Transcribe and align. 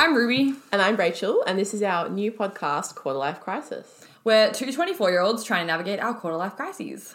I'm 0.00 0.14
Ruby. 0.14 0.54
And 0.72 0.80
I'm 0.80 0.96
Rachel, 0.96 1.44
and 1.46 1.58
this 1.58 1.74
is 1.74 1.82
our 1.82 2.08
new 2.08 2.32
podcast, 2.32 2.94
Quarter 2.94 3.18
Life 3.18 3.40
Crisis. 3.40 4.06
We're 4.24 4.50
two 4.50 4.72
24 4.72 5.10
year 5.10 5.20
olds 5.20 5.44
trying 5.44 5.60
to 5.60 5.66
navigate 5.66 6.00
our 6.00 6.14
quarter 6.14 6.38
life 6.38 6.56
crises. 6.56 7.14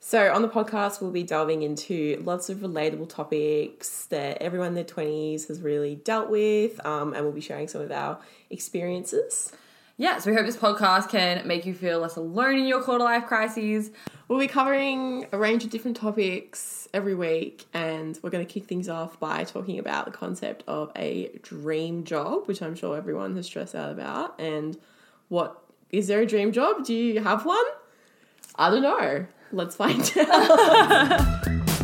So, 0.00 0.32
on 0.32 0.40
the 0.40 0.48
podcast, 0.48 1.02
we'll 1.02 1.10
be 1.10 1.22
delving 1.22 1.60
into 1.60 2.22
lots 2.24 2.48
of 2.48 2.60
relatable 2.60 3.10
topics 3.10 4.06
that 4.06 4.38
everyone 4.40 4.68
in 4.68 4.74
their 4.74 4.84
20s 4.84 5.48
has 5.48 5.60
really 5.60 5.96
dealt 5.96 6.30
with, 6.30 6.84
um, 6.86 7.12
and 7.12 7.24
we'll 7.24 7.34
be 7.34 7.42
sharing 7.42 7.68
some 7.68 7.82
of 7.82 7.92
our 7.92 8.18
experiences. 8.48 9.52
Yeah, 9.96 10.18
so 10.18 10.30
we 10.30 10.36
hope 10.36 10.44
this 10.44 10.56
podcast 10.56 11.08
can 11.10 11.46
make 11.46 11.64
you 11.66 11.72
feel 11.72 12.00
less 12.00 12.16
alone 12.16 12.56
in 12.56 12.66
your 12.66 12.82
quarter 12.82 13.04
life 13.04 13.26
crises. 13.26 13.92
We'll 14.26 14.40
be 14.40 14.48
covering 14.48 15.26
a 15.30 15.38
range 15.38 15.62
of 15.62 15.70
different 15.70 15.96
topics 15.96 16.88
every 16.92 17.14
week, 17.14 17.66
and 17.72 18.18
we're 18.20 18.30
going 18.30 18.44
to 18.44 18.52
kick 18.52 18.64
things 18.64 18.88
off 18.88 19.20
by 19.20 19.44
talking 19.44 19.78
about 19.78 20.06
the 20.06 20.10
concept 20.10 20.64
of 20.66 20.90
a 20.96 21.28
dream 21.42 22.02
job, 22.02 22.48
which 22.48 22.60
I'm 22.60 22.74
sure 22.74 22.96
everyone 22.96 23.36
has 23.36 23.46
stressed 23.46 23.76
out 23.76 23.92
about. 23.92 24.40
And 24.40 24.76
what 25.28 25.62
is 25.90 26.08
there 26.08 26.20
a 26.22 26.26
dream 26.26 26.50
job? 26.50 26.84
Do 26.84 26.92
you 26.92 27.22
have 27.22 27.46
one? 27.46 27.64
I 28.56 28.70
don't 28.70 28.82
know. 28.82 29.26
Let's 29.52 29.76
find 29.76 30.12
out. 30.28 31.82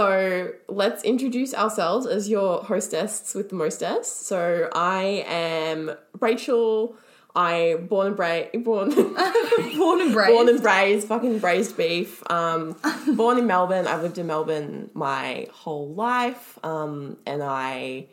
So 0.00 0.52
let's 0.66 1.04
introduce 1.04 1.52
ourselves 1.52 2.06
as 2.06 2.26
your 2.26 2.64
hostess 2.64 3.34
with 3.34 3.50
the 3.50 3.54
mostest. 3.54 4.24
So 4.26 4.70
I 4.72 5.26
am 5.28 5.90
Rachel. 6.18 6.96
I 7.36 7.76
born 7.86 8.06
and 8.06 8.16
braised, 8.16 8.64
born, 8.64 8.88
Born 9.76 10.00
and 10.00 10.14
raised. 10.14 10.32
born 10.32 10.48
and 10.48 10.62
braised, 10.62 11.06
fucking 11.06 11.38
braised 11.40 11.76
beef. 11.76 12.22
Um, 12.30 12.76
born 13.14 13.36
in 13.36 13.46
Melbourne. 13.46 13.86
I've 13.86 14.00
lived 14.00 14.16
in 14.16 14.26
Melbourne 14.26 14.88
my 14.94 15.48
whole 15.52 15.90
life, 15.92 16.58
um, 16.64 17.18
and 17.26 17.42
I 17.42 18.06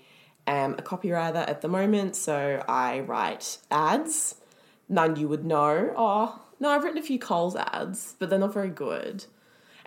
am 0.46 0.74
a 0.74 0.82
copywriter 0.82 1.48
at 1.48 1.62
the 1.62 1.70
moment. 1.70 2.18
So 2.18 2.66
I 2.68 3.00
write 3.00 3.60
ads. 3.72 4.36
None 4.90 5.16
you 5.16 5.30
would 5.30 5.46
know. 5.46 5.94
Oh 5.96 6.42
no, 6.60 6.70
I've 6.70 6.84
written 6.84 7.00
a 7.00 7.02
few 7.02 7.18
Coles 7.18 7.56
ads, 7.56 8.16
but 8.20 8.30
they're 8.30 8.40
not 8.40 8.54
very 8.54 8.72
good. 8.72 9.24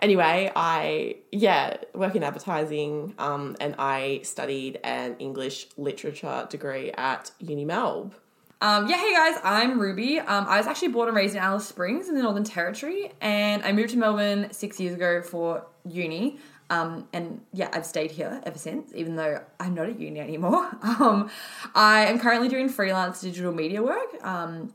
Anyway, 0.01 0.51
I 0.55 1.17
yeah 1.31 1.77
work 1.93 2.15
in 2.15 2.23
advertising, 2.23 3.13
um, 3.19 3.55
and 3.59 3.75
I 3.77 4.21
studied 4.23 4.79
an 4.83 5.15
English 5.19 5.67
literature 5.77 6.47
degree 6.49 6.91
at 6.91 7.29
Uni 7.39 7.65
Melb. 7.65 8.13
Um, 8.61 8.87
yeah, 8.87 8.97
hey 8.97 9.13
guys, 9.13 9.39
I'm 9.43 9.79
Ruby. 9.79 10.19
Um, 10.19 10.45
I 10.47 10.57
was 10.57 10.67
actually 10.67 10.89
born 10.89 11.07
and 11.07 11.17
raised 11.17 11.35
in 11.35 11.41
Alice 11.41 11.67
Springs 11.67 12.09
in 12.09 12.15
the 12.15 12.21
Northern 12.21 12.43
Territory, 12.43 13.11
and 13.21 13.63
I 13.63 13.71
moved 13.71 13.91
to 13.91 13.97
Melbourne 13.97 14.51
six 14.51 14.79
years 14.79 14.95
ago 14.95 15.21
for 15.21 15.65
uni. 15.87 16.39
Um, 16.71 17.07
and 17.11 17.41
yeah, 17.53 17.69
I've 17.73 17.85
stayed 17.85 18.11
here 18.11 18.41
ever 18.45 18.57
since, 18.57 18.91
even 18.95 19.17
though 19.17 19.41
I'm 19.59 19.73
not 19.73 19.89
at 19.89 19.99
uni 19.99 20.19
anymore. 20.19 20.69
Um, 20.83 21.31
I 21.73 22.05
am 22.05 22.19
currently 22.19 22.47
doing 22.47 22.69
freelance 22.69 23.21
digital 23.21 23.51
media 23.51 23.81
work. 23.81 24.23
Um, 24.23 24.73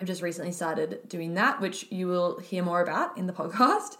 I've 0.00 0.06
just 0.06 0.22
recently 0.22 0.52
started 0.52 1.00
doing 1.08 1.34
that, 1.34 1.60
which 1.60 1.86
you 1.90 2.06
will 2.06 2.38
hear 2.38 2.62
more 2.62 2.80
about 2.82 3.16
in 3.18 3.26
the 3.26 3.32
podcast. 3.32 3.96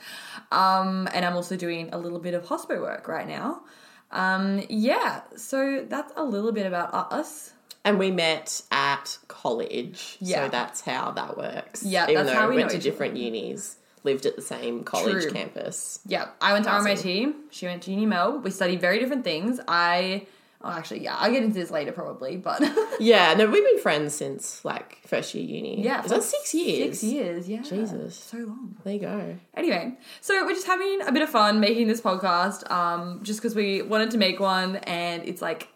Um, 0.53 1.09
and 1.13 1.25
I'm 1.25 1.35
also 1.35 1.57
doing 1.57 1.91
a 1.93 1.99
little 1.99 2.19
bit 2.19 2.35
of 2.35 2.45
hospo 2.45 2.81
work 2.81 3.09
right 3.09 3.27
now. 3.27 3.63
Um, 4.11 4.63
yeah, 4.69 5.23
so 5.37 5.85
that's 5.89 6.13
a 6.17 6.25
little 6.25 6.53
bit 6.53 6.67
about 6.67 6.95
us. 7.13 7.53
And 7.85 7.99
we 7.99 8.11
met 8.11 8.63
at 8.71 9.19
college, 9.29 10.17
Yeah. 10.21 10.45
so 10.45 10.51
that's 10.51 10.81
how 10.83 11.13
that 11.13 11.37
works. 11.37 11.83
Yeah, 11.83 12.05
even 12.05 12.15
that's 12.27 12.29
though 12.31 12.35
how 12.43 12.49
we 12.49 12.57
went 12.57 12.71
to 12.71 12.79
different 12.79 13.17
unis, 13.17 13.77
lived 14.05 14.27
at 14.27 14.37
the 14.37 14.43
same 14.43 14.85
college 14.85 15.23
True. 15.25 15.31
campus. 15.33 16.01
Yeah, 16.07 16.29
I 16.41 16.53
went 16.53 16.65
to 16.67 16.71
Awesome. 16.71 16.87
RMIT. 16.93 17.35
She 17.51 17.67
went 17.67 17.83
to 17.85 17.91
Uni 17.91 18.07
Mel. 18.07 18.39
We 18.39 18.51
studied 18.51 18.81
very 18.81 18.99
different 18.99 19.25
things. 19.25 19.61
I, 19.69 20.27
oh, 20.63 20.71
actually, 20.71 21.05
yeah, 21.05 21.17
I'll 21.17 21.31
get 21.31 21.43
into 21.43 21.55
this 21.55 21.71
later 21.71 21.93
probably, 21.93 22.37
but 22.37 22.61
Yeah, 23.01 23.35
no, 23.35 23.47
we've 23.47 23.65
been 23.65 23.79
friends 23.79 24.15
since 24.15 24.65
like 24.65 24.99
first 25.07 25.35
year 25.35 25.45
uni. 25.45 25.83
yeah, 25.85 26.05
is 26.05 26.11
that 26.11 26.23
six 26.23 26.53
years? 26.55 27.01
Six 27.01 27.05
years, 27.05 27.49
yeah. 27.49 27.63
Jesus. 27.63 28.17
so 28.17 28.39
long. 28.39 28.77
There 28.85 28.95
you 28.95 29.01
go. 29.01 29.37
Anyway, 29.55 29.97
so 30.21 30.45
we're 30.45 30.55
just 30.55 30.67
having 30.67 31.01
a 31.07 31.13
bit 31.13 31.23
of 31.23 31.29
fun 31.31 31.61
making 31.61 31.87
this 31.89 32.01
podcast, 32.01 32.71
um, 32.71 33.21
just 33.23 33.41
because 33.41 33.55
we 33.55 33.83
wanted 33.83 34.11
to 34.13 34.19
make 34.19 34.41
one, 34.41 34.77
and 34.77 35.23
it's 35.25 35.41
like 35.43 35.69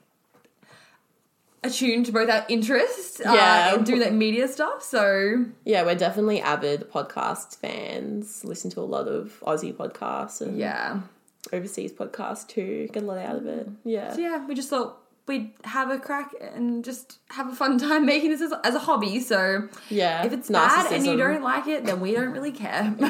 attuned 1.65 2.07
to 2.07 2.13
both 2.13 2.29
our 2.29 2.45
interests, 2.49 3.21
uh, 3.21 3.33
Yeah. 3.33 3.75
and 3.75 3.87
do 3.87 4.01
that 4.01 4.13
media 4.13 4.49
stuff. 4.49 4.83
So 4.83 5.45
Yeah, 5.65 5.85
we're 5.85 5.95
definitely 5.95 6.41
avid 6.41 6.91
podcast 6.91 7.57
fans. 7.59 8.45
Listen 8.45 8.69
to 8.73 8.81
a 8.81 8.83
lot 8.83 9.07
of 9.07 9.39
Aussie 9.47 9.73
podcasts 9.73 10.41
and 10.41 10.59
yeah, 10.59 11.03
overseas 11.53 11.93
podcast 11.93 12.49
too. 12.49 12.89
Get 12.93 13.03
a 13.03 13.07
lot 13.07 13.19
out 13.19 13.37
of 13.37 13.47
it. 13.47 13.69
Yeah. 13.85 14.13
so 14.13 14.21
yeah, 14.21 14.47
we 14.47 14.55
just 14.55 14.69
thought 14.71 14.99
we'd 15.29 15.53
have 15.63 15.89
a 15.89 15.99
crack 16.01 16.31
and 16.41 16.85
just 16.85 17.19
have 17.31 17.47
a 17.49 17.55
fun 17.55 17.79
time 17.79 18.05
making 18.05 18.31
this 18.31 18.41
as, 18.43 18.53
as 18.65 18.75
a 18.75 18.79
hobby. 18.81 19.21
So 19.21 19.69
Yeah. 19.89 20.25
if 20.27 20.33
it's 20.33 20.51
bad 20.51 20.93
and 20.93 21.07
you 21.07 21.17
don't 21.17 21.43
like 21.43 21.69
it, 21.69 21.85
then 21.85 22.01
we 22.01 22.13
don't 22.13 22.33
really 22.33 22.53
care. 22.53 22.95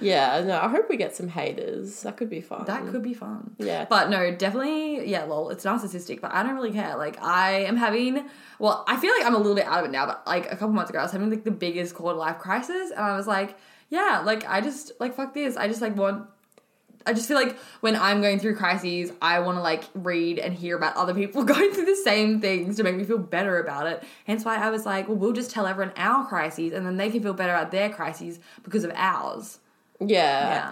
Yeah, 0.00 0.42
no, 0.46 0.58
I 0.58 0.68
hope 0.68 0.88
we 0.88 0.96
get 0.96 1.14
some 1.14 1.28
haters. 1.28 2.02
That 2.02 2.16
could 2.16 2.30
be 2.30 2.40
fun. 2.40 2.64
that 2.66 2.86
could 2.88 3.02
be 3.02 3.12
fun. 3.14 3.54
Yeah. 3.58 3.84
But 3.88 4.08
no, 4.08 4.30
definitely, 4.34 5.06
yeah, 5.08 5.24
lol, 5.24 5.50
it's 5.50 5.64
narcissistic, 5.64 6.20
but 6.20 6.32
I 6.32 6.42
don't 6.42 6.54
really 6.54 6.72
care. 6.72 6.96
Like, 6.96 7.22
I 7.22 7.64
am 7.64 7.76
having, 7.76 8.24
well, 8.58 8.84
I 8.88 8.96
feel 8.96 9.12
like 9.16 9.26
I'm 9.26 9.34
a 9.34 9.38
little 9.38 9.54
bit 9.54 9.66
out 9.66 9.80
of 9.80 9.84
it 9.86 9.90
now, 9.92 10.06
but 10.06 10.26
like 10.26 10.46
a 10.46 10.56
couple 10.56 10.70
months 10.70 10.90
ago, 10.90 11.00
I 11.00 11.02
was 11.02 11.12
having 11.12 11.28
like 11.30 11.44
the 11.44 11.50
biggest 11.50 11.94
quarter 11.94 12.16
life 12.16 12.38
crisis, 12.38 12.90
and 12.90 13.00
I 13.00 13.16
was 13.16 13.26
like, 13.26 13.58
yeah, 13.90 14.22
like, 14.24 14.46
I 14.48 14.60
just, 14.60 14.92
like, 14.98 15.14
fuck 15.14 15.34
this. 15.34 15.56
I 15.56 15.68
just, 15.68 15.80
like, 15.82 15.94
want, 15.96 16.26
I 17.06 17.12
just 17.12 17.28
feel 17.28 17.36
like 17.36 17.56
when 17.80 17.96
I'm 17.96 18.20
going 18.20 18.38
through 18.38 18.56
crises, 18.56 19.12
I 19.22 19.38
want 19.40 19.56
to, 19.58 19.62
like, 19.62 19.84
read 19.94 20.38
and 20.38 20.52
hear 20.52 20.76
about 20.76 20.96
other 20.96 21.14
people 21.14 21.44
going 21.54 21.72
through 21.72 21.84
the 21.84 21.96
same 21.96 22.40
things 22.40 22.76
to 22.76 22.82
make 22.82 22.96
me 22.96 23.04
feel 23.04 23.18
better 23.18 23.58
about 23.58 23.86
it. 23.86 24.02
Hence 24.26 24.44
why 24.44 24.56
I 24.56 24.70
was 24.70 24.84
like, 24.84 25.08
well, 25.08 25.16
we'll 25.16 25.32
just 25.32 25.50
tell 25.50 25.66
everyone 25.66 25.92
our 25.96 26.26
crises, 26.26 26.72
and 26.72 26.84
then 26.84 26.96
they 26.96 27.10
can 27.10 27.22
feel 27.22 27.34
better 27.34 27.54
about 27.54 27.70
their 27.70 27.90
crises 27.90 28.40
because 28.64 28.84
of 28.84 28.92
ours. 28.94 29.58
Yeah. 30.00 30.08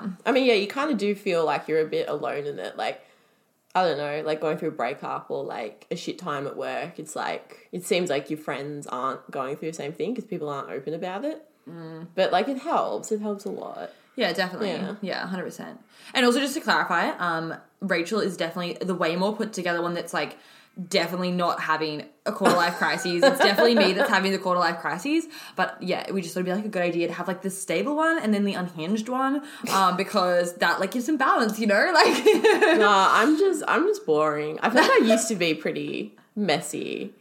Yeah. 0.05 0.09
I 0.27 0.33
mean, 0.33 0.45
yeah, 0.45 0.55
you 0.55 0.67
kind 0.67 0.91
of 0.91 0.99
do 0.99 1.15
feel 1.15 1.45
like 1.45 1.69
you're 1.69 1.81
a 1.81 1.87
bit 1.87 2.09
alone 2.09 2.47
in 2.47 2.59
it. 2.59 2.77
Like, 2.77 3.01
I 3.75 3.83
don't 3.83 3.99
know, 3.99 4.23
like 4.25 4.41
going 4.41 4.57
through 4.57 4.69
a 4.69 4.73
breakup 4.73 5.31
or 5.31 5.43
like 5.43 5.87
a 5.91 5.97
shit 5.97 6.19
time 6.19 6.47
at 6.47 6.57
work. 6.57 6.99
It's 6.99 7.17
like, 7.17 7.69
it 7.73 7.85
seems 7.85 8.09
like 8.09 8.31
your 8.31 8.39
friends 8.39 8.87
aren't 8.87 9.29
going 9.31 9.57
through 9.57 9.71
the 9.71 9.77
same 9.77 9.93
thing 9.93 10.15
because 10.15 10.29
people 10.29 10.49
aren't 10.49 10.71
open 10.71 10.95
about 10.95 11.25
it. 11.25 11.45
Mm. 11.69 12.09
But 12.15 12.31
like, 12.31 12.49
it 12.49 12.59
helps. 12.59 13.11
It 13.11 13.21
helps 13.21 13.45
a 13.45 13.51
lot. 13.51 13.91
Yeah, 14.17 14.33
definitely. 14.33 14.69
Yeah. 14.71 14.95
Yeah, 15.01 15.27
hundred 15.27 15.45
percent. 15.45 15.81
And 16.15 16.25
also, 16.25 16.41
just 16.41 16.55
to 16.55 16.61
clarify, 16.61 17.11
um, 17.19 17.55
Rachel 17.81 18.21
is 18.21 18.37
definitely 18.37 18.79
the 18.85 18.95
way 18.95 19.17
more 19.17 19.35
put 19.35 19.53
together 19.53 19.83
one 19.83 19.95
that's 19.95 20.15
like 20.15 20.37
definitely 20.89 21.31
not 21.31 21.61
having 21.61 22.05
a 22.27 22.33
quarter 22.33 22.57
life 22.57 22.77
crisis. 22.77 23.23
It's 23.23 23.39
definitely 23.39 23.77
me 23.77 23.93
that's 23.93 24.11
having 24.11 24.33
the 24.33 24.39
quarter 24.39 24.59
life 24.61 24.79
crises. 24.79 25.27
But 25.57 25.77
yeah, 25.81 26.11
we 26.11 26.21
just 26.21 26.35
thought 26.35 26.41
it'd 26.41 26.53
be 26.53 26.57
like 26.57 26.65
a 26.65 26.69
good 26.69 26.83
idea 26.83 27.07
to 27.07 27.13
have 27.13 27.29
like 27.29 27.43
the 27.43 27.51
stable 27.51 27.97
one 27.97 28.19
and 28.19 28.35
then 28.35 28.45
the 28.45 28.55
unhinged 28.55 29.09
one, 29.09 29.43
um, 29.73 29.97
because 29.97 30.55
that 30.57 30.81
like 30.81 30.91
gives 30.93 31.07
some 31.07 31.17
balance, 31.17 31.59
you 31.59 31.67
know, 31.67 31.91
like. 31.95 32.25
nah, 32.79 33.09
I'm 33.13 33.39
just, 33.39 33.63
I'm 33.69 33.87
just 33.87 34.05
boring. 34.05 34.59
I 34.63 34.71
feel 34.71 34.83
like 34.83 35.03
I 35.03 35.05
used 35.05 35.29
to 35.29 35.37
be 35.37 35.55
pretty 35.55 36.17
messy. 36.35 37.13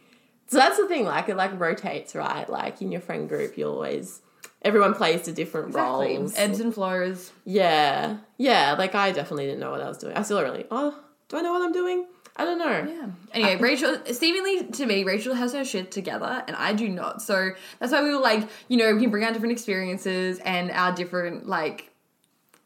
So 0.48 0.58
that's 0.58 0.78
the 0.78 0.88
thing. 0.88 1.06
Like, 1.06 1.30
it 1.30 1.36
like 1.36 1.60
rotates, 1.60 2.16
right? 2.16 2.48
Like 2.50 2.82
in 2.82 2.92
your 2.92 3.02
friend 3.02 3.28
group, 3.30 3.58
you're 3.58 3.70
always. 3.70 4.22
Everyone 4.64 4.94
plays 4.94 5.24
to 5.24 5.32
different 5.34 5.68
Exactly. 5.70 6.18
roles. 6.18 6.34
Ebbs 6.38 6.60
and 6.60 6.74
flows. 6.74 7.32
Yeah, 7.46 8.18
yeah. 8.38 8.76
Like 8.78 8.96
I 8.96 9.12
definitely 9.12 9.46
didn't 9.46 9.60
know 9.60 9.72
what 9.72 9.82
I 9.82 9.88
was 9.88 9.98
doing. 9.98 10.16
I 10.16 10.22
still 10.24 10.42
really. 10.42 10.66
Oh, 10.72 10.98
do 11.30 11.38
I 11.38 11.42
know 11.42 11.52
what 11.52 11.62
I'm 11.62 11.74
doing? 11.74 12.06
I 12.36 12.46
don't 12.46 12.58
know. 12.58 12.66
Yeah. 12.92 13.08
Anyway, 13.34 13.58
Rachel, 13.58 13.98
seemingly 14.12 14.66
to 14.72 14.86
me, 14.88 15.04
Rachel 15.04 15.36
has 15.36 15.54
her 15.54 15.64
shit 15.64 15.92
together 15.92 16.44
and 16.48 16.56
I 16.56 16.74
do 16.74 16.90
not. 16.90 17.22
So 17.22 17.52
that's 17.80 17.92
why 17.92 18.02
we 18.02 18.10
were 18.10 18.20
like, 18.22 18.50
you 18.70 18.78
know, 18.78 18.92
we 18.96 19.02
can 19.02 19.12
bring 19.12 19.24
our 19.24 19.32
different 19.32 19.52
experiences 19.52 20.40
and 20.40 20.72
our 20.72 20.96
different, 20.96 21.46
like, 21.48 21.92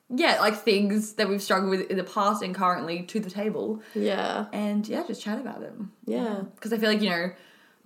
yeah, 0.09 0.39
like 0.39 0.55
things 0.55 1.13
that 1.13 1.27
we've 1.27 1.41
struggled 1.43 1.69
with 1.71 1.91
in 1.91 1.97
the 1.97 2.03
past 2.05 2.41
and 2.43 2.55
currently 2.55 3.03
to 3.03 3.19
the 3.19 3.29
table. 3.29 3.81
Yeah, 3.93 4.45
And 4.53 4.87
yeah, 4.87 5.03
just 5.05 5.21
chat 5.21 5.37
about 5.37 5.59
them. 5.59 5.91
yeah, 6.05 6.43
Because 6.55 6.71
I 6.71 6.77
feel 6.77 6.89
like, 6.89 7.01
you 7.01 7.09
know, 7.09 7.31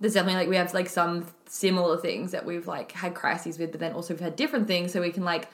there's 0.02 0.14
definitely 0.14 0.40
like 0.40 0.48
we 0.48 0.56
have 0.56 0.74
like 0.74 0.88
some 0.88 1.26
similar 1.46 1.96
things 1.96 2.32
that 2.32 2.44
we've 2.44 2.66
like 2.66 2.92
had 2.92 3.14
crises 3.14 3.58
with, 3.58 3.70
but 3.70 3.80
then 3.80 3.92
also 3.92 4.12
we've 4.12 4.20
had 4.20 4.36
different 4.36 4.66
things 4.66 4.92
so 4.92 5.00
we 5.00 5.12
can 5.12 5.24
like 5.24 5.48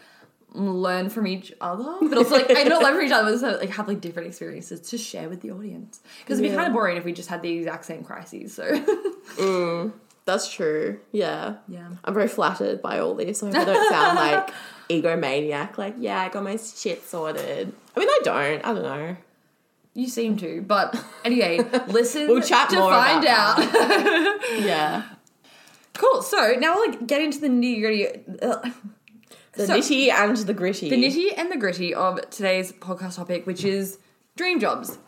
learn 0.53 1.11
from 1.11 1.27
each 1.27 1.53
other, 1.61 1.97
but 2.01 2.17
also 2.17 2.37
like 2.37 2.51
I 2.51 2.63
not 2.65 2.83
learn 2.83 2.95
from 2.95 3.05
each 3.05 3.13
other, 3.13 3.31
also 3.31 3.59
like 3.59 3.69
have 3.71 3.87
like 3.87 4.01
different 4.01 4.29
experiences 4.29 4.81
to 4.91 4.97
share 4.99 5.29
with 5.29 5.43
the 5.43 5.51
audience. 5.51 6.01
Because 6.21 6.41
it'd 6.41 6.51
be 6.51 6.55
Yeah. 6.55 6.57
kind 6.63 6.67
of 6.69 6.73
boring 6.73 6.97
if 6.97 7.05
we 7.05 7.13
just 7.13 7.29
had 7.29 7.43
the 7.43 7.51
exact 7.51 7.85
same 7.85 8.03
crises. 8.03 8.55
So 8.55 8.65
mm, 9.37 9.93
that's 10.25 10.51
true. 10.51 10.99
Yeah, 11.13 11.57
yeah, 11.69 11.89
I'm 12.05 12.15
very 12.15 12.29
flattered 12.29 12.81
by 12.81 12.99
all 13.01 13.15
this. 13.15 13.43
I 13.43 13.49
hope 13.49 13.57
I 13.57 13.65
don't 13.67 13.91
sound 13.91 14.17
like 14.17 14.55
egomaniac. 14.89 15.77
Like, 15.77 15.97
yeah, 15.99 16.21
I 16.23 16.31
got 16.31 16.43
my 16.43 16.57
shit 16.57 17.07
sorted. 17.07 17.71
I 17.95 18.01
mean, 18.01 18.09
I 18.09 18.21
don't. 18.25 18.65
I 18.65 18.73
don't 18.73 18.83
know. 18.83 19.17
You 19.95 20.09
seem 20.09 20.37
to. 20.39 20.63
But 20.63 20.95
anyway, 21.25 21.59
listen. 21.89 22.29
We'll 22.29 22.43
chat 22.43 22.71
to 22.71 22.77
more 22.77 22.91
find 22.91 23.25
out. 23.27 23.59
Yeah, 24.61 25.03
cool. 25.95 26.23
So 26.23 26.55
now 26.59 26.77
we'll 26.77 26.91
like 26.91 27.07
get 27.07 27.21
into 27.23 27.39
the 27.41 27.49
nitty 27.49 27.81
gritty. 27.81 28.07
Uh, 28.43 28.71
the 29.53 29.67
So- 29.67 29.75
nitty 29.79 30.11
and 30.11 30.37
the 30.37 30.55
gritty. 30.55 30.89
the 30.91 30.97
nitty 30.97 31.35
and 31.37 31.51
the 31.51 31.57
gritty 31.57 31.95
of 31.95 32.29
today's 32.31 32.73
podcast 32.73 33.17
topic, 33.17 33.47
which 33.47 33.65
is 33.65 33.99
dream 34.37 34.61
jobs. 34.61 34.99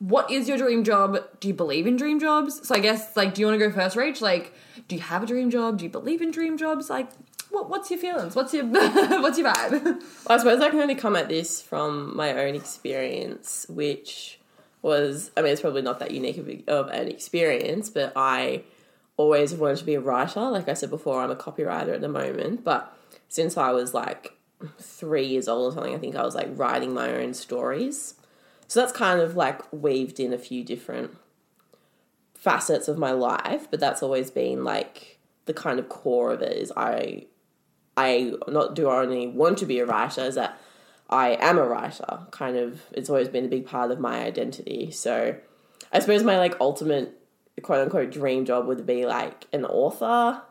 What 0.00 0.30
is 0.30 0.48
your 0.48 0.56
dream 0.58 0.84
job? 0.84 1.18
Do 1.40 1.48
you 1.48 1.54
believe 1.54 1.86
in 1.86 1.96
dream 1.96 2.20
jobs? 2.20 2.66
So 2.66 2.74
I 2.74 2.78
guess 2.78 3.16
like, 3.16 3.34
do 3.34 3.40
you 3.40 3.46
want 3.48 3.58
to 3.60 3.66
go 3.68 3.74
first, 3.74 3.96
Rach? 3.96 4.20
Like, 4.20 4.54
do 4.86 4.94
you 4.94 5.02
have 5.02 5.24
a 5.24 5.26
dream 5.26 5.50
job? 5.50 5.78
Do 5.78 5.84
you 5.84 5.90
believe 5.90 6.22
in 6.22 6.30
dream 6.30 6.56
jobs? 6.56 6.88
Like, 6.88 7.08
what, 7.50 7.68
what's 7.68 7.90
your 7.90 7.98
feelings? 7.98 8.34
What's 8.34 8.54
your 8.54 8.64
what's 8.66 9.38
your 9.38 9.50
vibe? 9.50 9.84
Well, 9.84 10.00
I 10.28 10.38
suppose 10.38 10.60
I 10.60 10.70
can 10.70 10.80
only 10.80 10.94
come 10.94 11.16
at 11.16 11.28
this 11.28 11.62
from 11.62 12.16
my 12.16 12.32
own 12.32 12.54
experience, 12.54 13.66
which 13.68 14.38
was, 14.82 15.30
I 15.36 15.42
mean, 15.42 15.52
it's 15.52 15.60
probably 15.60 15.82
not 15.82 15.98
that 16.00 16.10
unique 16.10 16.38
of, 16.38 16.48
of 16.68 16.88
an 16.88 17.08
experience, 17.08 17.90
but 17.90 18.12
I 18.14 18.62
always 19.16 19.54
wanted 19.54 19.78
to 19.78 19.84
be 19.84 19.94
a 19.94 20.00
writer. 20.00 20.40
Like 20.40 20.68
I 20.68 20.74
said 20.74 20.90
before, 20.90 21.20
I'm 21.22 21.30
a 21.30 21.36
copywriter 21.36 21.94
at 21.94 22.00
the 22.00 22.08
moment, 22.08 22.64
but 22.64 22.96
since 23.28 23.56
I 23.56 23.72
was 23.72 23.94
like 23.94 24.34
three 24.78 25.26
years 25.26 25.48
old 25.48 25.72
or 25.72 25.74
something, 25.74 25.94
I 25.94 25.98
think 25.98 26.16
I 26.16 26.22
was 26.22 26.34
like 26.34 26.48
writing 26.52 26.94
my 26.94 27.12
own 27.12 27.34
stories. 27.34 28.14
So 28.66 28.80
that's 28.80 28.92
kind 28.92 29.20
of 29.20 29.36
like 29.36 29.60
weaved 29.72 30.20
in 30.20 30.32
a 30.32 30.38
few 30.38 30.62
different 30.62 31.16
facets 32.34 32.86
of 32.86 32.98
my 32.98 33.12
life, 33.12 33.68
but 33.70 33.80
that's 33.80 34.02
always 34.02 34.30
been 34.30 34.62
like 34.62 35.18
the 35.46 35.54
kind 35.54 35.78
of 35.78 35.88
core 35.88 36.32
of 36.32 36.42
it 36.42 36.56
is 36.56 36.72
I 36.76 37.26
I 37.98 38.32
not 38.46 38.76
do 38.76 38.88
only 38.88 39.26
want 39.26 39.58
to 39.58 39.66
be 39.66 39.80
a 39.80 39.86
writer, 39.86 40.22
is 40.22 40.36
that 40.36 40.56
I 41.10 41.30
am 41.40 41.58
a 41.58 41.66
writer. 41.66 42.20
Kind 42.30 42.56
of, 42.56 42.82
it's 42.92 43.10
always 43.10 43.28
been 43.28 43.44
a 43.44 43.48
big 43.48 43.66
part 43.66 43.90
of 43.90 43.98
my 43.98 44.20
identity. 44.20 44.92
So, 44.92 45.34
I 45.92 45.98
suppose 45.98 46.22
my 46.22 46.38
like 46.38 46.54
ultimate 46.60 47.20
quote 47.62 47.80
unquote 47.80 48.12
dream 48.12 48.44
job 48.44 48.66
would 48.68 48.86
be 48.86 49.04
like 49.04 49.46
an 49.52 49.64
author. 49.64 50.42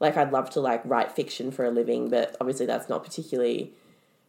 Like, 0.00 0.16
I'd 0.16 0.32
love 0.32 0.50
to 0.50 0.60
like 0.60 0.82
write 0.84 1.12
fiction 1.12 1.52
for 1.52 1.64
a 1.64 1.70
living, 1.70 2.08
but 2.08 2.36
obviously 2.40 2.66
that's 2.66 2.88
not 2.88 3.04
particularly 3.04 3.72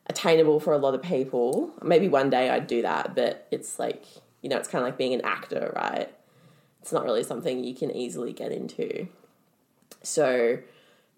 attainable 0.05 0.59
for 0.59 0.73
a 0.73 0.77
lot 0.77 0.93
of 0.93 1.01
people. 1.01 1.71
Maybe 1.81 2.07
one 2.09 2.29
day 2.29 2.51
I'd 2.51 2.67
do 2.67 2.83
that, 2.83 3.15
but 3.15 3.47
it's 3.49 3.79
like 3.79 4.05
you 4.41 4.49
know, 4.49 4.57
it's 4.57 4.67
kind 4.67 4.83
of 4.83 4.87
like 4.87 4.97
being 4.97 5.13
an 5.13 5.21
actor, 5.21 5.71
right? 5.75 6.13
It's 6.81 6.91
not 6.91 7.05
really 7.05 7.23
something 7.23 7.63
you 7.63 7.75
can 7.75 7.91
easily 7.91 8.33
get 8.33 8.51
into. 8.51 9.07
So, 10.03 10.59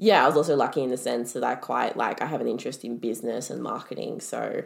yeah, 0.04 0.26
I 0.26 0.28
was 0.28 0.36
also 0.36 0.58
lucky 0.58 0.84
in 0.84 0.90
the 0.90 0.98
sense 0.98 1.32
that 1.32 1.46
I 1.46 1.56
quite 1.56 1.96
like 1.96 2.22
I 2.22 2.26
have 2.26 2.42
an 2.42 2.48
interest 2.48 2.84
in 2.84 2.98
business 2.98 3.50
and 3.50 3.64
marketing. 3.64 4.20
So 4.20 4.66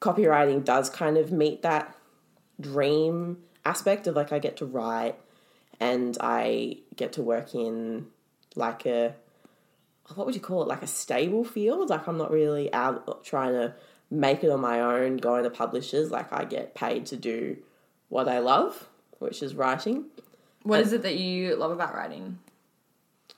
copywriting 0.00 0.64
does 0.64 0.88
kind 0.88 1.16
of 1.18 1.32
meet 1.32 1.62
that 1.62 1.92
dream 2.60 3.38
aspect 3.64 4.06
of 4.06 4.14
like 4.14 4.30
I 4.30 4.38
get 4.38 4.58
to 4.58 4.66
write 4.66 5.16
and 5.80 6.16
I 6.20 6.76
get 6.94 7.14
to 7.14 7.22
work 7.22 7.52
in 7.52 8.06
like 8.54 8.86
a 8.86 9.16
what 10.14 10.24
would 10.24 10.36
you 10.36 10.40
call 10.40 10.62
it? 10.62 10.68
Like 10.68 10.82
a 10.82 10.86
stable 10.86 11.42
field. 11.42 11.90
Like 11.90 12.06
I'm 12.06 12.16
not 12.16 12.30
really 12.30 12.72
out 12.72 13.24
trying 13.24 13.54
to 13.54 13.74
make 14.08 14.44
it 14.44 14.50
on 14.50 14.60
my 14.60 14.80
own, 14.80 15.16
going 15.16 15.42
to 15.42 15.50
publishers. 15.50 16.12
Like 16.12 16.32
I 16.32 16.44
get 16.44 16.76
paid 16.76 17.06
to 17.06 17.16
do 17.16 17.56
what 18.08 18.28
I 18.28 18.38
love, 18.38 18.88
which 19.18 19.42
is 19.42 19.52
writing. 19.56 20.04
What 20.62 20.78
is 20.78 20.92
it 20.92 21.02
that 21.02 21.16
you 21.16 21.56
love 21.56 21.72
about 21.72 21.92
writing? 21.92 22.38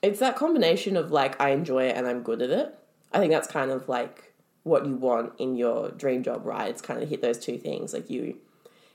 It's 0.03 0.19
that 0.19 0.35
combination 0.35 0.97
of 0.97 1.11
like 1.11 1.41
I 1.41 1.49
enjoy 1.49 1.85
it 1.85 1.95
and 1.95 2.05
I'm 2.05 2.21
good 2.21 2.41
at 2.41 2.49
it. 2.49 2.77
I 3.13 3.19
think 3.19 3.31
that's 3.31 3.47
kind 3.47 3.71
of 3.71 3.87
like 3.87 4.33
what 4.63 4.85
you 4.85 4.95
want 4.95 5.33
in 5.39 5.55
your 5.55 5.91
dream 5.91 6.23
job, 6.23 6.45
right? 6.45 6.69
It's 6.69 6.81
kind 6.81 7.01
of 7.01 7.09
hit 7.09 7.21
those 7.21 7.39
two 7.39 7.57
things. 7.57 7.93
Like 7.93 8.09
you 8.09 8.37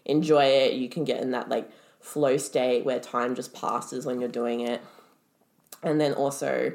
enjoy 0.04 0.44
it, 0.44 0.74
you 0.74 0.88
can 0.88 1.04
get 1.04 1.20
in 1.20 1.30
that 1.30 1.48
like 1.48 1.70
flow 1.98 2.36
state 2.36 2.84
where 2.84 3.00
time 3.00 3.34
just 3.34 3.54
passes 3.54 4.04
when 4.04 4.20
you're 4.20 4.28
doing 4.28 4.60
it. 4.60 4.82
And 5.82 5.98
then 5.98 6.12
also 6.12 6.72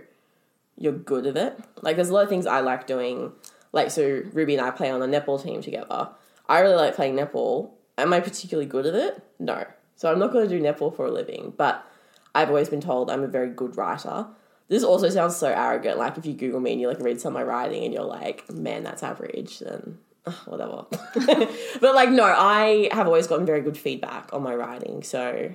you're 0.77 0.93
good 0.93 1.27
at 1.27 1.37
it. 1.37 1.59
Like 1.81 1.95
there's 1.95 2.09
a 2.09 2.13
lot 2.13 2.23
of 2.23 2.29
things 2.29 2.47
I 2.47 2.61
like 2.61 2.87
doing. 2.87 3.31
Like 3.71 3.91
so 3.91 4.23
Ruby 4.33 4.55
and 4.55 4.65
I 4.65 4.71
play 4.71 4.89
on 4.89 4.99
the 4.99 5.07
netball 5.07 5.41
team 5.41 5.61
together. 5.61 6.09
I 6.49 6.59
really 6.59 6.75
like 6.75 6.95
playing 6.95 7.15
netball. 7.15 7.69
Am 7.99 8.11
I 8.11 8.19
particularly 8.19 8.67
good 8.67 8.87
at 8.87 8.95
it? 8.95 9.23
No. 9.37 9.65
So 9.95 10.11
I'm 10.11 10.17
not 10.17 10.31
going 10.31 10.49
to 10.49 10.57
do 10.57 10.63
netball 10.63 10.95
for 10.95 11.05
a 11.05 11.11
living, 11.11 11.53
but 11.55 11.87
I've 12.35 12.49
always 12.49 12.69
been 12.69 12.81
told 12.81 13.09
I'm 13.09 13.23
a 13.23 13.27
very 13.27 13.49
good 13.49 13.77
writer. 13.77 14.27
This 14.69 14.83
also 14.83 15.09
sounds 15.09 15.35
so 15.35 15.49
arrogant. 15.49 15.97
Like 15.97 16.17
if 16.17 16.25
you 16.25 16.33
Google 16.33 16.59
me 16.59 16.71
and 16.71 16.81
you 16.81 16.87
like 16.87 16.99
read 16.99 17.21
some 17.21 17.35
of 17.35 17.39
my 17.39 17.43
writing 17.43 17.83
and 17.83 17.93
you're 17.93 18.03
like, 18.03 18.49
man, 18.51 18.83
that's 18.83 19.03
average, 19.03 19.59
then 19.59 19.99
ugh, 20.25 20.33
whatever. 20.45 20.85
but 21.81 21.95
like, 21.95 22.09
no, 22.09 22.23
I 22.23 22.89
have 22.91 23.07
always 23.07 23.27
gotten 23.27 23.45
very 23.45 23.61
good 23.61 23.77
feedback 23.77 24.33
on 24.33 24.41
my 24.41 24.55
writing. 24.55 25.03
So 25.03 25.53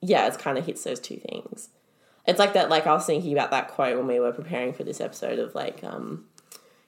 yeah, 0.00 0.26
it's 0.26 0.36
kind 0.36 0.56
of 0.56 0.64
hits 0.64 0.84
those 0.84 1.00
two 1.00 1.16
things. 1.16 1.68
It's 2.26 2.38
like 2.38 2.52
that. 2.54 2.70
Like 2.70 2.86
I 2.86 2.92
was 2.92 3.06
thinking 3.06 3.32
about 3.32 3.50
that 3.50 3.68
quote 3.68 3.96
when 3.96 4.06
we 4.06 4.20
were 4.20 4.32
preparing 4.32 4.72
for 4.72 4.84
this 4.84 5.00
episode 5.00 5.38
of 5.38 5.54
like, 5.54 5.82
um, 5.82 6.26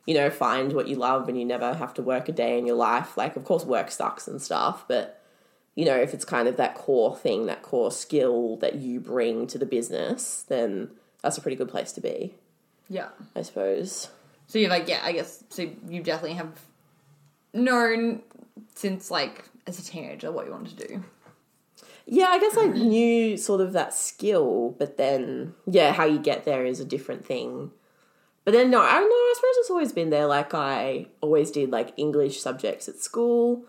you 0.06 0.14
know, 0.14 0.30
find 0.30 0.72
what 0.72 0.88
you 0.88 0.96
love 0.96 1.28
and 1.28 1.38
you 1.38 1.44
never 1.44 1.74
have 1.74 1.94
to 1.94 2.02
work 2.02 2.28
a 2.28 2.32
day 2.32 2.58
in 2.58 2.66
your 2.66 2.76
life. 2.76 3.16
Like, 3.16 3.36
of 3.36 3.44
course, 3.44 3.64
work 3.64 3.90
sucks 3.90 4.28
and 4.28 4.40
stuff, 4.40 4.84
but 4.88 5.19
you 5.80 5.86
know, 5.86 5.96
if 5.96 6.12
it's 6.12 6.26
kind 6.26 6.46
of 6.46 6.58
that 6.58 6.74
core 6.74 7.16
thing, 7.16 7.46
that 7.46 7.62
core 7.62 7.90
skill 7.90 8.56
that 8.56 8.74
you 8.74 9.00
bring 9.00 9.46
to 9.46 9.56
the 9.56 9.64
business, 9.64 10.44
then 10.46 10.90
that's 11.22 11.38
a 11.38 11.40
pretty 11.40 11.56
good 11.56 11.70
place 11.70 11.90
to 11.92 12.02
be, 12.02 12.34
Yeah. 12.90 13.08
I 13.34 13.40
suppose. 13.40 14.10
So 14.46 14.58
you're 14.58 14.68
like, 14.68 14.88
yeah, 14.88 15.00
I 15.02 15.12
guess. 15.12 15.42
So 15.48 15.62
you 15.88 16.02
definitely 16.02 16.36
have 16.36 16.52
known 17.54 18.20
since 18.74 19.10
like 19.10 19.48
as 19.66 19.78
a 19.78 19.82
teenager 19.82 20.30
what 20.30 20.44
you 20.44 20.52
wanted 20.52 20.76
to 20.76 20.86
do. 20.86 21.04
Yeah, 22.04 22.26
I 22.26 22.38
guess 22.38 22.58
I 22.58 22.66
knew 22.66 23.38
sort 23.38 23.62
of 23.62 23.72
that 23.72 23.94
skill, 23.94 24.74
but 24.78 24.98
then, 24.98 25.54
yeah, 25.66 25.92
how 25.92 26.04
you 26.04 26.18
get 26.18 26.44
there 26.44 26.66
is 26.66 26.78
a 26.78 26.84
different 26.84 27.24
thing. 27.24 27.70
But 28.44 28.52
then, 28.52 28.70
no, 28.70 28.82
I 28.82 28.92
don't 29.00 29.08
know, 29.08 29.14
I 29.14 29.32
suppose 29.34 29.56
it's 29.56 29.70
always 29.70 29.92
been 29.92 30.10
there. 30.10 30.26
Like, 30.26 30.52
I 30.52 31.06
always 31.22 31.50
did 31.50 31.70
like 31.70 31.94
English 31.96 32.38
subjects 32.38 32.86
at 32.86 32.96
school. 32.96 33.64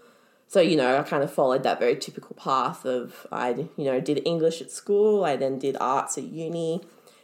So, 0.52 0.60
you 0.60 0.76
know, 0.76 0.98
I 0.98 1.04
kind 1.04 1.24
of 1.24 1.32
followed 1.32 1.64
that 1.64 1.80
very 1.80 1.96
typical 1.96 2.36
path 2.36 2.84
of 2.84 3.26
I, 3.32 3.52
you 3.78 3.86
know, 3.86 4.02
did 4.02 4.22
English 4.26 4.60
at 4.60 4.70
school, 4.70 5.24
I 5.24 5.38
then 5.38 5.58
did 5.58 5.78
arts 5.80 6.18
at 6.18 6.26
uni, 6.26 6.82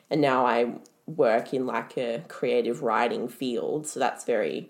and 0.10 0.22
now 0.22 0.46
I 0.46 0.76
work 1.06 1.54
in 1.54 1.66
like 1.66 1.98
a 1.98 2.24
creative 2.30 2.84
writing 2.84 3.28
field. 3.28 3.86
So 3.86 4.00
that's 4.00 4.24
very 4.24 4.70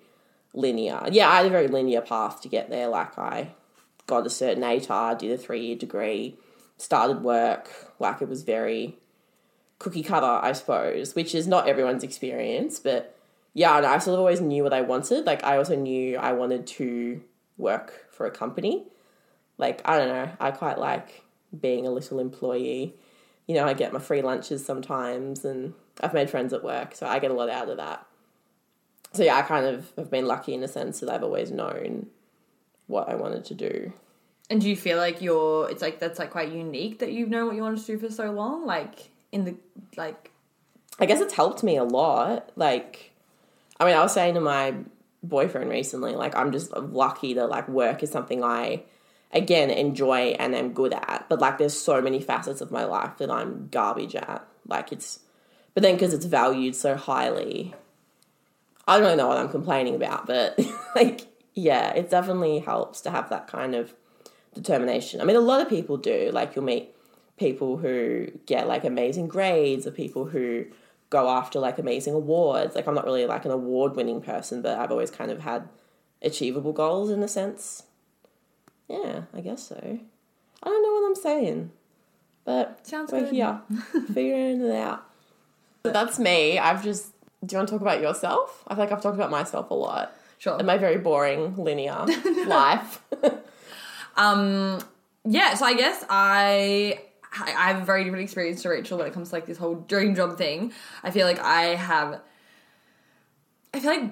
linear. 0.56 1.04
Yeah, 1.12 1.30
I 1.30 1.38
had 1.38 1.46
a 1.46 1.52
very 1.52 1.68
linear 1.68 2.02
path 2.02 2.42
to 2.42 2.50
get 2.50 2.72
there. 2.72 2.88
Like, 2.88 3.16
I 3.20 3.52
got 4.08 4.26
a 4.26 4.30
certain 4.32 4.64
ATAR, 4.64 5.20
did 5.20 5.30
a 5.30 5.38
three 5.38 5.64
year 5.64 5.76
degree, 5.76 6.40
started 6.78 7.22
work. 7.22 7.70
Like, 8.00 8.24
it 8.24 8.28
was 8.28 8.42
very 8.42 8.96
cookie 9.78 10.02
cutter, 10.02 10.26
I 10.26 10.54
suppose, 10.54 11.14
which 11.14 11.36
is 11.36 11.46
not 11.46 11.70
everyone's 11.70 12.04
experience, 12.04 12.80
but 12.80 13.16
yeah, 13.54 13.74
I 13.74 14.00
sort 14.00 14.16
of 14.16 14.20
always 14.22 14.42
knew 14.42 14.64
what 14.64 14.74
I 14.74 14.82
wanted. 14.82 15.28
Like, 15.28 15.44
I 15.44 15.58
also 15.58 15.76
knew 15.76 16.18
I 16.18 16.32
wanted 16.32 16.66
to 16.66 17.22
work 17.60 18.07
for 18.18 18.26
a 18.26 18.32
company. 18.32 18.84
Like, 19.58 19.82
I 19.86 19.98
don't 19.98 20.10
know, 20.10 20.30
I 20.40 20.52
quite 20.52 20.78
like 20.78 21.24
being 21.60 21.88
a 21.88 21.92
little 21.92 22.20
employee. 22.20 22.96
You 23.48 23.56
know, 23.56 23.66
I 23.66 23.74
get 23.74 23.94
my 23.94 24.00
free 24.00 24.22
lunches 24.22 24.66
sometimes, 24.66 25.46
and 25.46 25.74
I've 26.02 26.14
made 26.14 26.30
friends 26.30 26.52
at 26.52 26.64
work, 26.64 26.96
so 26.96 27.08
I 27.08 27.20
get 27.20 27.32
a 27.32 27.34
lot 27.34 27.50
out 27.50 27.70
of 27.70 27.78
that. 27.78 28.06
So, 29.14 29.24
yeah, 29.24 29.38
I 29.38 29.42
kind 29.44 29.66
of 29.66 29.92
have 29.98 30.12
been 30.12 30.26
lucky 30.26 30.54
in 30.54 30.64
a 30.64 30.68
sense 30.68 31.00
that 31.00 31.10
I've 31.10 31.24
always 31.24 31.50
known 31.50 32.08
what 32.88 33.08
I 33.08 33.16
wanted 33.16 33.46
to 33.46 33.54
do. 33.54 33.94
And 34.50 34.62
do 34.62 34.70
you 34.70 34.76
feel 34.76 34.98
like 34.98 35.22
you're? 35.22 35.70
It's 35.70 35.82
like 35.82 36.00
that's 36.00 36.20
like 36.20 36.32
quite 36.32 36.52
unique 36.52 37.00
that 37.00 37.12
you've 37.12 37.30
known 37.30 37.48
what 37.48 37.56
you 37.56 37.62
wanted 37.62 37.80
to 37.80 37.86
do 37.86 37.98
for 37.98 38.10
so 38.10 38.32
long. 38.32 38.66
Like 38.66 39.10
in 39.32 39.44
the 39.44 39.56
like, 39.98 40.32
I 41.00 41.06
guess 41.06 41.20
it's 41.20 41.34
helped 41.34 41.64
me 41.64 41.76
a 41.76 41.84
lot. 41.84 42.52
Like, 42.56 43.12
I 43.80 43.86
mean, 43.86 43.96
I 43.96 44.02
was 44.02 44.14
saying 44.14 44.36
to 44.36 44.40
my 44.40 44.74
boyfriend 45.24 45.70
recently, 45.70 46.16
like, 46.16 46.36
I'm 46.36 46.52
just 46.52 46.72
lucky 46.72 47.34
that 47.36 47.50
like 47.50 47.68
work 47.68 48.04
is 48.04 48.12
something 48.12 48.44
I, 48.44 48.84
again, 49.32 49.70
enjoy 49.70 50.36
and 50.40 50.56
am 50.56 50.74
good 50.74 50.94
at. 50.94 51.26
But 51.30 51.40
like, 51.40 51.58
there's 51.58 51.80
so 51.80 52.02
many 52.02 52.22
facets 52.22 52.62
of 52.62 52.72
my 52.72 52.86
life 52.86 53.18
that 53.18 53.32
I'm 53.32 53.68
garbage 53.72 54.16
at. 54.16 54.48
Like, 54.68 54.92
it's, 54.92 55.20
but 55.74 55.84
then 55.84 55.96
because 55.96 56.14
it's 56.14 56.26
valued 56.26 56.76
so 56.76 56.96
highly, 56.96 57.74
I 58.88 59.00
don't 59.00 59.18
know 59.18 59.28
what 59.28 59.38
I'm 59.38 59.50
complaining 59.50 59.96
about. 59.96 60.28
But 60.28 60.60
like, 60.96 61.28
yeah, 61.54 61.92
it 61.94 62.10
definitely 62.10 62.60
helps 62.60 63.02
to 63.02 63.12
have 63.12 63.30
that 63.30 63.48
kind 63.48 63.76
of 63.76 63.94
determination. 64.54 65.22
I 65.22 65.24
mean, 65.26 65.36
a 65.36 65.42
lot 65.42 65.62
of 65.62 65.70
people 65.70 65.98
do. 65.98 66.32
Like, 66.32 66.56
you'll 66.56 66.66
meet 66.66 66.94
people 67.38 67.78
who 67.78 68.28
get 68.46 68.68
like 68.68 68.84
amazing 68.84 69.28
grades 69.28 69.86
or 69.86 69.92
people 69.92 70.26
who 70.26 70.66
go 71.10 71.30
after 71.30 71.60
like 71.60 71.78
amazing 71.80 72.14
awards. 72.14 72.76
Like 72.76 72.88
I'm 72.88 72.96
not 72.96 73.06
really 73.06 73.26
like 73.26 73.46
an 73.46 73.52
award 73.52 73.96
winning 73.96 74.22
person, 74.22 74.62
but 74.62 74.78
I've 74.78 74.92
always 74.92 75.12
kind 75.12 75.32
of 75.32 75.40
had 75.42 75.68
achievable 76.22 76.74
goals 76.74 77.10
in 77.10 77.22
a 77.24 77.28
sense. 77.28 77.84
Yeah, 78.88 79.24
I 79.34 79.42
guess 79.42 79.68
so. 79.68 79.76
I 80.64 80.66
don't 80.70 80.84
know 80.84 80.94
what 81.02 81.08
I'm 81.08 81.16
saying. 81.16 81.72
But 82.46 82.86
Sounds 82.88 83.12
we're 83.12 83.22
good. 83.22 83.34
here. 83.34 83.62
figuring 84.14 84.62
it 84.62 84.76
out. 84.76 85.06
But 85.84 85.94
that's 85.94 86.18
me. 86.20 86.58
I've 86.58 86.84
just 86.84 87.12
do 87.46 87.54
you 87.54 87.58
want 87.60 87.70
to 87.70 87.74
talk 87.76 87.82
about 87.82 88.02
yourself? 88.02 88.64
I 88.68 88.74
feel 88.76 88.84
like 88.86 88.92
I've 88.92 89.02
talked 89.02 89.16
about 89.16 89.30
myself 89.30 89.70
a 89.70 89.74
lot. 89.74 90.16
sure. 90.40 90.58
And 90.58 90.66
my 90.66 90.78
very 90.78 90.98
boring 90.98 91.56
linear 91.56 92.06
life. 92.48 93.02
Um, 94.18 94.80
yeah, 95.26 95.54
so 95.54 95.64
I 95.64 95.76
guess 95.76 96.04
I 96.10 97.02
I 97.34 97.68
have 97.68 97.82
a 97.82 97.86
very 97.86 98.04
different 98.04 98.24
experience 98.24 98.62
to 98.64 98.70
Rachel 98.70 98.98
when 98.98 99.08
it 99.08 99.14
comes 99.14 99.30
to 99.30 99.36
like 99.36 99.46
this 99.46 99.58
whole 99.58 99.76
dream 99.76 100.16
job 100.16 100.38
thing. 100.38 100.74
I 101.04 101.12
feel 101.12 101.28
like 101.28 101.40
I 101.40 101.76
have. 101.76 102.22
I 103.74 103.80
feel 103.80 103.92
like, 103.92 104.12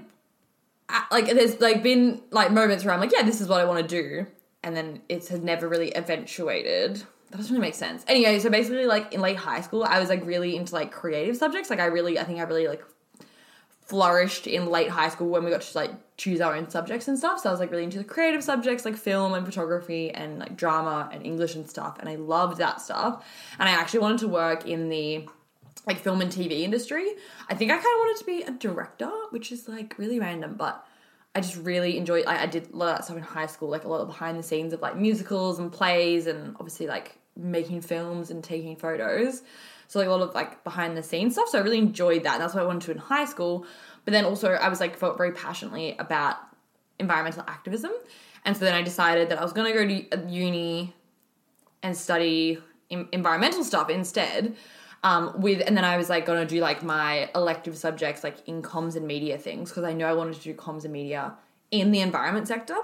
like 1.12 1.26
there's 1.28 1.60
like 1.60 1.82
been 1.82 2.22
like 2.32 2.52
moments 2.52 2.84
where 2.84 2.94
I'm 2.94 3.00
like, 3.00 3.12
yeah, 3.12 3.24
this 3.24 3.42
is 3.42 3.48
what 3.48 3.62
I 3.62 3.66
want 3.66 3.88
to 3.88 3.88
do, 3.88 4.28
and 4.64 4.76
then 4.76 5.02
it 5.10 5.28
has 5.30 5.40
never 5.42 5.68
really 5.68 5.96
eventuated. 5.96 7.04
That 7.32 7.38
doesn't 7.38 7.52
really 7.52 7.66
make 7.66 7.76
sense. 7.76 8.04
Anyway, 8.08 8.40
so 8.40 8.50
basically, 8.50 8.86
like 8.86 9.14
in 9.14 9.22
late 9.22 9.38
high 9.38 9.62
school, 9.62 9.84
I 9.84 10.00
was 10.00 10.10
like 10.10 10.26
really 10.26 10.56
into 10.56 10.74
like 10.74 10.92
creative 10.92 11.38
subjects. 11.38 11.70
Like 11.70 11.80
I 11.80 11.86
really, 11.86 12.20
I 12.20 12.24
think 12.24 12.40
I 12.40 12.44
really 12.44 12.68
like 12.68 12.84
flourished 13.86 14.48
in 14.48 14.68
late 14.68 14.90
high 14.90 15.10
school 15.10 15.30
when 15.30 15.44
we 15.44 15.52
got 15.52 15.62
to 15.62 15.78
like 15.78 15.92
choose 16.18 16.42
our 16.42 16.56
own 16.56 16.70
subjects 16.70 17.08
and 17.08 17.18
stuff. 17.18 17.40
So 17.40 17.50
I 17.50 17.52
was 17.52 17.60
like 17.60 17.72
really 17.72 17.84
into 17.84 18.00
the 18.00 18.04
creative 18.04 18.44
subjects 18.44 18.84
like 18.84 18.98
film 18.98 19.34
and 19.34 19.46
photography 19.46 20.10
and 20.10 20.40
like 20.40 20.58
drama 20.58 21.10
and 21.14 21.24
English 21.24 21.56
and 21.56 21.70
stuff. 21.70 21.98
And 22.00 22.10
I 22.10 22.16
loved 22.16 22.58
that 22.58 22.82
stuff. 22.82 23.26
And 23.60 23.70
I 23.70 23.74
actually 23.74 24.00
wanted 24.00 24.20
to 24.20 24.28
work 24.28 24.66
in 24.66 24.90
the 24.90 25.28
like 25.86 26.00
film 26.00 26.22
and 26.22 26.32
TV 26.32 26.62
industry. 26.62 27.14
I 27.48 27.54
think 27.54 27.70
I 27.70 27.76
kind 27.76 27.86
of 27.86 28.00
wanted 28.00 28.20
to 28.20 28.26
be 28.26 28.42
a 28.42 28.52
director, 28.52 29.12
which 29.30 29.52
is 29.52 29.68
like 29.68 29.98
really 30.00 30.20
random, 30.20 30.56
but 30.56 30.84
I 31.36 31.42
just 31.42 31.58
really 31.58 31.98
enjoyed. 31.98 32.26
I, 32.26 32.44
I 32.44 32.46
did 32.48 32.74
a 32.74 32.76
lot 32.76 32.90
of 32.90 32.98
that 32.98 33.06
stuff 33.06 33.18
in 33.18 33.24
high 33.24 33.46
school, 33.46 33.70
like 33.70 33.84
a 33.84 33.90
lot 33.90 34.02
of 34.02 34.08
behind 34.08 34.40
the 34.40 34.44
scenes 34.44 34.74
of 34.74 34.82
like 34.82 34.96
musicals 34.96 35.60
and 35.60 35.72
plays, 35.72 36.28
and 36.28 36.56
obviously 36.56 36.88
like 36.88 37.20
making 37.36 37.82
films 37.82 38.32
and 38.32 38.44
taking 38.44 38.78
photos. 38.78 39.44
So 39.88 40.00
like 40.00 40.08
a 40.08 40.12
lot 40.12 40.22
of 40.22 40.34
like 40.34 40.64
behind 40.64 40.98
the 40.98 41.04
scenes 41.04 41.34
stuff. 41.34 41.50
So 41.50 41.60
I 41.60 41.62
really 41.62 41.78
enjoyed 41.78 42.24
that. 42.24 42.40
That's 42.40 42.54
what 42.54 42.64
I 42.64 42.66
wanted 42.66 42.84
to 42.84 42.92
in 42.92 42.98
high 42.98 43.26
school. 43.26 43.66
But 44.04 44.12
then 44.12 44.26
also 44.26 44.52
I 44.52 44.70
was 44.70 44.80
like 44.80 44.96
felt 44.96 45.18
very 45.18 45.32
passionately 45.32 45.96
about 45.98 46.38
environmental 47.00 47.44
activism, 47.48 47.92
and 48.46 48.56
so 48.56 48.64
then 48.66 48.74
I 48.74 48.82
decided 48.82 49.30
that 49.30 49.40
I 49.40 49.44
was 49.44 49.52
going 49.52 49.72
to 49.74 49.78
go 49.78 49.88
to 49.88 50.30
uni 50.30 50.94
and 51.82 51.98
study 51.98 52.60
environmental 52.90 53.64
stuff 53.64 53.90
instead 53.90 54.56
um, 55.06 55.40
with 55.40 55.62
and 55.66 55.78
then 55.78 55.86
I 55.86 55.98
was 55.98 56.10
like 56.10 56.26
gonna 56.26 56.46
do 56.46 56.60
like 56.60 56.82
my 56.84 57.30
elective 57.36 57.78
subjects 57.78 58.24
like 58.24 58.38
in 58.48 58.64
comms 58.64 58.96
and 58.96 59.06
media 59.06 59.38
things 59.38 59.70
because 59.70 59.84
I 59.84 59.94
know 59.94 60.08
I 60.08 60.14
wanted 60.14 60.36
to 60.36 60.42
do 60.42 60.54
comms 60.56 60.84
and 60.84 60.92
media 60.92 61.36
in 61.70 61.92
the 61.92 62.02
environment 62.02 62.48
sector. 62.48 62.76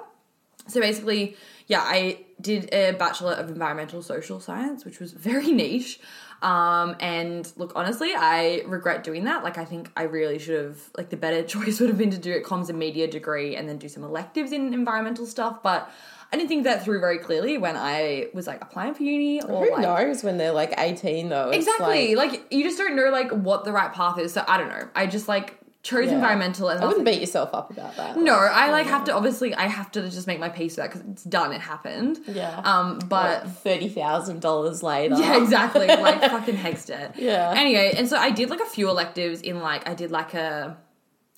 So 0.68 0.80
basically, 0.80 1.36
yeah, 1.68 1.82
I 1.82 2.20
did 2.39 2.74
a 2.74 2.91
bachelor 2.91 3.34
of 3.34 3.50
environmental 3.50 4.01
social 4.01 4.39
science, 4.39 4.86
which 4.86 5.00
was 5.00 5.12
very 5.13 5.51
niche. 5.51 6.00
Um, 6.41 6.96
and 7.00 7.51
look, 7.56 7.74
honestly, 7.75 8.12
I 8.15 8.63
regret 8.65 9.03
doing 9.03 9.25
that. 9.25 9.44
Like, 9.44 9.58
I 9.60 9.65
think 9.65 9.91
I 9.96 10.03
really 10.03 10.39
should 10.39 10.60
have, 10.63 10.80
like, 10.98 11.10
the 11.10 11.18
better 11.18 11.44
choice 11.56 11.80
would 11.80 11.89
have 11.89 11.98
been 11.98 12.10
to 12.12 12.18
do 12.18 12.36
a 12.36 12.41
comms 12.41 12.70
and 12.70 12.80
media 12.80 13.08
degree 13.08 13.56
and 13.56 13.70
then 13.70 13.77
do 13.77 13.88
some 13.88 14.03
electives 14.03 14.51
in 14.51 14.74
environmental 14.74 15.25
stuff. 15.27 15.62
But 15.62 15.91
I 16.34 16.38
didn't 16.38 16.50
think 16.50 16.63
that 16.63 16.84
through 16.84 17.00
very 17.00 17.20
clearly 17.20 17.58
when 17.60 17.75
I 17.77 18.30
was 18.34 18.48
like 18.48 18.62
applying 18.62 18.94
for 18.96 19.03
uni 19.03 19.41
or 19.44 19.65
Who 19.65 19.72
like, 19.72 19.82
knows 19.82 20.24
when 20.24 20.38
they're 20.38 20.53
like 20.53 20.74
18 20.80 21.30
though? 21.30 21.50
Exactly. 21.51 22.15
like- 22.15 22.32
Like, 22.32 22.46
you 22.51 22.63
just 22.63 22.77
don't 22.77 22.96
know 22.96 23.10
like 23.12 23.30
what 23.32 23.63
the 23.65 23.72
right 23.72 23.91
path 23.94 24.18
is. 24.18 24.34
So 24.34 24.44
I 24.48 24.58
don't 24.58 24.70
know. 24.70 24.88
I 24.96 25.06
just 25.08 25.27
like 25.27 25.58
chose 25.83 26.07
Yeah. 26.09 26.13
environmental 26.15 26.69
and 26.69 26.79
I 26.79 26.85
wouldn't 26.85 27.05
like, 27.05 27.15
beat 27.15 27.21
yourself 27.21 27.50
up 27.53 27.71
about 27.71 27.95
that. 27.97 28.15
no, 28.17 28.35
I 28.35 28.69
like 28.69 28.85
have 28.85 29.03
to 29.05 29.13
obviously 29.15 29.53
I 29.55 29.67
have 29.67 29.91
to 29.93 30.09
just 30.09 30.27
make 30.27 30.39
my 30.39 30.50
peace 30.50 30.77
with 30.77 30.83
that 30.85 30.93
because 30.93 31.09
it's 31.11 31.23
done. 31.23 31.51
It 31.53 31.61
happened. 31.61 32.19
Yeah. 32.27 32.61
Um. 32.63 33.00
But 33.09 33.47
thirty 33.50 33.89
thousand 33.89 34.41
dollars 34.41 34.83
later. 34.83 35.15
yeah, 35.15 35.41
exactly. 35.41 35.88
like 36.07 36.21
fucking 36.21 36.55
hexed 36.57 36.89
it. 36.91 37.13
Yeah. 37.17 37.53
Anyway, 37.55 37.93
and 37.97 38.07
so 38.07 38.17
I 38.17 38.29
did 38.29 38.50
like 38.50 38.59
a 38.61 38.65
few 38.65 38.89
electives 38.89 39.41
in 39.41 39.59
like 39.61 39.89
I 39.89 39.93
did 39.95 40.11
like 40.11 40.33
a 40.33 40.77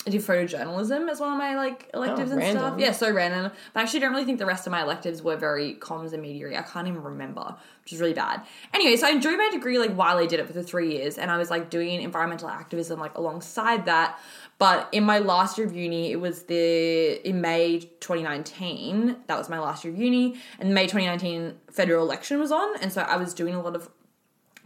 I 0.06 0.10
did 0.10 0.20
photojournalism 0.20 1.08
as 1.08 1.18
one 1.18 1.32
of 1.32 1.38
my 1.38 1.56
like 1.56 1.88
electives 1.94 2.30
Oh, 2.30 2.38
and 2.38 2.58
stuff. 2.58 2.78
Yeah, 2.78 2.92
so 2.92 3.10
random. 3.10 3.50
But 3.72 3.80
I 3.80 3.82
actually 3.82 4.00
don't 4.00 4.12
really 4.12 4.26
think 4.26 4.38
the 4.38 4.46
rest 4.46 4.66
of 4.66 4.70
my 4.70 4.82
electives 4.82 5.22
were 5.22 5.36
very 5.36 5.74
comms 5.76 6.12
and 6.12 6.20
media. 6.20 6.58
I 6.58 6.62
can't 6.62 6.86
even 6.86 7.02
remember, 7.02 7.56
which 7.82 7.92
is 7.94 8.00
really 8.00 8.12
bad. 8.12 8.42
Anyway, 8.74 8.96
so 8.96 9.06
I 9.06 9.10
enjoyed 9.10 9.38
my 9.38 9.48
degree 9.50 9.78
like 9.78 9.94
while 9.94 10.18
I 10.18 10.26
did 10.26 10.40
it 10.40 10.46
for 10.46 10.52
the 10.52 10.62
three 10.62 10.92
years, 10.92 11.16
and 11.16 11.30
I 11.30 11.38
was 11.38 11.50
like 11.50 11.70
doing 11.70 12.02
environmental 12.02 12.48
activism 12.48 13.00
like 13.00 13.16
alongside 13.16 13.86
that. 13.86 14.18
But 14.58 14.88
in 14.92 15.04
my 15.04 15.20
last 15.20 15.56
year 15.56 15.66
of 15.66 15.74
uni, 15.74 16.12
it 16.12 16.20
was 16.20 16.42
the 16.44 17.26
in 17.26 17.40
May 17.40 17.80
2019. 18.00 19.16
That 19.26 19.38
was 19.38 19.48
my 19.48 19.58
last 19.58 19.84
year 19.84 19.94
of 19.94 19.98
uni, 19.98 20.36
and 20.60 20.74
May 20.74 20.84
2019 20.84 21.54
federal 21.72 22.04
election 22.04 22.38
was 22.38 22.52
on, 22.52 22.76
and 22.80 22.92
so 22.92 23.02
I 23.02 23.16
was 23.16 23.32
doing 23.32 23.54
a 23.54 23.62
lot 23.62 23.74
of 23.74 23.88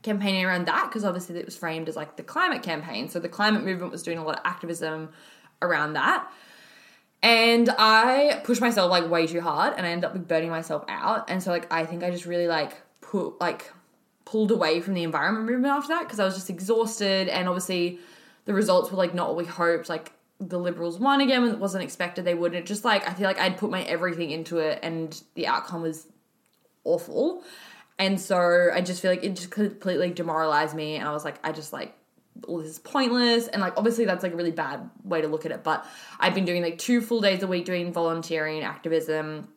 campaigning 0.03 0.45
around 0.45 0.67
that 0.67 0.87
because 0.89 1.05
obviously 1.05 1.39
it 1.39 1.45
was 1.45 1.57
framed 1.57 1.89
as 1.89 1.97
like 1.97 2.17
the 2.17 2.23
climate 2.23 2.63
campaign. 2.63 3.09
So 3.09 3.19
the 3.19 3.29
climate 3.29 3.65
movement 3.65 3.93
was 3.93 4.03
doing 4.03 4.19
a 4.19 4.25
lot 4.25 4.37
of 4.37 4.43
activism 4.45 5.11
around 5.61 5.95
that. 5.95 6.31
And 7.23 7.69
I 7.79 8.41
pushed 8.45 8.61
myself 8.61 8.91
like 8.91 9.11
way 9.11 9.27
too 9.27 9.41
hard 9.41 9.75
and 9.77 9.85
I 9.85 9.91
ended 9.91 10.05
up 10.05 10.15
like 10.15 10.29
burning 10.29 10.51
myself 10.51 10.85
out. 10.89 11.29
And 11.29 11.43
so 11.43 11.51
like 11.51 11.73
I 11.73 11.85
think 11.85 12.05
I 12.05 12.11
just 12.11 12.27
really 12.27 12.47
like 12.47 12.81
put 13.01 13.41
like 13.41 13.73
pulled 14.25 14.51
away 14.51 14.81
from 14.81 14.95
the 14.95 15.03
environment 15.03 15.47
movement 15.47 15.73
after 15.73 15.89
that 15.89 16.05
because 16.05 16.21
I 16.21 16.25
was 16.25 16.35
just 16.35 16.51
exhausted 16.51 17.29
and 17.29 17.49
obviously 17.49 17.99
the 18.45 18.55
results 18.55 18.91
were 18.91 18.99
like 18.99 19.15
not 19.15 19.29
what 19.29 19.37
we 19.37 19.45
hoped. 19.47 19.89
Like 19.89 20.13
the 20.39 20.59
liberals 20.59 21.01
won 21.01 21.21
again 21.21 21.43
it 21.45 21.59
wasn't 21.59 21.83
expected 21.83 22.25
they 22.25 22.35
would. 22.35 22.53
And 22.53 22.63
it 22.63 22.67
just 22.67 22.85
like 22.85 23.09
I 23.09 23.15
feel 23.15 23.27
like 23.27 23.41
I'd 23.41 23.59
put 23.59 23.71
my 23.71 23.83
everything 23.83 24.31
into 24.31 24.59
it 24.59 24.79
and 24.83 25.21
the 25.35 25.49
outcome 25.49 25.83
was 25.83 26.07
awful. 26.85 27.43
And 27.99 28.21
so 28.21 28.71
I 28.73 28.81
just 28.81 29.03
feel 29.03 29.11
like 29.11 29.25
it 29.25 29.35
just 29.35 29.51
completely 29.51 30.11
demoralized 30.11 30.75
me. 30.75 30.97
And 30.97 31.09
I 31.09 31.13
was 31.13 31.25
like, 31.25 31.39
I 31.43 31.53
just 31.53 31.73
like, 31.73 31.95
all 32.47 32.59
this 32.59 32.69
is 32.69 32.79
pointless. 32.79 33.49
And 33.49 33.61
like, 33.61 33.75
obviously, 33.77 34.05
that's 34.05 34.23
like 34.23 34.33
a 34.33 34.37
really 34.37 34.53
bad 34.53 34.89
way 35.03 35.21
to 35.21 35.29
look 35.29 35.45
at 35.45 35.53
it. 35.53 35.65
But 35.65 35.85
I've 36.21 36.35
been 36.35 36.45
doing 36.45 36.63
like 36.63 36.79
two 36.79 37.01
full 37.01 37.21
days 37.21 37.43
a 37.43 37.47
week 37.49 37.65
doing 37.65 37.93
volunteering, 37.93 38.63
activism, 38.63 39.49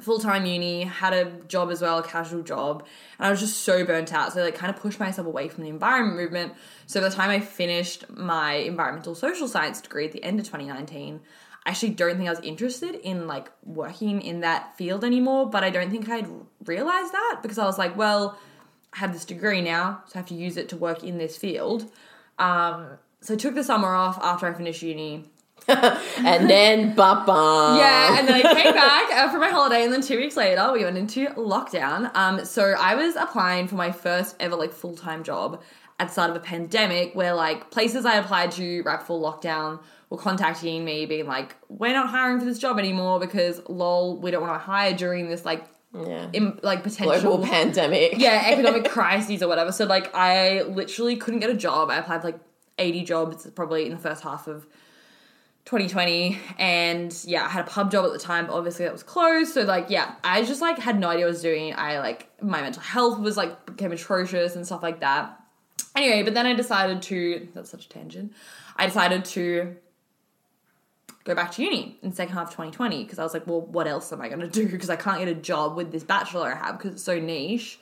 full 0.00 0.18
time 0.18 0.44
uni, 0.44 0.84
had 0.84 1.12
a 1.14 1.30
job 1.48 1.70
as 1.70 1.80
well, 1.80 1.98
a 1.98 2.02
casual 2.02 2.42
job. 2.42 2.84
And 3.18 3.26
I 3.26 3.30
was 3.30 3.40
just 3.40 3.60
so 3.62 3.84
burnt 3.84 4.12
out. 4.12 4.32
So 4.32 4.40
I 4.40 4.44
like 4.44 4.54
kind 4.54 4.74
of 4.74 4.80
pushed 4.80 5.00
myself 5.00 5.26
away 5.26 5.48
from 5.48 5.64
the 5.64 5.70
environment 5.70 6.18
movement. 6.18 6.54
So 6.86 7.00
by 7.00 7.08
the 7.08 7.14
time 7.14 7.30
I 7.30 7.40
finished 7.40 8.08
my 8.10 8.54
environmental 8.54 9.14
social 9.14 9.48
science 9.48 9.80
degree 9.80 10.06
at 10.06 10.12
the 10.12 10.22
end 10.22 10.38
of 10.38 10.46
2019, 10.46 11.20
I 11.20 11.20
actually 11.70 11.90
don't 11.90 12.16
think 12.16 12.28
I 12.28 12.32
was 12.32 12.40
interested 12.40 12.94
in 12.94 13.26
like 13.26 13.50
working 13.64 14.22
in 14.22 14.40
that 14.40 14.76
field 14.76 15.04
anymore, 15.04 15.50
but 15.50 15.64
I 15.64 15.70
don't 15.70 15.90
think 15.90 16.08
I'd 16.08 16.28
realized 16.64 17.12
that 17.12 17.40
because 17.42 17.58
I 17.58 17.64
was 17.64 17.76
like, 17.76 17.96
well, 17.96 18.38
I 18.92 18.98
have 18.98 19.12
this 19.12 19.24
degree 19.24 19.60
now, 19.60 20.02
so 20.06 20.12
I 20.14 20.18
have 20.18 20.28
to 20.28 20.34
use 20.34 20.56
it 20.56 20.68
to 20.70 20.76
work 20.76 21.02
in 21.02 21.18
this 21.18 21.36
field. 21.36 21.90
Um, 22.38 22.98
so 23.20 23.34
I 23.34 23.36
took 23.36 23.54
the 23.54 23.64
summer 23.64 23.94
off 23.94 24.18
after 24.22 24.46
I 24.46 24.54
finished 24.54 24.82
uni. 24.82 25.24
and 25.68 26.48
then 26.48 26.94
ba 26.94 27.24
Yeah, 27.26 28.18
and 28.18 28.28
then 28.28 28.46
I 28.46 28.54
came 28.54 28.72
back 28.72 29.10
uh, 29.10 29.32
for 29.32 29.38
my 29.38 29.50
holiday, 29.50 29.82
and 29.82 29.92
then 29.92 30.02
two 30.02 30.16
weeks 30.16 30.36
later 30.36 30.72
we 30.72 30.84
went 30.84 30.96
into 30.96 31.26
lockdown. 31.30 32.14
Um, 32.14 32.44
so 32.44 32.74
I 32.78 32.94
was 32.94 33.16
applying 33.16 33.66
for 33.66 33.74
my 33.74 33.90
first 33.90 34.36
ever 34.38 34.54
like 34.54 34.72
full 34.72 34.94
time 34.94 35.24
job 35.24 35.60
at 35.98 36.08
the 36.08 36.12
start 36.12 36.30
of 36.30 36.36
a 36.36 36.40
pandemic, 36.40 37.16
where 37.16 37.34
like 37.34 37.72
places 37.72 38.06
I 38.06 38.16
applied 38.16 38.52
to 38.52 38.82
right 38.82 39.00
before 39.00 39.20
lockdown 39.20 39.80
were 40.10 40.18
contacting 40.18 40.84
me, 40.84 41.06
being 41.06 41.26
like, 41.26 41.56
"We're 41.68 41.92
not 41.92 42.08
hiring 42.10 42.38
for 42.38 42.44
this 42.44 42.58
job 42.58 42.78
anymore 42.78 43.18
because 43.20 43.60
lol, 43.68 44.20
we 44.20 44.30
don't 44.30 44.42
want 44.42 44.54
to 44.54 44.58
hire 44.64 44.94
during 44.94 45.28
this 45.28 45.44
like 45.44 45.64
Yeah. 45.92 46.28
im- 46.32 46.60
like 46.62 46.82
potential 46.82 47.20
Global 47.20 47.44
pandemic. 47.44 48.14
yeah, 48.18 48.42
economic 48.52 48.88
crises 48.90 49.42
or 49.42 49.48
whatever. 49.48 49.72
So 49.72 49.84
like 49.84 50.14
I 50.14 50.62
literally 50.62 51.16
couldn't 51.16 51.40
get 51.40 51.50
a 51.50 51.54
job. 51.54 51.90
I 51.90 51.96
applied 51.98 52.20
for 52.22 52.28
like 52.28 52.40
80 52.78 53.04
jobs 53.04 53.46
probably 53.54 53.86
in 53.86 53.92
the 53.92 53.98
first 53.98 54.22
half 54.22 54.46
of 54.48 54.66
2020 55.64 56.38
and 56.58 57.16
yeah, 57.24 57.44
I 57.44 57.48
had 57.48 57.66
a 57.66 57.68
pub 57.68 57.90
job 57.90 58.04
at 58.04 58.12
the 58.12 58.18
time, 58.20 58.46
but 58.46 58.52
obviously 58.54 58.84
that 58.84 58.92
was 58.92 59.02
closed. 59.02 59.52
So 59.54 59.62
like 59.62 59.86
yeah, 59.90 60.14
I 60.22 60.44
just 60.44 60.60
like 60.60 60.78
had 60.78 61.00
no 61.00 61.08
idea 61.08 61.24
what 61.24 61.30
I 61.30 61.32
was 61.32 61.42
doing. 61.42 61.74
I 61.74 61.98
like 61.98 62.28
my 62.40 62.60
mental 62.60 62.82
health 62.82 63.18
was 63.18 63.36
like 63.36 63.66
became 63.66 63.90
atrocious 63.90 64.54
and 64.54 64.64
stuff 64.64 64.82
like 64.82 65.00
that. 65.00 65.40
Anyway, 65.96 66.22
but 66.22 66.34
then 66.34 66.46
I 66.46 66.52
decided 66.54 67.02
to 67.02 67.48
that's 67.54 67.70
such 67.70 67.86
a 67.86 67.88
tangent. 67.88 68.32
I 68.76 68.86
decided 68.86 69.24
to 69.24 69.76
go 71.26 71.34
back 71.34 71.50
to 71.50 71.62
uni 71.62 71.98
in 72.02 72.12
second 72.12 72.34
half 72.34 72.46
of 72.46 72.52
2020 72.52 73.02
because 73.02 73.18
I 73.18 73.24
was 73.24 73.34
like, 73.34 73.46
well, 73.46 73.60
what 73.60 73.88
else 73.88 74.12
am 74.12 74.20
I 74.22 74.28
going 74.28 74.40
to 74.40 74.48
do? 74.48 74.68
Because 74.68 74.88
I 74.88 74.96
can't 74.96 75.18
get 75.18 75.28
a 75.28 75.34
job 75.34 75.76
with 75.76 75.90
this 75.90 76.04
bachelor 76.04 76.52
I 76.52 76.54
have 76.54 76.78
because 76.78 76.94
it's 76.94 77.02
so 77.02 77.18
niche. 77.18 77.80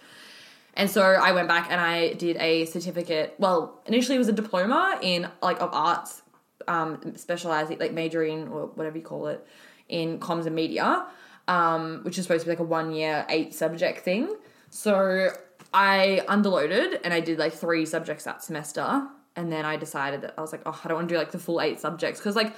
And 0.73 0.91
so 0.91 1.03
I 1.03 1.33
went 1.33 1.47
back 1.47 1.71
and 1.71 1.81
I 1.81 2.15
did 2.15 2.37
a 2.39 2.65
certificate. 2.65 3.35
Well, 3.39 3.81
initially 3.87 4.17
it 4.17 4.19
was 4.19 4.29
a 4.29 4.33
diploma 4.33 4.99
in 5.03 5.29
like 5.43 5.61
of 5.61 5.71
arts, 5.73 6.23
um, 6.67 7.15
specializing 7.17 7.79
like 7.79 7.93
majoring 7.93 8.49
or 8.49 8.67
whatever 8.69 8.97
you 8.97 9.05
call 9.05 9.29
it 9.29 9.47
in 9.89 10.19
comms 10.19 10.47
and 10.47 10.57
media, 10.57 11.07
um, 11.47 12.01
which 12.03 12.19
is 12.19 12.25
supposed 12.25 12.45
to 12.45 12.47
be 12.47 12.53
like 12.53 12.61
a 12.61 12.65
one 12.65 12.93
year 12.93 13.27
eight 13.29 13.55
subject 13.55 14.01
thing. 14.01 14.35
So 14.71 15.29
I 15.73 16.23
underloaded 16.29 17.01
and 17.05 17.13
I 17.13 17.21
did 17.21 17.39
like 17.39 17.53
three 17.53 17.85
subjects 17.85 18.25
that 18.25 18.43
semester. 18.43 19.07
And 19.37 19.53
then 19.53 19.65
I 19.65 19.77
decided 19.77 20.23
that 20.23 20.35
I 20.39 20.41
was 20.41 20.51
like, 20.51 20.63
oh, 20.65 20.81
I 20.85 20.89
don't 20.89 20.97
want 20.97 21.09
to 21.09 21.15
do 21.15 21.19
like 21.19 21.31
the 21.31 21.39
full 21.39 21.61
eight 21.61 21.79
subjects 21.79 22.19
because 22.19 22.37
like 22.37 22.55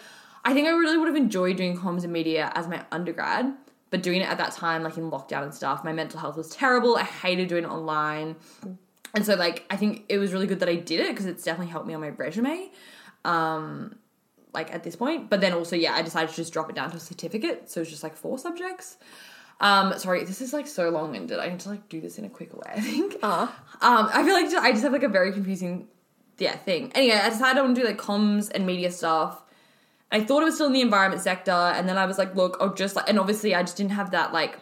I 0.46 0.54
think 0.54 0.68
I 0.68 0.70
really 0.70 0.96
would 0.96 1.08
have 1.08 1.16
enjoyed 1.16 1.56
doing 1.56 1.76
comms 1.76 2.04
and 2.04 2.12
media 2.12 2.52
as 2.54 2.68
my 2.68 2.84
undergrad, 2.92 3.52
but 3.90 4.02
doing 4.02 4.20
it 4.20 4.28
at 4.28 4.38
that 4.38 4.52
time, 4.52 4.84
like 4.84 4.96
in 4.96 5.10
lockdown 5.10 5.42
and 5.42 5.52
stuff, 5.52 5.82
my 5.82 5.92
mental 5.92 6.20
health 6.20 6.36
was 6.36 6.48
terrible. 6.48 6.96
I 6.96 7.02
hated 7.02 7.48
doing 7.48 7.64
it 7.64 7.70
online. 7.70 8.36
And 9.12 9.26
so, 9.26 9.34
like, 9.34 9.66
I 9.70 9.76
think 9.76 10.04
it 10.08 10.18
was 10.18 10.32
really 10.32 10.46
good 10.46 10.60
that 10.60 10.68
I 10.68 10.76
did 10.76 11.00
it 11.00 11.08
because 11.08 11.26
it's 11.26 11.42
definitely 11.42 11.72
helped 11.72 11.88
me 11.88 11.94
on 11.94 12.00
my 12.00 12.10
resume, 12.10 12.70
um, 13.24 13.96
like 14.54 14.72
at 14.72 14.84
this 14.84 14.94
point. 14.94 15.30
But 15.30 15.40
then 15.40 15.52
also, 15.52 15.74
yeah, 15.74 15.94
I 15.94 16.02
decided 16.02 16.30
to 16.30 16.36
just 16.36 16.52
drop 16.52 16.70
it 16.70 16.76
down 16.76 16.90
to 16.92 16.96
a 16.96 17.00
certificate. 17.00 17.68
So 17.68 17.80
it's 17.80 17.90
just 17.90 18.04
like 18.04 18.16
four 18.16 18.38
subjects. 18.38 18.98
Um, 19.60 19.98
sorry, 19.98 20.22
this 20.24 20.40
is 20.40 20.52
like 20.52 20.66
so 20.66 20.90
long 20.90 21.10
winded. 21.10 21.38
I 21.38 21.48
need 21.48 21.60
to 21.60 21.70
like 21.70 21.88
do 21.88 22.00
this 22.00 22.18
in 22.18 22.24
a 22.24 22.28
quicker 22.28 22.56
way, 22.56 22.72
I 22.76 22.80
think. 22.80 23.16
Uh, 23.22 23.48
Um, 23.80 24.08
I 24.12 24.22
feel 24.22 24.34
like 24.34 24.50
just, 24.50 24.64
I 24.64 24.70
just 24.70 24.84
have 24.84 24.92
like 24.92 25.02
a 25.02 25.08
very 25.08 25.32
confusing, 25.32 25.88
yeah, 26.38 26.56
thing. 26.56 26.92
Anyway, 26.94 27.16
I 27.16 27.30
decided 27.30 27.58
I 27.58 27.62
want 27.62 27.74
to 27.74 27.80
do 27.82 27.86
like 27.86 27.98
comms 27.98 28.50
and 28.54 28.64
media 28.64 28.92
stuff. 28.92 29.42
I 30.12 30.22
thought 30.22 30.42
it 30.42 30.44
was 30.44 30.54
still 30.54 30.68
in 30.68 30.72
the 30.72 30.80
environment 30.80 31.22
sector, 31.22 31.50
and 31.50 31.88
then 31.88 31.98
I 31.98 32.06
was 32.06 32.18
like, 32.18 32.34
look, 32.34 32.56
I'll 32.60 32.74
just 32.74 32.94
like, 32.96 33.08
and 33.08 33.18
obviously 33.18 33.54
I 33.54 33.62
just 33.62 33.76
didn't 33.76 33.92
have 33.92 34.12
that 34.12 34.32
like 34.32 34.58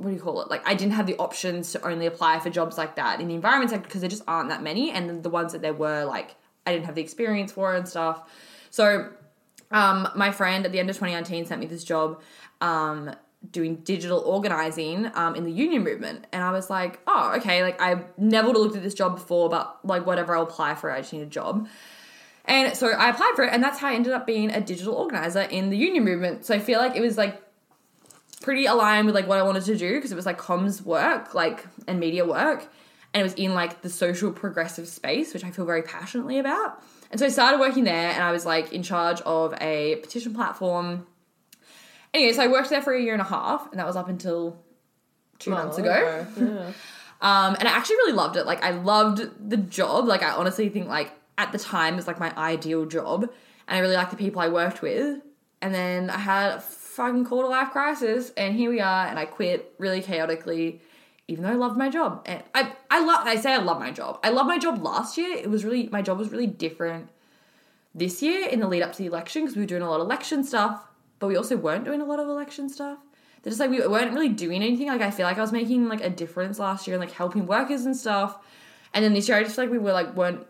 what 0.00 0.10
do 0.10 0.16
you 0.16 0.22
call 0.22 0.40
it? 0.40 0.48
Like 0.48 0.66
I 0.66 0.74
didn't 0.74 0.94
have 0.94 1.06
the 1.06 1.16
options 1.16 1.72
to 1.72 1.86
only 1.86 2.06
apply 2.06 2.40
for 2.40 2.48
jobs 2.48 2.78
like 2.78 2.96
that 2.96 3.20
in 3.20 3.28
the 3.28 3.34
environment 3.34 3.70
sector 3.70 3.86
because 3.86 4.00
there 4.00 4.08
just 4.08 4.22
aren't 4.26 4.48
that 4.48 4.62
many, 4.62 4.90
and 4.90 5.22
the 5.22 5.30
ones 5.30 5.52
that 5.52 5.60
there 5.60 5.74
were, 5.74 6.04
like 6.04 6.34
I 6.66 6.72
didn't 6.72 6.86
have 6.86 6.94
the 6.94 7.02
experience 7.02 7.52
for 7.52 7.74
and 7.74 7.86
stuff. 7.86 8.22
So, 8.70 9.10
um, 9.70 10.08
my 10.16 10.30
friend 10.30 10.64
at 10.64 10.72
the 10.72 10.80
end 10.80 10.88
of 10.88 10.96
2019 10.96 11.46
sent 11.46 11.60
me 11.60 11.66
this 11.66 11.84
job, 11.84 12.20
um, 12.60 13.14
doing 13.50 13.76
digital 13.76 14.20
organizing 14.20 15.10
um, 15.14 15.34
in 15.34 15.44
the 15.44 15.52
union 15.52 15.84
movement, 15.84 16.26
and 16.32 16.42
I 16.42 16.50
was 16.50 16.70
like, 16.70 17.00
oh, 17.06 17.34
okay. 17.36 17.62
Like 17.62 17.80
I 17.80 18.02
never 18.16 18.48
would 18.48 18.56
have 18.56 18.62
looked 18.62 18.76
at 18.76 18.82
this 18.82 18.94
job 18.94 19.16
before, 19.16 19.50
but 19.50 19.80
like 19.84 20.06
whatever, 20.06 20.34
I'll 20.34 20.44
apply 20.44 20.76
for 20.76 20.90
it. 20.90 20.94
I 20.94 21.00
just 21.00 21.12
need 21.12 21.22
a 21.22 21.26
job. 21.26 21.68
And 22.44 22.76
so 22.76 22.88
I 22.88 23.10
applied 23.10 23.32
for 23.36 23.44
it, 23.44 23.52
and 23.52 23.62
that's 23.62 23.78
how 23.78 23.88
I 23.88 23.94
ended 23.94 24.12
up 24.12 24.26
being 24.26 24.50
a 24.50 24.60
digital 24.60 24.94
organizer 24.94 25.42
in 25.42 25.70
the 25.70 25.76
union 25.76 26.04
movement. 26.04 26.46
So 26.46 26.54
I 26.54 26.58
feel 26.58 26.78
like 26.78 26.96
it 26.96 27.00
was 27.00 27.18
like 27.18 27.40
pretty 28.40 28.66
aligned 28.66 29.06
with 29.06 29.14
like 29.14 29.28
what 29.28 29.38
I 29.38 29.42
wanted 29.42 29.64
to 29.64 29.76
do 29.76 29.94
because 29.94 30.10
it 30.12 30.16
was 30.16 30.26
like 30.26 30.38
comms 30.38 30.82
work, 30.82 31.34
like 31.34 31.66
and 31.86 32.00
media 32.00 32.26
work, 32.26 32.66
and 33.12 33.20
it 33.20 33.24
was 33.24 33.34
in 33.34 33.54
like 33.54 33.82
the 33.82 33.90
social 33.90 34.32
progressive 34.32 34.88
space, 34.88 35.34
which 35.34 35.44
I 35.44 35.50
feel 35.50 35.66
very 35.66 35.82
passionately 35.82 36.38
about. 36.38 36.82
And 37.10 37.18
so 37.18 37.26
I 37.26 37.28
started 37.28 37.60
working 37.60 37.84
there, 37.84 38.10
and 38.10 38.22
I 38.22 38.32
was 38.32 38.46
like 38.46 38.72
in 38.72 38.82
charge 38.82 39.20
of 39.22 39.54
a 39.60 39.96
petition 39.96 40.34
platform. 40.34 41.06
Anyway, 42.12 42.32
so 42.32 42.42
I 42.42 42.48
worked 42.48 42.70
there 42.70 42.82
for 42.82 42.92
a 42.92 43.00
year 43.00 43.12
and 43.12 43.22
a 43.22 43.24
half, 43.24 43.70
and 43.70 43.78
that 43.78 43.86
was 43.86 43.96
up 43.96 44.08
until 44.08 44.58
two 45.38 45.50
months 45.50 45.78
ago. 45.78 46.26
Yeah. 46.38 46.72
Um, 47.22 47.54
and 47.58 47.68
I 47.68 47.72
actually 47.72 47.96
really 47.96 48.14
loved 48.14 48.36
it. 48.36 48.46
Like 48.46 48.64
I 48.64 48.70
loved 48.70 49.50
the 49.50 49.58
job. 49.58 50.06
Like 50.06 50.22
I 50.22 50.30
honestly 50.30 50.70
think 50.70 50.88
like 50.88 51.12
at 51.40 51.52
the 51.52 51.58
time 51.58 51.94
it 51.94 51.96
was 51.96 52.06
like 52.06 52.20
my 52.20 52.36
ideal 52.36 52.86
job, 52.86 53.22
and 53.22 53.76
I 53.76 53.78
really 53.78 53.96
liked 53.96 54.10
the 54.10 54.16
people 54.16 54.40
I 54.40 54.48
worked 54.48 54.82
with. 54.82 55.20
And 55.62 55.74
then 55.74 56.08
I 56.08 56.18
had 56.18 56.52
a 56.52 56.60
fucking 56.60 57.24
quarter 57.26 57.48
life 57.48 57.70
crisis, 57.70 58.32
and 58.36 58.54
here 58.54 58.70
we 58.70 58.80
are. 58.80 59.06
And 59.06 59.18
I 59.18 59.26
quit 59.26 59.74
really 59.78 60.00
chaotically, 60.00 60.80
even 61.28 61.44
though 61.44 61.50
I 61.50 61.54
loved 61.54 61.76
my 61.76 61.88
job. 61.90 62.22
And 62.26 62.42
I 62.54 62.72
I 62.90 63.04
love. 63.04 63.26
I 63.26 63.36
say 63.36 63.52
I 63.52 63.58
love 63.58 63.78
my 63.78 63.90
job. 63.90 64.20
I 64.22 64.30
love 64.30 64.46
my 64.46 64.58
job 64.58 64.82
last 64.82 65.18
year. 65.18 65.36
It 65.36 65.50
was 65.50 65.64
really 65.64 65.88
my 65.88 66.02
job 66.02 66.18
was 66.18 66.30
really 66.30 66.46
different 66.46 67.10
this 67.94 68.22
year 68.22 68.48
in 68.48 68.60
the 68.60 68.68
lead 68.68 68.82
up 68.82 68.92
to 68.92 68.98
the 68.98 69.06
election 69.06 69.42
because 69.42 69.56
we 69.56 69.62
were 69.62 69.66
doing 69.66 69.82
a 69.82 69.90
lot 69.90 70.00
of 70.00 70.06
election 70.06 70.44
stuff, 70.44 70.86
but 71.18 71.26
we 71.26 71.36
also 71.36 71.56
weren't 71.56 71.84
doing 71.84 72.00
a 72.00 72.04
lot 72.04 72.20
of 72.20 72.28
election 72.28 72.68
stuff. 72.68 72.98
They're 73.42 73.50
just 73.50 73.60
like 73.60 73.70
we 73.70 73.86
weren't 73.86 74.12
really 74.12 74.28
doing 74.28 74.62
anything. 74.62 74.88
Like 74.88 75.00
I 75.00 75.10
feel 75.10 75.26
like 75.26 75.38
I 75.38 75.40
was 75.40 75.52
making 75.52 75.88
like 75.88 76.02
a 76.02 76.10
difference 76.10 76.58
last 76.58 76.86
year 76.86 76.96
and 76.96 77.04
like 77.04 77.14
helping 77.14 77.46
workers 77.46 77.84
and 77.86 77.96
stuff. 77.96 78.36
And 78.92 79.04
then 79.04 79.14
this 79.14 79.28
year 79.28 79.38
I 79.38 79.42
just 79.42 79.58
like 79.58 79.70
we 79.70 79.78
were 79.78 79.92
like 79.92 80.14
weren't 80.14 80.46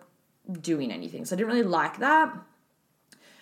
doing 0.52 0.92
anything. 0.92 1.24
So 1.24 1.34
I 1.34 1.38
didn't 1.38 1.52
really 1.52 1.62
like 1.62 1.98
that. 1.98 2.36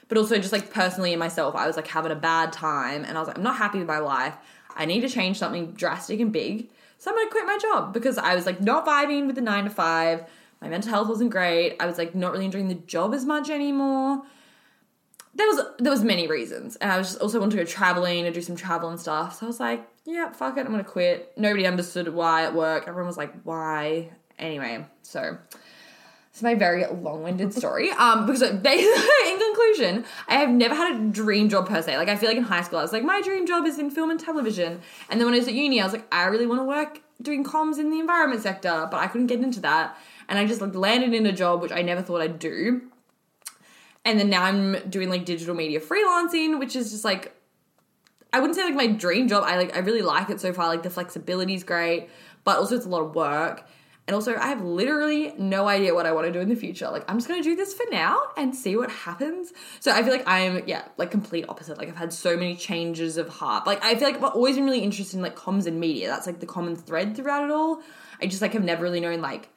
But 0.08 0.18
also 0.18 0.36
just 0.38 0.52
like 0.52 0.72
personally 0.72 1.12
in 1.12 1.18
myself, 1.18 1.54
I 1.54 1.66
was 1.66 1.76
like 1.76 1.88
having 1.88 2.12
a 2.12 2.16
bad 2.16 2.52
time 2.52 3.04
and 3.04 3.16
I 3.16 3.20
was 3.20 3.28
like, 3.28 3.36
I'm 3.36 3.44
not 3.44 3.56
happy 3.56 3.78
with 3.78 3.88
my 3.88 3.98
life. 3.98 4.34
I 4.74 4.86
need 4.86 5.00
to 5.00 5.08
change 5.08 5.38
something 5.38 5.72
drastic 5.72 6.20
and 6.20 6.32
big. 6.32 6.68
So 6.98 7.10
I'm 7.10 7.16
gonna 7.16 7.30
quit 7.30 7.46
my 7.46 7.58
job 7.58 7.92
because 7.92 8.18
I 8.18 8.34
was 8.34 8.46
like 8.46 8.60
not 8.60 8.86
vibing 8.86 9.26
with 9.26 9.36
the 9.36 9.42
nine 9.42 9.64
to 9.64 9.70
five. 9.70 10.24
My 10.60 10.68
mental 10.68 10.90
health 10.90 11.08
wasn't 11.08 11.30
great. 11.30 11.76
I 11.78 11.86
was 11.86 11.98
like 11.98 12.14
not 12.14 12.32
really 12.32 12.46
enjoying 12.46 12.68
the 12.68 12.74
job 12.74 13.14
as 13.14 13.24
much 13.24 13.50
anymore 13.50 14.22
there 15.38 15.46
was 15.46 15.60
there 15.78 15.92
was 15.92 16.02
many 16.02 16.26
reasons, 16.26 16.76
and 16.76 16.90
I 16.90 16.98
was 16.98 17.08
just 17.08 17.20
also 17.20 17.38
wanted 17.38 17.56
to 17.56 17.62
go 17.62 17.64
traveling 17.64 18.26
and 18.26 18.34
do 18.34 18.42
some 18.42 18.56
travel 18.56 18.90
and 18.90 18.98
stuff. 18.98 19.38
So 19.38 19.46
I 19.46 19.48
was 19.48 19.60
like, 19.60 19.88
yeah, 20.04 20.32
fuck 20.32 20.58
it, 20.58 20.66
I'm 20.66 20.72
gonna 20.72 20.84
quit. 20.84 21.32
Nobody 21.36 21.64
understood 21.64 22.08
why 22.12 22.44
at 22.44 22.54
work. 22.54 22.88
Everyone 22.88 23.06
was 23.06 23.16
like, 23.16 23.32
why? 23.44 24.10
Anyway, 24.38 24.84
so 25.02 25.38
it's 26.38 26.42
my 26.44 26.54
very 26.54 26.86
long-winded 26.86 27.52
story. 27.52 27.90
Um, 27.90 28.26
because 28.26 28.42
basically, 28.42 29.02
in 29.32 29.38
conclusion, 29.38 30.04
I 30.28 30.36
have 30.36 30.50
never 30.50 30.74
had 30.74 30.94
a 30.94 30.98
dream 31.08 31.48
job 31.48 31.68
per 31.68 31.82
se. 31.82 31.96
Like 31.96 32.08
I 32.08 32.16
feel 32.16 32.28
like 32.28 32.38
in 32.38 32.44
high 32.44 32.62
school, 32.62 32.78
I 32.78 32.82
was 32.82 32.92
like, 32.92 33.02
my 33.02 33.20
dream 33.20 33.46
job 33.46 33.66
is 33.66 33.78
in 33.78 33.90
film 33.90 34.10
and 34.10 34.20
television. 34.20 34.80
And 35.10 35.20
then 35.20 35.26
when 35.26 35.34
I 35.34 35.38
was 35.38 35.48
at 35.48 35.54
uni, 35.54 35.80
I 35.80 35.84
was 35.84 35.92
like, 35.92 36.06
I 36.12 36.26
really 36.26 36.46
want 36.46 36.60
to 36.60 36.64
work 36.64 37.00
doing 37.20 37.42
comms 37.42 37.78
in 37.78 37.90
the 37.90 37.98
environment 37.98 38.42
sector, 38.42 38.86
but 38.88 38.98
I 38.98 39.08
couldn't 39.08 39.26
get 39.26 39.40
into 39.40 39.60
that. 39.60 39.96
And 40.28 40.38
I 40.38 40.46
just 40.46 40.60
like 40.60 40.74
landed 40.74 41.12
in 41.12 41.26
a 41.26 41.32
job 41.32 41.60
which 41.60 41.72
I 41.72 41.82
never 41.82 42.02
thought 42.02 42.20
I'd 42.20 42.38
do 42.38 42.82
and 44.04 44.18
then 44.18 44.30
now 44.30 44.44
I'm 44.44 44.88
doing 44.88 45.10
like 45.10 45.24
digital 45.24 45.54
media 45.54 45.80
freelancing, 45.80 46.58
which 46.58 46.76
is 46.76 46.92
just 46.92 47.04
like 47.04 47.34
I 48.32 48.40
wouldn't 48.40 48.56
say 48.56 48.64
like 48.64 48.74
my 48.74 48.86
dream 48.86 49.26
job. 49.28 49.44
I 49.44 49.56
like 49.56 49.76
I 49.76 49.80
really 49.80 50.02
like 50.02 50.30
it 50.30 50.40
so 50.40 50.52
far. 50.52 50.68
Like 50.68 50.82
the 50.82 50.90
flexibility 50.90 51.54
is 51.54 51.64
great, 51.64 52.08
but 52.44 52.58
also 52.58 52.76
it's 52.76 52.86
a 52.86 52.88
lot 52.88 53.02
of 53.02 53.14
work. 53.14 53.66
And 54.08 54.14
also 54.14 54.34
I 54.34 54.46
have 54.46 54.62
literally 54.62 55.34
no 55.36 55.68
idea 55.68 55.94
what 55.94 56.06
I 56.06 56.12
want 56.12 56.26
to 56.26 56.32
do 56.32 56.40
in 56.40 56.48
the 56.48 56.56
future. 56.56 56.88
Like 56.88 57.04
I'm 57.08 57.18
just 57.18 57.28
gonna 57.28 57.42
do 57.42 57.54
this 57.54 57.74
for 57.74 57.84
now 57.90 58.18
and 58.38 58.56
see 58.56 58.74
what 58.74 58.90
happens. 58.90 59.52
So 59.80 59.92
I 59.92 60.02
feel 60.02 60.12
like 60.12 60.26
I'm 60.26 60.66
yeah, 60.66 60.86
like 60.96 61.10
complete 61.10 61.44
opposite. 61.46 61.76
Like 61.76 61.88
I've 61.88 61.96
had 61.96 62.14
so 62.14 62.34
many 62.34 62.56
changes 62.56 63.18
of 63.18 63.28
heart. 63.28 63.66
Like 63.66 63.84
I 63.84 63.96
feel 63.96 64.08
like 64.08 64.16
I've 64.16 64.24
always 64.24 64.56
been 64.56 64.64
really 64.64 64.80
interested 64.80 65.16
in 65.16 65.22
like 65.22 65.36
comms 65.36 65.66
and 65.66 65.78
media. 65.78 66.08
That's 66.08 66.26
like 66.26 66.40
the 66.40 66.46
common 66.46 66.74
thread 66.74 67.16
throughout 67.16 67.44
it 67.44 67.50
all. 67.50 67.82
I 68.22 68.26
just 68.26 68.40
like 68.40 68.54
have 68.54 68.64
never 68.64 68.82
really 68.82 69.00
known 69.00 69.20
like 69.20 69.50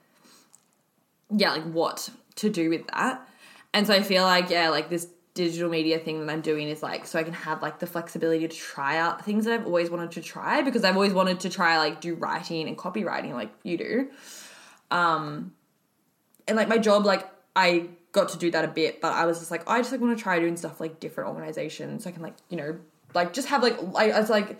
yeah, 1.33 1.51
like 1.51 1.71
what 1.71 2.09
to 2.35 2.49
do 2.49 2.69
with 2.69 2.85
that. 2.87 3.25
And 3.73 3.87
so 3.87 3.93
I 3.93 4.01
feel 4.01 4.23
like, 4.23 4.49
yeah, 4.49 4.69
like 4.69 4.89
this 4.89 5.07
digital 5.33 5.69
media 5.69 5.97
thing 5.97 6.25
that 6.25 6.31
I'm 6.31 6.41
doing 6.41 6.67
is 6.67 6.83
like 6.83 7.05
so 7.05 7.17
I 7.17 7.23
can 7.23 7.33
have 7.33 7.61
like 7.61 7.79
the 7.79 7.87
flexibility 7.87 8.45
to 8.45 8.53
try 8.53 8.97
out 8.97 9.23
things 9.23 9.45
that 9.45 9.53
I've 9.53 9.65
always 9.65 9.89
wanted 9.89 10.11
to 10.11 10.21
try 10.21 10.61
because 10.61 10.83
I've 10.83 10.95
always 10.95 11.13
wanted 11.13 11.39
to 11.41 11.49
try 11.49 11.77
like 11.77 12.01
do 12.01 12.15
writing 12.15 12.67
and 12.67 12.77
copywriting 12.77 13.33
like 13.33 13.51
you 13.63 13.77
do. 13.77 14.09
Um 14.91 15.53
and 16.47 16.55
like 16.57 16.67
my 16.67 16.77
job 16.77 17.05
like 17.05 17.27
I 17.55 17.87
got 18.11 18.29
to 18.29 18.37
do 18.37 18.51
that 18.51 18.65
a 18.65 18.67
bit, 18.67 18.99
but 19.01 19.13
I 19.13 19.25
was 19.25 19.39
just 19.39 19.51
like, 19.51 19.67
I 19.69 19.79
just 19.79 19.91
like 19.91 20.01
want 20.01 20.17
to 20.17 20.21
try 20.21 20.37
doing 20.39 20.57
stuff 20.57 20.79
like 20.81 20.99
different 20.99 21.29
organizations 21.29 22.03
so 22.03 22.09
I 22.09 22.13
can 22.13 22.21
like, 22.21 22.35
you 22.49 22.57
know, 22.57 22.77
like 23.13 23.33
just 23.33 23.47
have 23.49 23.63
like 23.63 23.77
I, 23.95 24.11
I 24.11 24.19
was 24.19 24.29
like 24.29 24.57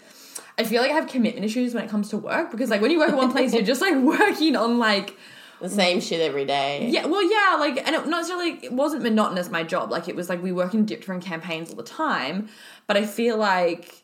I 0.58 0.64
feel 0.64 0.82
like 0.82 0.92
I 0.92 0.94
have 0.94 1.08
commitment 1.08 1.46
issues 1.46 1.74
when 1.74 1.84
it 1.84 1.90
comes 1.90 2.10
to 2.10 2.18
work 2.18 2.52
because 2.52 2.70
like 2.70 2.82
when 2.82 2.92
you 2.92 3.00
work 3.00 3.10
at 3.10 3.18
one 3.18 3.32
place 3.32 3.54
you're 3.54 3.62
just 3.64 3.82
like 3.82 3.96
working 4.18 4.56
on 4.56 4.80
like 4.80 5.16
The 5.62 5.70
same 5.70 6.02
shit 6.02 6.22
every 6.22 6.46
day. 6.46 6.88
yeah, 6.90 7.06
well, 7.06 7.22
yeah, 7.22 7.58
like, 7.60 7.78
and 7.86 7.96
it, 7.96 8.08
not 8.08 8.22
necessarily, 8.22 8.60
it 8.64 8.74
wasn't 8.74 9.04
monotonous, 9.04 9.50
my 9.52 9.62
job. 9.64 9.92
Like, 9.92 10.08
it 10.08 10.16
was 10.16 10.28
like 10.28 10.42
we 10.42 10.52
work 10.52 10.74
in 10.74 10.86
different 10.86 11.24
campaigns 11.24 11.70
all 11.70 11.76
the 11.76 11.84
time. 11.84 12.50
But 12.88 12.98
I 12.98 13.06
feel 13.06 13.38
like, 13.38 14.01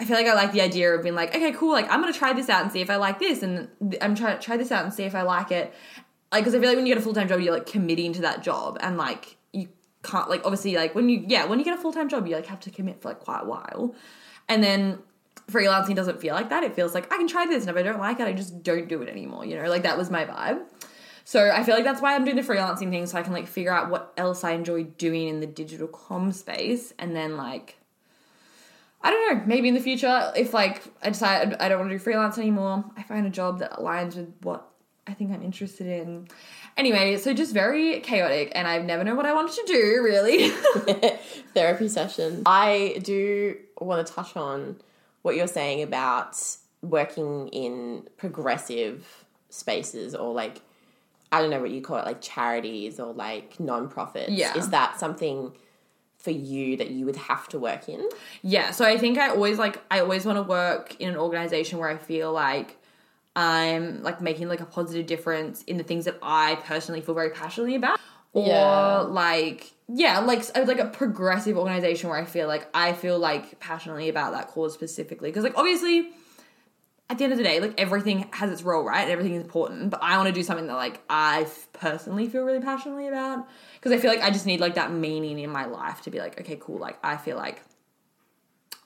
I 0.00 0.04
feel 0.04 0.16
like 0.16 0.26
I 0.26 0.34
like 0.34 0.52
the 0.52 0.60
idea 0.60 0.92
of 0.92 1.02
being 1.02 1.14
like, 1.14 1.34
okay, 1.34 1.52
cool, 1.52 1.72
like, 1.72 1.90
I'm 1.90 2.04
to 2.04 2.12
try 2.12 2.32
this 2.32 2.48
out 2.48 2.62
and 2.62 2.72
see 2.72 2.80
if 2.80 2.90
I 2.90 2.96
like 2.96 3.18
this. 3.18 3.42
And 3.42 3.68
I'm 4.02 4.14
trying 4.14 4.36
to 4.36 4.42
try 4.44 4.56
this 4.56 4.72
out 4.72 4.84
and 4.84 4.92
see 4.92 5.04
if 5.04 5.14
I 5.14 5.22
like 5.22 5.52
it. 5.52 5.72
Like, 6.32 6.42
because 6.42 6.54
I 6.54 6.60
feel 6.60 6.68
like 6.68 6.76
when 6.76 6.86
you 6.86 6.94
get 6.94 7.00
a 7.00 7.04
full 7.04 7.14
time 7.14 7.28
job, 7.28 7.40
you're 7.40 7.54
like 7.54 7.66
committing 7.66 8.12
to 8.14 8.22
that 8.22 8.42
job. 8.42 8.76
And 8.80 8.96
like, 8.96 9.36
you 9.52 9.68
can't, 10.02 10.28
like, 10.28 10.42
obviously, 10.44 10.74
like, 10.74 10.94
when 10.94 11.08
you, 11.08 11.24
yeah, 11.28 11.44
when 11.44 11.58
you 11.58 11.64
get 11.64 11.78
a 11.78 11.80
full 11.80 11.92
time 11.92 12.08
job, 12.08 12.26
you 12.26 12.34
like 12.34 12.46
have 12.46 12.60
to 12.60 12.70
commit 12.70 13.00
for 13.00 13.08
like 13.08 13.20
quite 13.20 13.42
a 13.42 13.46
while. 13.46 13.94
And 14.48 14.62
then, 14.62 14.98
freelancing 15.50 15.94
doesn't 15.94 16.20
feel 16.20 16.34
like 16.34 16.48
that. 16.48 16.62
It 16.64 16.74
feels 16.74 16.94
like 16.94 17.12
I 17.12 17.16
can 17.16 17.28
try 17.28 17.46
this, 17.46 17.62
and 17.66 17.70
if 17.70 17.76
I 17.76 17.82
don't 17.82 18.00
like 18.00 18.20
it, 18.20 18.26
I 18.26 18.32
just 18.32 18.62
don't 18.62 18.88
do 18.88 19.02
it 19.02 19.08
anymore. 19.08 19.44
You 19.44 19.62
know, 19.62 19.68
like 19.68 19.82
that 19.82 19.98
was 19.98 20.10
my 20.10 20.24
vibe. 20.24 20.60
So 21.24 21.50
I 21.50 21.62
feel 21.64 21.74
like 21.74 21.84
that's 21.84 22.02
why 22.02 22.14
I'm 22.14 22.24
doing 22.24 22.36
the 22.36 22.42
freelancing 22.42 22.90
thing, 22.90 23.06
so 23.06 23.18
I 23.18 23.22
can 23.22 23.32
like 23.32 23.46
figure 23.46 23.72
out 23.72 23.90
what 23.90 24.12
else 24.16 24.44
I 24.44 24.52
enjoy 24.52 24.84
doing 24.84 25.28
in 25.28 25.40
the 25.40 25.46
digital 25.46 25.88
com 25.88 26.32
space, 26.32 26.92
and 26.98 27.14
then 27.14 27.36
like. 27.36 27.76
I 29.04 29.10
don't 29.10 29.36
know, 29.36 29.44
maybe 29.44 29.68
in 29.68 29.74
the 29.74 29.80
future, 29.80 30.32
if 30.34 30.54
like 30.54 30.82
I 31.02 31.10
decide 31.10 31.56
I 31.60 31.68
don't 31.68 31.78
want 31.78 31.90
to 31.90 31.94
do 31.94 32.02
freelance 32.02 32.38
anymore, 32.38 32.84
I 32.96 33.02
find 33.02 33.26
a 33.26 33.30
job 33.30 33.58
that 33.58 33.72
aligns 33.72 34.16
with 34.16 34.32
what 34.40 34.66
I 35.06 35.12
think 35.12 35.30
I'm 35.30 35.42
interested 35.42 35.86
in. 35.86 36.26
Anyway, 36.78 37.18
so 37.18 37.34
just 37.34 37.52
very 37.52 38.00
chaotic, 38.00 38.50
and 38.54 38.66
I've 38.66 38.86
never 38.86 39.04
know 39.04 39.14
what 39.14 39.26
I 39.26 39.34
wanted 39.34 39.54
to 39.56 39.66
do, 39.66 40.00
really. 40.02 40.48
Therapy 41.54 41.88
session. 41.88 42.44
I 42.46 42.98
do 43.02 43.58
want 43.78 44.06
to 44.06 44.10
touch 44.10 44.36
on 44.38 44.80
what 45.20 45.36
you're 45.36 45.46
saying 45.46 45.82
about 45.82 46.36
working 46.80 47.48
in 47.48 48.08
progressive 48.16 49.26
spaces 49.50 50.14
or 50.14 50.32
like 50.32 50.62
I 51.30 51.40
don't 51.40 51.50
know 51.50 51.60
what 51.60 51.70
you 51.70 51.82
call 51.82 51.98
it, 51.98 52.06
like 52.06 52.22
charities 52.22 52.98
or 52.98 53.12
like 53.12 53.58
non-profits. 53.60 54.30
Yeah. 54.30 54.56
Is 54.56 54.70
that 54.70 54.98
something 54.98 55.52
for 56.24 56.30
you 56.30 56.76
that 56.78 56.90
you 56.90 57.04
would 57.04 57.16
have 57.16 57.46
to 57.48 57.58
work 57.58 57.88
in? 57.88 58.08
Yeah, 58.42 58.70
so 58.70 58.84
I 58.84 58.96
think 58.98 59.18
I 59.18 59.28
always 59.28 59.58
like 59.58 59.80
I 59.90 60.00
always 60.00 60.24
want 60.24 60.38
to 60.38 60.42
work 60.42 60.96
in 60.98 61.10
an 61.10 61.16
organization 61.16 61.78
where 61.78 61.88
I 61.90 61.96
feel 61.98 62.32
like 62.32 62.78
I'm 63.36 64.02
like 64.02 64.20
making 64.20 64.48
like 64.48 64.60
a 64.60 64.64
positive 64.66 65.06
difference 65.06 65.62
in 65.64 65.76
the 65.76 65.84
things 65.84 66.06
that 66.06 66.18
I 66.22 66.56
personally 66.64 67.00
feel 67.00 67.14
very 67.14 67.30
passionately 67.30 67.74
about. 67.74 68.00
Or 68.32 68.46
Yeah. 68.48 68.98
like 69.06 69.72
yeah, 69.86 70.20
like 70.20 70.42
like 70.56 70.78
a 70.78 70.86
progressive 70.86 71.58
organization 71.58 72.08
where 72.08 72.18
I 72.18 72.24
feel 72.24 72.48
like 72.48 72.68
I 72.74 72.94
feel 72.94 73.18
like 73.18 73.60
passionately 73.60 74.08
about 74.08 74.32
that 74.32 74.48
cause 74.48 74.72
specifically 74.72 75.28
because 75.30 75.44
like 75.44 75.56
obviously 75.56 76.10
at 77.10 77.18
the 77.18 77.24
end 77.24 77.34
of 77.34 77.38
the 77.38 77.44
day, 77.44 77.60
like 77.60 77.74
everything 77.78 78.26
has 78.32 78.50
its 78.50 78.62
role, 78.62 78.82
right? 78.82 79.02
And 79.02 79.10
everything 79.10 79.34
is 79.34 79.42
important. 79.42 79.90
But 79.90 80.02
I 80.02 80.16
want 80.16 80.28
to 80.28 80.32
do 80.32 80.42
something 80.42 80.66
that 80.68 80.74
like 80.74 81.02
I 81.10 81.46
personally 81.74 82.28
feel 82.28 82.44
really 82.44 82.60
passionately 82.60 83.08
about 83.08 83.46
because 83.84 83.98
I 83.98 84.00
feel 84.00 84.10
like 84.10 84.22
I 84.22 84.30
just 84.30 84.46
need 84.46 84.60
like 84.60 84.76
that 84.76 84.90
meaning 84.90 85.38
in 85.38 85.50
my 85.50 85.66
life 85.66 86.00
to 86.02 86.10
be 86.10 86.18
like, 86.18 86.40
okay, 86.40 86.56
cool. 86.58 86.78
Like 86.78 86.96
I 87.04 87.18
feel 87.18 87.36
like 87.36 87.62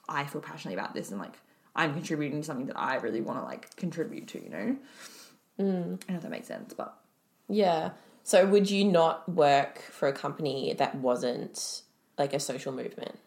I 0.08 0.24
feel 0.24 0.40
passionately 0.40 0.76
about 0.76 0.92
this 0.92 1.12
and 1.12 1.20
like 1.20 1.38
I'm 1.76 1.94
contributing 1.94 2.40
to 2.40 2.44
something 2.44 2.66
that 2.66 2.76
I 2.76 2.96
really 2.96 3.20
want 3.20 3.38
to 3.38 3.44
like 3.44 3.76
contribute 3.76 4.26
to. 4.28 4.42
You 4.42 4.50
know, 4.50 4.76
mm. 5.61 5.62
I 5.62 5.66
don't 5.66 6.08
know 6.08 6.16
if 6.16 6.22
that 6.22 6.30
makes 6.32 6.48
sense, 6.48 6.74
but 6.74 6.98
Yeah. 7.48 7.90
So 8.24 8.44
would 8.44 8.68
you 8.68 8.84
not 8.84 9.28
work 9.28 9.78
for 9.82 10.08
a 10.08 10.12
company 10.12 10.74
that 10.76 10.96
wasn't 10.96 11.82
like 12.18 12.34
a 12.34 12.40
social 12.40 12.72
movement? 12.72 13.20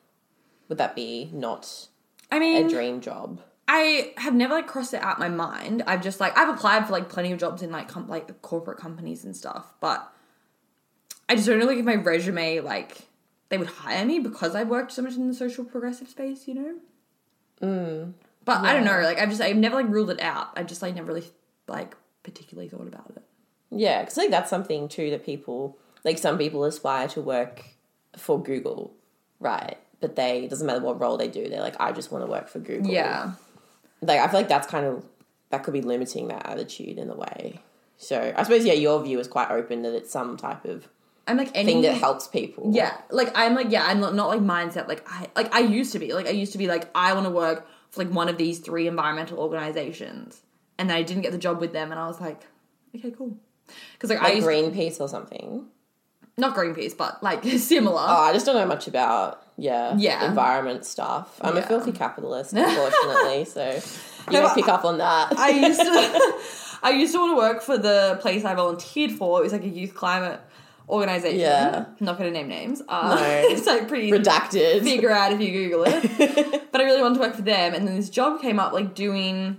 Would 0.68 0.78
that 0.78 0.94
be 0.94 1.30
not 1.32 1.88
I 2.30 2.40
mean, 2.40 2.66
a 2.66 2.70
dream 2.70 3.00
job? 3.00 3.40
I 3.70 4.14
have 4.18 4.34
never 4.34 4.56
like 4.56 4.68
crossed 4.68 4.94
it 4.94 5.02
out 5.02 5.20
my 5.20 5.30
mind. 5.30 5.84
I've 5.88 6.04
just 6.04 6.20
like 6.20 6.38
I've 6.38 6.50
applied 6.50 6.86
for 6.86 6.92
like 6.92 7.08
plenty 7.08 7.32
of 7.32 7.40
jobs 7.40 7.62
in 7.62 7.72
like 7.72 7.88
com- 7.88 8.10
like 8.10 8.42
corporate 8.42 8.78
companies 8.78 9.24
and 9.24 9.34
stuff, 9.38 9.74
but 9.80 10.14
I 11.32 11.36
just 11.36 11.48
don't 11.48 11.60
know 11.60 11.66
like 11.66 11.78
if 11.78 11.86
my 11.86 11.96
resume 11.96 12.60
like 12.60 12.98
they 13.48 13.58
would 13.58 13.70
hire 13.70 14.04
me 14.06 14.20
because 14.20 14.54
I've 14.54 14.68
worked 14.68 14.92
so 14.92 15.02
much 15.02 15.16
in 15.16 15.30
the 15.30 15.34
social 15.34 15.64
progressive 15.64 16.10
space, 16.10 16.46
you 16.46 16.56
know. 16.56 16.76
Mm. 17.62 18.14
But 18.44 18.66
I 18.66 18.74
don't 18.74 18.84
know. 18.84 19.00
Like 19.00 19.18
I've 19.18 19.30
just 19.30 19.40
I've 19.40 19.56
never 19.56 19.78
like 19.78 19.88
ruled 19.88 20.10
it 20.10 20.20
out. 20.20 20.50
I've 20.58 20.68
just 20.68 20.82
like 20.82 20.94
never 20.94 21.08
really 21.08 21.24
like 21.70 21.96
particularly 22.24 22.68
thought 22.68 22.86
about 22.86 23.14
it. 23.16 23.24
Yeah, 23.70 24.02
because 24.02 24.18
I 24.18 24.24
think 24.24 24.32
that's 24.32 24.50
something 24.50 24.90
too 24.90 25.10
that 25.12 25.26
people 25.26 25.78
like. 26.04 26.18
Some 26.18 26.38
people 26.38 26.66
aspire 26.66 27.08
to 27.10 27.22
work 27.22 27.64
for 28.18 28.44
Google, 28.44 28.94
right? 29.40 29.78
But 30.02 30.18
they 30.18 30.48
doesn't 30.48 30.68
matter 30.68 30.82
what 30.82 31.00
role 31.00 31.16
they 31.16 31.30
do. 31.30 31.48
They're 31.48 31.62
like, 31.62 31.80
I 31.80 31.94
just 31.94 32.12
want 32.12 32.26
to 32.26 32.30
work 32.30 32.50
for 32.50 32.60
Google. 32.60 32.92
Yeah. 32.92 33.32
like 34.02 34.20
I 34.20 34.28
feel 34.28 34.42
like 34.42 34.50
that's 34.50 34.68
kind 34.68 34.86
of 34.86 35.06
that 35.50 35.64
could 35.64 35.74
be 35.74 35.82
limiting 35.82 36.28
that 36.28 36.46
attitude 36.46 36.98
in 36.98 37.10
a 37.10 37.16
way. 37.16 37.62
So 37.96 38.34
I 38.36 38.44
suppose 38.44 38.66
yeah, 38.66 38.74
your 38.74 39.02
view 39.02 39.18
is 39.18 39.30
quite 39.30 39.50
open 39.50 39.84
that 39.84 39.94
it's 39.94 40.12
some 40.12 40.36
type 40.36 40.66
of 40.66 40.90
I'm 41.28 41.38
like 41.38 41.52
any 41.54 41.66
thing 41.74 41.82
that 41.84 41.96
helps 41.98 42.28
people. 42.28 42.72
Yeah, 42.74 42.96
like 43.10 43.32
I'm 43.36 43.54
like 43.56 43.72
yeah, 43.72 43.86
I'm 43.86 44.00
not, 44.00 44.16
not 44.16 44.28
like 44.30 44.42
mindset 44.42 44.88
like 44.88 45.04
I 45.08 45.28
like 45.36 45.54
I 45.54 45.60
used 45.60 45.92
to 45.94 46.00
be 46.00 46.14
like 46.14 46.26
I 46.28 46.32
used 46.32 46.52
to 46.54 46.58
be 46.58 46.68
like 46.68 46.90
I 46.96 47.14
want 47.14 47.26
to 47.26 47.30
work 47.32 47.68
for 47.92 48.04
like 48.04 48.14
one 48.14 48.28
of 48.30 48.38
these 48.38 48.60
three 48.60 48.88
environmental 48.88 49.38
organizations, 49.40 50.42
and 50.78 50.90
then 50.90 50.98
I 50.98 51.04
didn't 51.04 51.24
get 51.24 51.32
the 51.32 51.38
job 51.38 51.60
with 51.60 51.74
them, 51.74 51.92
and 51.92 52.00
I 52.00 52.08
was 52.08 52.20
like, 52.20 52.42
okay, 52.96 53.12
cool, 53.12 53.38
because 53.94 54.10
like, 54.10 54.22
I 54.22 54.32
used, 54.34 54.48
Greenpeace 54.48 55.00
or 55.00 55.08
something. 55.08 55.68
not 56.38 56.56
Greenpeace, 56.56 56.98
but 56.98 57.22
like 57.22 57.44
similar. 57.58 58.02
Oh, 58.02 58.22
I 58.22 58.34
just 58.34 58.46
don't 58.46 58.56
know 58.56 58.66
much 58.66 58.88
about 58.88 59.44
yeah 59.58 59.96
Yeah. 59.98 60.26
environment 60.28 60.86
stuff. 60.86 61.38
I'm 61.42 61.56
a 61.58 61.62
filthy 61.62 61.92
capitalist, 61.92 62.54
unfortunately. 62.56 63.46
so 63.46 63.80
you 64.32 64.40
No, 64.42 64.54
pick 64.56 64.68
up 64.68 64.86
on 64.86 64.98
that. 64.98 65.38
I 65.38 65.50
used 65.50 65.80
to 65.82 66.38
I 66.84 66.92
used 66.92 67.14
to 67.14 67.20
want 67.20 67.34
to 67.34 67.38
work 67.38 67.62
for 67.62 67.78
the 67.78 68.18
place 68.22 68.44
I 68.44 68.56
volunteered 68.56 69.12
for. 69.12 69.40
It 69.40 69.44
was 69.44 69.54
like 69.54 69.64
a 69.64 69.70
youth 69.70 69.94
climate 69.94 70.40
organization. 70.90 71.40
Yeah. 71.40 71.86
I'm 71.88 72.06
not 72.06 72.18
going 72.18 72.32
to 72.32 72.38
name 72.38 72.48
names. 72.48 72.82
Uh, 72.88 73.16
No. 73.16 73.24
it's 73.56 73.66
like 73.68 73.88
pretty 73.88 74.12
Redacted. 74.12 74.84
figure 74.84 75.12
out 75.12 75.32
if 75.34 75.40
you 75.42 75.52
Google 75.52 75.84
it. 75.88 76.72
but 76.72 76.82
I 76.82 76.84
really 76.86 77.02
wanted 77.02 77.16
to 77.16 77.22
work 77.22 77.36
for 77.36 77.42
them, 77.44 77.74
and 77.74 77.88
then 77.88 77.96
this 77.96 78.10
job 78.10 78.42
came 78.42 78.60
up, 78.60 78.74
like 78.74 78.96
doing 78.96 79.58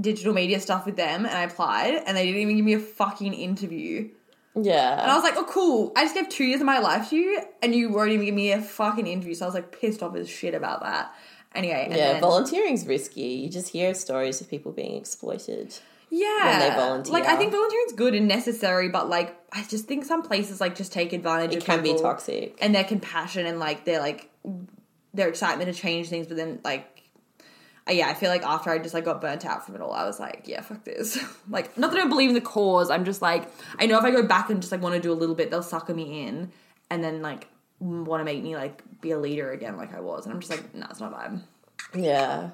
digital 0.00 0.32
media 0.32 0.60
stuff 0.60 0.86
with 0.86 0.96
them, 0.96 1.26
and 1.26 1.34
I 1.34 1.42
applied, 1.42 1.94
and 2.06 2.16
they 2.16 2.24
didn't 2.26 2.40
even 2.40 2.56
give 2.56 2.64
me 2.64 2.74
a 2.74 2.78
fucking 2.80 3.34
interview. 3.34 4.08
yeah. 4.54 5.00
And 5.02 5.10
I 5.10 5.14
was 5.14 5.24
like, 5.24 5.36
oh, 5.36 5.44
cool. 5.48 5.92
I 5.96 6.04
just 6.04 6.14
gave 6.14 6.28
two 6.28 6.44
years 6.44 6.60
of 6.60 6.66
my 6.66 6.78
life 6.78 7.10
to 7.10 7.16
you, 7.16 7.40
and 7.62 7.74
you 7.74 7.90
won't 7.90 8.10
even 8.10 8.24
give 8.26 8.34
me 8.34 8.52
a 8.52 8.60
fucking 8.62 9.06
interview. 9.06 9.34
So 9.34 9.44
I 9.44 9.48
was 9.48 9.54
like 9.54 9.78
pissed 9.78 10.02
off 10.02 10.14
as 10.16 10.28
shit 10.28 10.54
about 10.54 10.82
that. 10.82 11.12
Anyway, 11.54 11.88
yeah, 11.90 12.12
then- 12.12 12.20
volunteering's 12.20 12.86
risky. 12.86 13.22
You 13.22 13.48
just 13.48 13.68
hear 13.70 13.92
stories 13.94 14.40
of 14.40 14.48
people 14.48 14.70
being 14.70 14.94
exploited. 14.96 15.74
Yeah, 16.10 16.60
when 16.60 16.70
they 16.70 16.76
volunteer. 16.76 17.12
Like 17.12 17.26
I 17.26 17.36
think 17.36 17.52
volunteering's 17.52 17.92
good 17.92 18.14
and 18.14 18.28
necessary, 18.28 18.88
but 18.88 19.08
like 19.08 19.36
I 19.52 19.64
just 19.64 19.86
think 19.86 20.04
some 20.04 20.22
places 20.22 20.60
like 20.60 20.74
just 20.74 20.92
take 20.92 21.12
advantage. 21.12 21.50
Of 21.50 21.56
It 21.56 21.60
of 21.60 21.64
can 21.64 21.82
be 21.82 21.94
toxic. 21.98 22.56
and 22.60 22.74
their 22.74 22.84
compassion 22.84 23.46
and 23.46 23.58
like 23.58 23.84
their 23.84 24.00
like 24.00 24.30
their 25.14 25.28
excitement 25.28 25.72
to 25.74 25.80
change 25.80 26.08
things, 26.08 26.26
but 26.26 26.36
then 26.36 26.60
like. 26.64 27.02
uh, 27.88 27.92
Yeah, 27.92 28.08
I 28.08 28.14
feel 28.14 28.28
like 28.30 28.42
after 28.44 28.70
I 28.70 28.78
just 28.78 28.94
like 28.94 29.04
got 29.04 29.20
burnt 29.20 29.44
out 29.46 29.64
from 29.64 29.74
it 29.74 29.80
all, 29.80 29.92
I 29.92 30.04
was 30.04 30.20
like, 30.20 30.42
yeah, 30.46 30.60
fuck 30.60 30.84
this. 30.84 31.18
like, 31.48 31.76
not 31.78 31.90
that 31.90 31.96
I 31.96 32.00
don't 32.00 32.10
believe 32.10 32.28
in 32.28 32.34
the 32.34 32.40
cause. 32.42 32.90
I'm 32.90 33.04
just 33.04 33.22
like, 33.22 33.48
I 33.78 33.86
know 33.86 33.98
if 33.98 34.04
I 34.04 34.10
go 34.10 34.22
back 34.22 34.50
and 34.50 34.60
just 34.60 34.70
like 34.72 34.82
want 34.82 34.94
to 34.94 35.00
do 35.00 35.10
a 35.12 35.14
little 35.14 35.34
bit, 35.34 35.50
they'll 35.50 35.62
sucker 35.62 35.94
me 35.94 36.26
in, 36.26 36.52
and 36.90 37.02
then 37.02 37.22
like 37.22 37.48
want 37.80 38.20
to 38.20 38.24
make 38.24 38.42
me 38.42 38.56
like 38.56 38.82
be 39.00 39.12
a 39.12 39.18
leader 39.18 39.50
again, 39.52 39.76
like 39.76 39.94
I 39.94 40.00
was. 40.00 40.24
And 40.26 40.34
I'm 40.34 40.40
just 40.40 40.50
like, 40.50 40.74
no, 40.74 40.86
it's 40.90 41.00
not 41.00 41.12
vibe. 41.14 41.40
Yeah. 41.94 42.50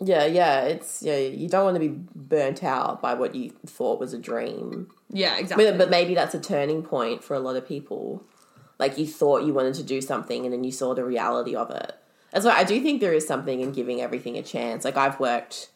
Yeah, 0.00 0.26
yeah. 0.26 0.62
It's 0.62 1.02
yeah. 1.02 1.16
You 1.16 1.48
don't 1.48 1.64
want 1.64 1.76
to 1.76 1.80
be 1.80 1.98
burnt 2.14 2.62
out 2.62 3.00
by 3.00 3.14
what 3.14 3.34
you 3.34 3.50
thought 3.66 3.98
was 3.98 4.12
a 4.12 4.18
dream. 4.18 4.90
Yeah, 5.10 5.38
exactly. 5.38 5.64
But, 5.64 5.78
but 5.78 5.90
maybe 5.90 6.14
that's 6.14 6.34
a 6.34 6.40
turning 6.40 6.82
point 6.82 7.24
for 7.24 7.34
a 7.34 7.40
lot 7.40 7.56
of 7.56 7.66
people. 7.66 8.22
Like 8.78 8.98
you 8.98 9.06
thought 9.06 9.44
you 9.44 9.54
wanted 9.54 9.74
to 9.74 9.82
do 9.82 10.02
something 10.02 10.44
and 10.44 10.52
then 10.52 10.64
you 10.64 10.72
saw 10.72 10.94
the 10.94 11.04
reality 11.04 11.56
of 11.56 11.70
it. 11.70 11.94
That's 12.30 12.44
why 12.44 12.52
I 12.52 12.64
do 12.64 12.80
think 12.82 13.00
there 13.00 13.14
is 13.14 13.26
something 13.26 13.60
in 13.60 13.72
giving 13.72 14.02
everything 14.02 14.36
a 14.36 14.42
chance. 14.42 14.84
Like 14.84 14.98
I've 14.98 15.18
worked, 15.18 15.70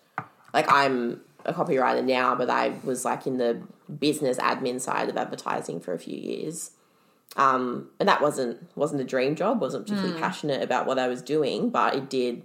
like 0.53 0.71
I'm 0.71 1.23
a 1.47 1.55
copywriter 1.55 2.05
now, 2.05 2.35
but 2.35 2.51
I 2.51 2.75
was 2.85 3.07
like 3.07 3.27
in 3.27 3.39
the 3.39 3.63
business 3.99 4.37
admin 4.37 4.81
side 4.81 5.09
of 5.09 5.17
advertising 5.17 5.81
for 5.81 5.95
a 5.95 5.99
few 5.99 6.17
years. 6.17 6.73
Um, 7.37 7.89
and 7.99 8.09
that 8.09 8.21
wasn't 8.21 8.69
wasn't 8.77 9.01
a 9.01 9.05
dream 9.05 9.37
job. 9.37 9.61
wasn't 9.61 9.87
particularly 9.87 10.21
passionate 10.21 10.63
about 10.63 10.87
what 10.87 10.99
I 10.99 11.09
was 11.09 11.23
doing, 11.23 11.71
but 11.71 11.95
it 11.95 12.11
did 12.11 12.43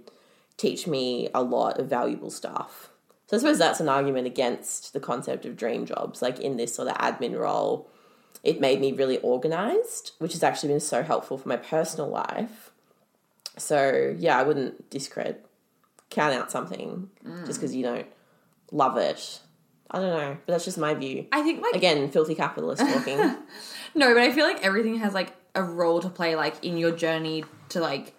teach 0.56 0.86
me 0.86 1.28
a 1.34 1.42
lot 1.42 1.78
of 1.78 1.88
valuable 1.88 2.30
stuff. 2.30 2.90
So 3.26 3.36
I 3.36 3.40
suppose 3.40 3.58
that's 3.58 3.80
an 3.80 3.88
argument 3.88 4.26
against 4.26 4.92
the 4.92 5.00
concept 5.00 5.44
of 5.44 5.56
dream 5.56 5.84
jobs. 5.84 6.22
Like 6.22 6.38
in 6.38 6.56
this 6.56 6.74
sort 6.74 6.88
of 6.88 6.96
admin 6.96 7.38
role, 7.38 7.90
it 8.44 8.60
made 8.60 8.80
me 8.80 8.92
really 8.92 9.18
organized, 9.18 10.12
which 10.18 10.32
has 10.32 10.42
actually 10.42 10.68
been 10.68 10.80
so 10.80 11.02
helpful 11.02 11.36
for 11.36 11.48
my 11.48 11.56
personal 11.56 12.08
life. 12.08 12.70
So 13.58 14.14
yeah, 14.18 14.38
I 14.38 14.42
wouldn't 14.42 14.88
discredit, 14.90 15.44
count 16.10 16.34
out 16.34 16.50
something 16.50 17.10
just 17.24 17.42
mm. 17.42 17.54
because 17.54 17.74
you 17.74 17.82
don't 17.82 18.06
love 18.70 18.96
it. 18.96 19.40
I 19.90 20.00
don't 20.00 20.16
know, 20.16 20.36
but 20.46 20.52
that's 20.52 20.64
just 20.64 20.78
my 20.78 20.94
view. 20.94 21.26
I 21.32 21.42
think 21.42 21.62
like 21.62 21.74
Again, 21.74 22.10
filthy 22.10 22.34
capitalist 22.34 22.82
talking. 22.82 23.36
No, 23.94 24.12
but 24.12 24.22
I 24.22 24.30
feel 24.30 24.44
like 24.44 24.62
everything 24.62 24.96
has 24.96 25.14
like 25.14 25.32
a 25.54 25.62
role 25.62 26.00
to 26.00 26.10
play, 26.10 26.36
like 26.36 26.62
in 26.62 26.76
your 26.76 26.92
journey 26.92 27.44
to 27.70 27.80
like. 27.80 28.12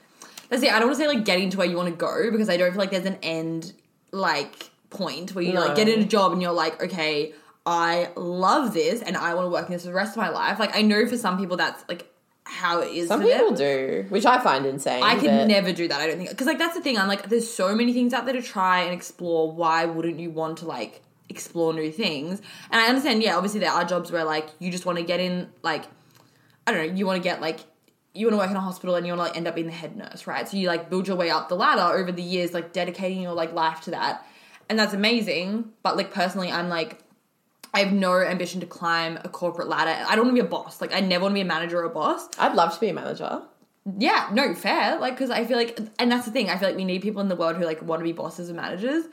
Let's 0.50 0.62
say 0.64 0.70
I 0.70 0.80
don't 0.80 0.88
want 0.90 0.98
to 0.98 1.04
say 1.04 1.08
like 1.08 1.26
getting 1.26 1.50
to 1.52 1.58
where 1.58 1.68
you 1.68 1.76
want 1.78 1.90
to 1.90 1.96
go 1.96 2.32
because 2.32 2.50
I 2.50 2.58
don't 2.58 2.72
feel 2.72 2.80
like 2.80 2.92
there's 2.92 3.06
an 3.06 3.18
end 3.22 3.74
like 4.12 4.70
point 4.90 5.36
where 5.36 5.44
you 5.44 5.54
No. 5.54 5.62
like 5.62 5.76
get 5.76 5.90
in 5.90 6.02
a 6.02 6.06
job 6.06 6.32
and 6.32 6.42
you're 6.42 6.52
like, 6.54 6.82
okay, 6.82 7.34
I 7.66 8.10
love 8.16 8.74
this 8.74 9.02
and 9.02 9.18
I 9.18 9.34
want 9.34 9.46
to 9.48 9.50
work 9.50 9.66
in 9.68 9.74
this 9.74 9.82
for 9.84 9.90
the 9.90 9.94
rest 9.94 10.12
of 10.12 10.18
my 10.18 10.30
life. 10.30 10.60
Like 10.60 10.76
I 10.76 10.82
know 10.82 11.06
for 11.08 11.18
some 11.18 11.38
people 11.38 11.58
that's 11.58 11.84
like 11.90 12.10
how 12.46 12.80
it 12.80 12.94
is 12.94 13.10
Some 13.10 13.22
people 13.22 13.48
them. 13.48 13.56
do, 13.56 14.06
which 14.08 14.26
I 14.26 14.40
find 14.40 14.66
insane. 14.66 15.04
I 15.04 15.16
could 15.16 15.26
but- 15.26 15.48
never 15.48 15.74
do 15.74 15.88
that. 15.90 16.00
I 16.00 16.08
don't 16.08 16.18
think 16.18 16.30
because 16.30 16.48
like 16.48 16.58
that's 16.60 16.76
the 16.76 16.82
thing. 16.82 16.98
I'm 16.98 17.10
like, 17.10 17.28
there's 17.28 17.52
so 17.52 17.76
many 17.76 17.92
things 17.92 18.14
out 18.14 18.24
there 18.24 18.34
to 18.34 18.42
try 18.42 18.84
and 18.84 18.94
explore. 18.94 19.52
Why 19.52 19.84
wouldn't 19.86 20.18
you 20.20 20.30
want 20.32 20.60
to 20.60 20.66
like 20.66 21.02
explore 21.28 21.74
new 21.74 21.92
things? 21.92 22.42
And 22.72 22.80
I 22.82 22.88
understand. 22.88 23.22
Yeah, 23.22 23.36
obviously 23.36 23.60
there 23.60 23.72
are 23.74 23.84
jobs 23.84 24.14
where 24.14 24.24
like 24.24 24.48
you 24.60 24.72
just 24.72 24.86
want 24.86 24.98
to 24.98 25.04
get 25.04 25.20
in. 25.20 25.50
Like 25.62 25.84
I 26.66 26.72
don't 26.72 26.88
know. 26.88 26.94
You 26.94 27.06
want 27.06 27.18
to 27.18 27.24
get 27.24 27.42
like 27.42 27.60
you 28.18 28.26
want 28.26 28.34
to 28.34 28.38
work 28.38 28.50
in 28.52 28.58
a 28.58 28.62
hospital 28.62 28.96
and 28.96 29.06
you 29.06 29.14
want 29.14 29.20
to 29.20 29.28
like 29.30 29.38
end 29.38 29.48
up 29.48 29.56
being 29.56 29.68
the 29.68 29.74
head 29.74 29.96
nurse, 29.96 30.28
right? 30.28 30.48
So 30.48 30.58
you 30.58 30.68
like 30.68 30.90
build 30.90 31.08
your 31.08 31.16
way 31.18 31.30
up 31.30 31.50
the 31.50 31.56
ladder 31.56 31.98
over 31.98 32.12
the 32.12 32.22
years, 32.24 32.54
like 32.54 32.74
dedicating 32.74 33.22
your 33.22 33.34
like 33.34 33.54
life 33.54 33.82
to 33.82 33.92
that, 33.92 34.26
and 34.70 34.78
that's 34.80 34.94
amazing. 34.94 35.72
But 35.84 35.98
like 35.98 36.12
personally, 36.12 36.52
I'm 36.52 36.70
like. 36.70 37.00
I 37.74 37.82
have 37.82 37.92
no 37.92 38.14
ambition 38.22 38.62
to 38.62 38.66
climb 38.66 39.20
a 39.24 39.30
corporate 39.30 39.68
ladder. 39.68 39.92
I 40.10 40.16
don't 40.16 40.26
want 40.26 40.38
to 40.38 40.42
be 40.42 40.48
a 40.48 40.50
boss. 40.50 40.82
Like 40.82 40.94
I 40.96 41.00
never 41.02 41.24
want 41.24 41.34
to 41.34 41.36
be 41.36 41.42
a 41.42 41.46
manager 41.46 41.80
or 41.82 41.84
a 41.84 41.90
boss. 41.90 42.28
I'd 42.40 42.56
love 42.56 42.74
to 42.74 42.80
be 42.80 42.88
a 42.90 42.94
manager. 42.94 43.42
Yeah, 44.00 44.30
no, 44.32 44.56
fair. 44.56 44.98
Like, 45.00 45.14
because 45.14 45.30
I 45.30 45.46
feel 45.46 45.58
like, 45.58 45.78
and 46.00 46.12
that's 46.12 46.26
the 46.26 46.32
thing. 46.32 46.50
I 46.50 46.58
feel 46.58 46.70
like 46.70 46.78
we 46.78 46.86
need 46.86 47.02
people 47.04 47.22
in 47.22 47.28
the 47.28 47.36
world 47.36 47.58
who 47.58 47.66
like 47.66 47.82
want 47.84 48.00
to 48.00 48.04
be 48.04 48.14
bosses 48.14 48.50
and 48.50 48.56
managers. 48.56 49.06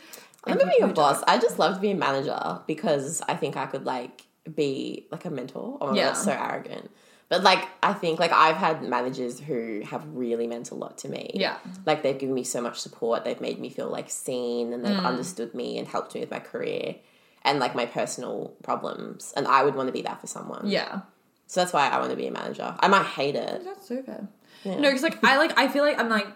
I'm 0.45 0.57
being 0.57 0.83
a 0.83 0.87
boss. 0.87 1.23
I 1.27 1.39
just 1.39 1.59
love 1.59 1.75
to 1.75 1.81
be 1.81 1.91
a 1.91 1.95
manager 1.95 2.61
because 2.67 3.21
I 3.29 3.35
think 3.35 3.57
I 3.57 3.67
could 3.67 3.85
like 3.85 4.23
be 4.55 5.09
like 5.11 5.25
a 5.27 5.31
mentor. 5.31 5.77
Oh 5.81 5.89
my 5.89 5.97
Yeah. 5.97 6.05
god, 6.05 6.09
that's 6.11 6.25
so 6.25 6.33
arrogant. 6.33 6.91
But 7.35 7.43
like 7.43 7.67
I 7.83 7.93
think 7.95 8.21
like 8.21 8.31
I've 8.33 8.57
had 8.57 8.85
managers 8.85 9.41
who 9.41 9.81
have 9.91 10.07
really 10.15 10.47
meant 10.47 10.71
a 10.71 10.77
lot 10.77 10.99
to 10.99 11.09
me. 11.09 11.33
Yeah. 11.35 11.57
Like 11.85 12.05
they've 12.05 12.17
given 12.17 12.33
me 12.35 12.45
so 12.45 12.61
much 12.61 12.79
support. 12.79 13.25
They've 13.25 13.41
made 13.41 13.59
me 13.59 13.71
feel 13.71 13.89
like 13.89 14.09
seen 14.09 14.73
and 14.73 14.85
they've 14.85 14.97
Mm. 14.97 15.05
understood 15.05 15.53
me 15.53 15.77
and 15.79 15.89
helped 15.89 16.15
me 16.15 16.21
with 16.21 16.31
my 16.31 16.39
career 16.39 16.95
and 17.43 17.59
like 17.59 17.75
my 17.75 17.87
personal 17.87 18.55
problems. 18.63 19.33
And 19.37 19.49
I 19.49 19.65
would 19.65 19.75
want 19.75 19.89
to 19.89 19.93
be 19.93 20.03
that 20.03 20.21
for 20.21 20.29
someone. 20.29 20.69
Yeah, 20.69 21.01
So 21.49 21.59
that's 21.61 21.73
why 21.73 21.89
I 21.89 21.99
want 21.99 22.11
to 22.13 22.17
be 22.17 22.29
a 22.29 22.31
manager. 22.31 22.73
I 22.79 22.87
might 22.87 23.07
hate 23.07 23.35
it. 23.35 23.65
that's 23.65 23.89
so 23.89 24.01
fair. 24.03 24.29
Yeah. 24.63 24.77
No, 24.77 24.89
because 24.91 25.03
like 25.03 25.19
I 25.25 25.37
like 25.37 25.59
I 25.59 25.67
feel 25.67 25.83
like 25.83 25.99
I'm 25.99 26.09
like 26.09 26.29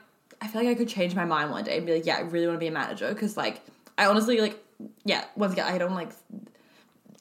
I 0.43 0.49
feel 0.49 0.63
like 0.63 0.71
I 0.71 0.75
could 0.75 0.89
change 0.89 1.15
my 1.15 1.25
mind 1.25 1.53
one 1.53 1.63
day 1.63 1.77
and 1.77 1.87
be 1.87 1.93
like, 1.95 2.07
yeah, 2.07 2.17
I 2.17 2.23
really 2.23 2.47
want 2.49 2.57
to 2.57 2.61
be 2.61 2.67
a 2.67 2.73
manager 2.73 3.09
because 3.15 3.37
like 3.37 3.61
I 3.97 4.07
honestly 4.07 4.41
like 4.41 4.59
yeah. 5.05 5.23
Once 5.37 5.53
again, 5.53 5.67
I 5.73 5.79
don't 5.79 5.95
like 5.95 6.11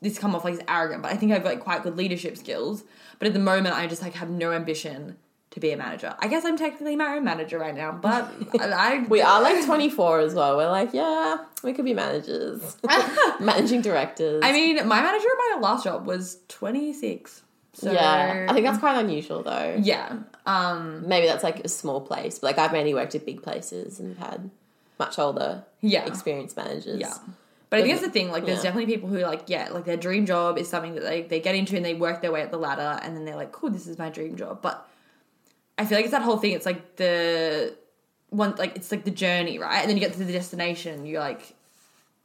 this 0.02 0.20
come 0.20 0.36
off 0.36 0.44
like 0.44 0.54
it's 0.56 0.64
arrogant, 0.68 1.02
but 1.04 1.12
I 1.12 1.16
think 1.16 1.32
I've 1.32 1.44
got 1.44 1.50
like, 1.56 1.60
quite 1.60 1.84
good 1.84 1.98
leadership 1.98 2.38
skills. 2.38 2.84
But 3.20 3.28
at 3.28 3.34
the 3.34 3.40
moment, 3.40 3.76
I 3.76 3.88
just 3.88 4.02
like 4.02 4.14
have 4.14 4.30
no 4.30 4.52
ambition 4.52 5.18
to 5.52 5.60
be 5.60 5.72
a 5.72 5.78
manager. 5.78 6.14
I 6.20 6.28
guess 6.28 6.46
I'm 6.46 6.56
technically 6.58 6.96
my 6.96 7.16
own 7.16 7.24
manager 7.24 7.58
right 7.58 7.74
now, 7.74 7.92
but 7.92 8.32
I, 8.60 8.66
I 9.00 9.06
We 9.08 9.22
are 9.22 9.42
like 9.42 9.66
24 9.66 10.20
as 10.20 10.36
well. 10.36 10.56
We're 10.58 10.70
like, 10.70 10.94
yeah, 10.94 11.38
we 11.64 11.74
could 11.74 11.86
be 11.86 11.94
managers, 11.96 12.78
managing 13.40 13.82
directors. 13.82 14.42
I 14.44 14.52
mean, 14.52 14.76
my 14.88 15.02
manager 15.02 15.26
at 15.28 15.56
my 15.56 15.60
last 15.62 15.84
job 15.84 16.06
was 16.06 16.38
26. 16.50 17.42
So 17.74 17.92
yeah, 17.92 18.48
I 18.50 18.54
think 18.54 18.66
that's 18.66 18.80
quite 18.80 18.98
unusual 19.00 19.44
though. 19.44 19.78
yeah. 19.82 20.18
Um 20.46 21.08
Maybe 21.08 21.28
that's 21.28 21.44
like 21.44 21.60
a 21.64 21.70
small 21.70 22.02
place, 22.02 22.40
but 22.40 22.48
like 22.48 22.58
I've 22.58 22.72
mainly 22.72 22.94
worked 22.94 23.14
at 23.16 23.26
big 23.26 23.42
places 23.44 24.00
and 24.00 24.18
had 24.18 24.50
much 25.00 25.20
older, 25.20 25.64
Yeah. 25.82 26.06
experienced 26.06 26.58
managers. 26.58 27.00
yeah. 27.00 27.14
But 27.70 27.80
I 27.80 27.82
think 27.84 27.96
that's 27.96 28.06
the 28.08 28.12
thing, 28.12 28.32
like 28.32 28.46
there's 28.46 28.60
Yeah. 28.64 28.70
definitely 28.72 28.94
people 28.94 29.10
who 29.10 29.20
like, 29.20 29.44
yeah, 29.48 29.70
like 29.72 29.84
their 29.86 29.98
dream 29.98 30.26
job 30.26 30.58
is 30.58 30.70
something 30.70 30.96
that 30.96 31.04
they, 31.04 31.24
they 31.24 31.40
get 31.42 31.54
into 31.56 31.76
and 31.76 31.84
they 31.86 31.94
work 31.94 32.22
their 32.22 32.32
way 32.32 32.42
up 32.44 32.50
the 32.52 32.58
ladder 32.58 32.98
and 33.04 33.16
then 33.16 33.26
they're 33.26 33.36
like, 33.36 33.52
cool, 33.52 33.70
this 33.70 33.88
is 33.88 33.98
my 33.98 34.10
dream 34.10 34.38
job. 34.38 34.62
But 34.62 34.88
I 35.78 35.86
feel 35.86 35.98
like 35.98 36.06
it's 36.06 36.14
that 36.14 36.22
whole 36.22 36.38
thing, 36.38 36.54
it's 36.54 36.66
like 36.66 36.96
the 36.96 37.76
one 38.30 38.56
like 38.56 38.76
it's 38.78 38.92
like 38.92 39.04
the 39.06 39.12
journey, 39.12 39.60
right? 39.60 39.80
And 39.80 39.90
then 39.90 39.98
you 39.98 40.02
get 40.02 40.14
to 40.14 40.24
the 40.24 40.32
destination, 40.32 41.06
you're 41.06 41.20
like, 41.20 41.42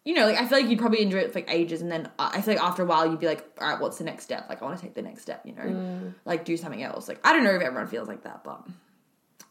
you 0.05 0.15
know, 0.15 0.27
like 0.27 0.37
I 0.37 0.47
feel 0.47 0.59
like 0.61 0.69
you'd 0.71 0.79
probably 0.79 1.03
enjoy 1.03 1.19
it 1.19 1.33
for 1.33 1.39
like 1.41 1.51
ages, 1.53 1.81
and 1.83 1.91
then 1.91 2.09
I 2.19 2.41
feel 2.41 2.55
like 2.55 2.63
after 2.63 2.83
a 2.83 2.87
while 2.87 3.09
you'd 3.11 3.21
be 3.21 3.27
like, 3.27 3.45
all 3.61 3.69
right, 3.69 3.81
what's 3.81 3.99
the 3.99 4.05
next 4.05 4.25
step? 4.25 4.47
Like 4.49 4.63
I 4.63 4.65
want 4.65 4.79
to 4.79 4.83
take 4.85 4.95
the 4.95 5.03
next 5.03 5.23
step, 5.23 5.43
you 5.45 5.55
know, 5.55 5.63
Mm. 5.63 6.15
like 6.25 6.45
do 6.45 6.57
something 6.57 6.83
else. 6.83 7.09
Like 7.09 7.19
I 7.27 7.33
don't 7.33 7.45
know 7.45 7.55
if 7.55 7.63
everyone 7.63 7.87
feels 7.89 8.09
like 8.09 8.23
that, 8.25 8.43
but 8.45 8.65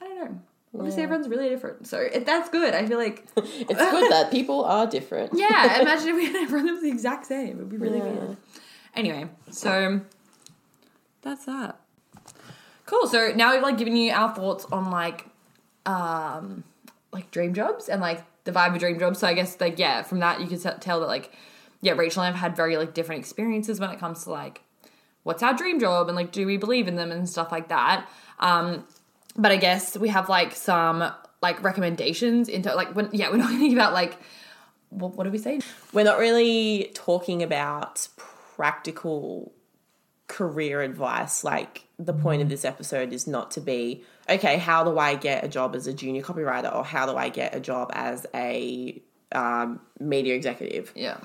I 0.01 0.05
don't 0.07 0.19
know. 0.19 0.39
Obviously, 0.73 1.03
everyone's 1.03 1.27
really 1.27 1.49
different, 1.49 1.85
so 1.85 1.99
it, 1.99 2.25
that's 2.25 2.49
good. 2.49 2.73
I 2.73 2.85
feel 2.87 2.97
like, 2.97 3.25
It's 3.35 3.67
good 3.91 4.11
that 4.11 4.31
people 4.31 4.63
are 4.63 4.87
different. 4.87 5.33
yeah. 5.35 5.81
Imagine 5.81 6.09
if 6.09 6.15
we 6.15 6.25
had 6.27 6.35
everyone 6.37 6.67
that 6.67 6.73
was 6.73 6.81
the 6.81 6.89
exact 6.89 7.25
same. 7.25 7.49
It 7.49 7.57
would 7.57 7.69
be 7.69 7.77
really 7.77 7.97
Yeah. 7.97 8.05
weird. 8.05 8.37
Anyway, 8.95 9.27
so 9.49 9.99
that's 11.21 11.45
that. 11.45 11.79
Cool. 12.85 13.07
So 13.07 13.31
now 13.35 13.53
we've 13.53 13.61
like 13.61 13.77
given 13.77 13.95
you 13.95 14.11
our 14.11 14.33
thoughts 14.33 14.65
on 14.71 14.91
like 14.91 15.25
um 15.85 16.63
like 17.11 17.31
dream 17.31 17.53
jobs 17.53 17.89
and 17.89 18.01
like 18.01 18.23
the 18.43 18.51
vibe 18.51 18.73
of 18.73 18.79
dream 18.79 18.99
jobs. 18.99 19.19
So 19.19 19.27
I 19.27 19.33
guess 19.33 19.59
like 19.59 19.77
yeah, 19.79 20.01
from 20.03 20.19
that 20.19 20.41
you 20.41 20.47
can 20.47 20.59
tell 20.79 20.99
that 21.01 21.07
like 21.07 21.31
yeah, 21.81 21.93
Rachel 21.93 22.21
and 22.23 22.33
I 22.33 22.37
have 22.37 22.39
had 22.51 22.55
very 22.55 22.77
like 22.77 22.93
different 22.93 23.19
experiences 23.19 23.79
when 23.79 23.89
it 23.89 23.99
comes 23.99 24.23
to 24.23 24.29
like 24.31 24.61
what's 25.23 25.43
our 25.43 25.53
dream 25.53 25.79
job 25.79 26.07
and 26.07 26.15
like 26.15 26.31
do 26.31 26.45
we 26.45 26.57
believe 26.57 26.87
in 26.87 26.95
them 26.95 27.11
and 27.11 27.27
stuff 27.29 27.51
like 27.51 27.67
that. 27.69 28.07
Um 28.39 28.85
but 29.35 29.51
I 29.51 29.57
guess 29.57 29.97
we 29.97 30.09
have 30.09 30.29
like 30.29 30.55
some 30.55 31.11
like 31.41 31.63
recommendations 31.63 32.49
into 32.49 32.73
like 32.75 32.95
when 32.95 33.09
yeah, 33.11 33.29
we're 33.29 33.37
not 33.37 33.49
going 33.49 33.61
to 33.61 33.69
give 33.69 33.79
out 33.79 33.93
like 33.93 34.17
what, 34.89 35.15
what 35.15 35.23
do 35.23 35.31
we 35.31 35.37
say? 35.37 35.61
We're 35.93 36.03
not 36.03 36.19
really 36.19 36.91
talking 36.93 37.41
about 37.41 38.07
practical 38.55 39.53
career 40.27 40.81
advice. 40.81 41.43
Like, 41.43 41.85
the 41.97 42.13
point 42.13 42.41
of 42.41 42.49
this 42.49 42.65
episode 42.65 43.13
is 43.13 43.27
not 43.27 43.51
to 43.51 43.61
be, 43.61 44.03
okay, 44.29 44.57
how 44.57 44.83
do 44.83 44.97
I 44.97 45.15
get 45.15 45.43
a 45.43 45.47
job 45.47 45.75
as 45.75 45.87
a 45.87 45.93
junior 45.93 46.21
copywriter 46.21 46.73
or 46.73 46.83
how 46.83 47.05
do 47.05 47.15
I 47.15 47.29
get 47.29 47.55
a 47.55 47.59
job 47.59 47.91
as 47.93 48.25
a 48.33 49.01
um, 49.31 49.79
media 49.99 50.35
executive? 50.35 50.91
Yeah. 50.95 51.17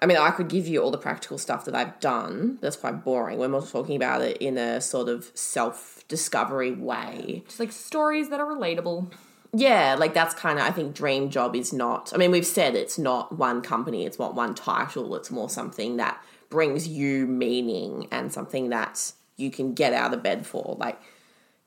I 0.00 0.06
mean, 0.06 0.16
I 0.16 0.30
could 0.30 0.48
give 0.48 0.68
you 0.68 0.80
all 0.80 0.90
the 0.90 0.98
practical 0.98 1.38
stuff 1.38 1.64
that 1.64 1.74
I've 1.74 1.98
done. 1.98 2.58
That's 2.60 2.76
quite 2.76 3.04
boring. 3.04 3.38
We're 3.38 3.48
more 3.48 3.62
talking 3.62 3.96
about 3.96 4.22
it 4.22 4.36
in 4.36 4.56
a 4.56 4.80
sort 4.80 5.08
of 5.08 5.30
self 5.34 6.04
discovery 6.08 6.72
way. 6.72 7.42
Just 7.46 7.60
like 7.60 7.72
stories 7.72 8.30
that 8.30 8.40
are 8.40 8.46
relatable. 8.46 9.12
Yeah, 9.52 9.96
like 9.98 10.14
that's 10.14 10.34
kind 10.34 10.58
of, 10.58 10.66
I 10.66 10.70
think 10.70 10.94
Dream 10.94 11.30
Job 11.30 11.56
is 11.56 11.72
not, 11.72 12.12
I 12.14 12.18
mean, 12.18 12.30
we've 12.30 12.46
said 12.46 12.74
it's 12.74 12.98
not 12.98 13.38
one 13.38 13.62
company, 13.62 14.04
it's 14.04 14.18
not 14.18 14.34
one 14.34 14.54
title, 14.54 15.14
it's 15.16 15.30
more 15.30 15.48
something 15.48 15.96
that 15.96 16.22
brings 16.50 16.86
you 16.86 17.26
meaning 17.26 18.08
and 18.10 18.30
something 18.32 18.68
that 18.70 19.12
you 19.36 19.50
can 19.50 19.72
get 19.72 19.94
out 19.94 20.12
of 20.12 20.22
bed 20.22 20.46
for. 20.46 20.76
Like, 20.78 21.00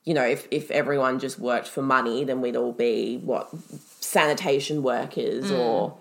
you 0.04 0.13
know, 0.13 0.24
if, 0.24 0.48
if 0.52 0.70
everyone 0.70 1.20
just 1.20 1.39
worked 1.39 1.67
for 1.67 1.82
money, 1.82 2.24
then 2.24 2.39
we'd 2.39 2.56
all 2.56 2.72
be 2.72 3.17
what 3.17 3.50
sanitation 4.00 4.84
workers 4.84 5.52
mm. 5.52 5.58
or 5.58 5.98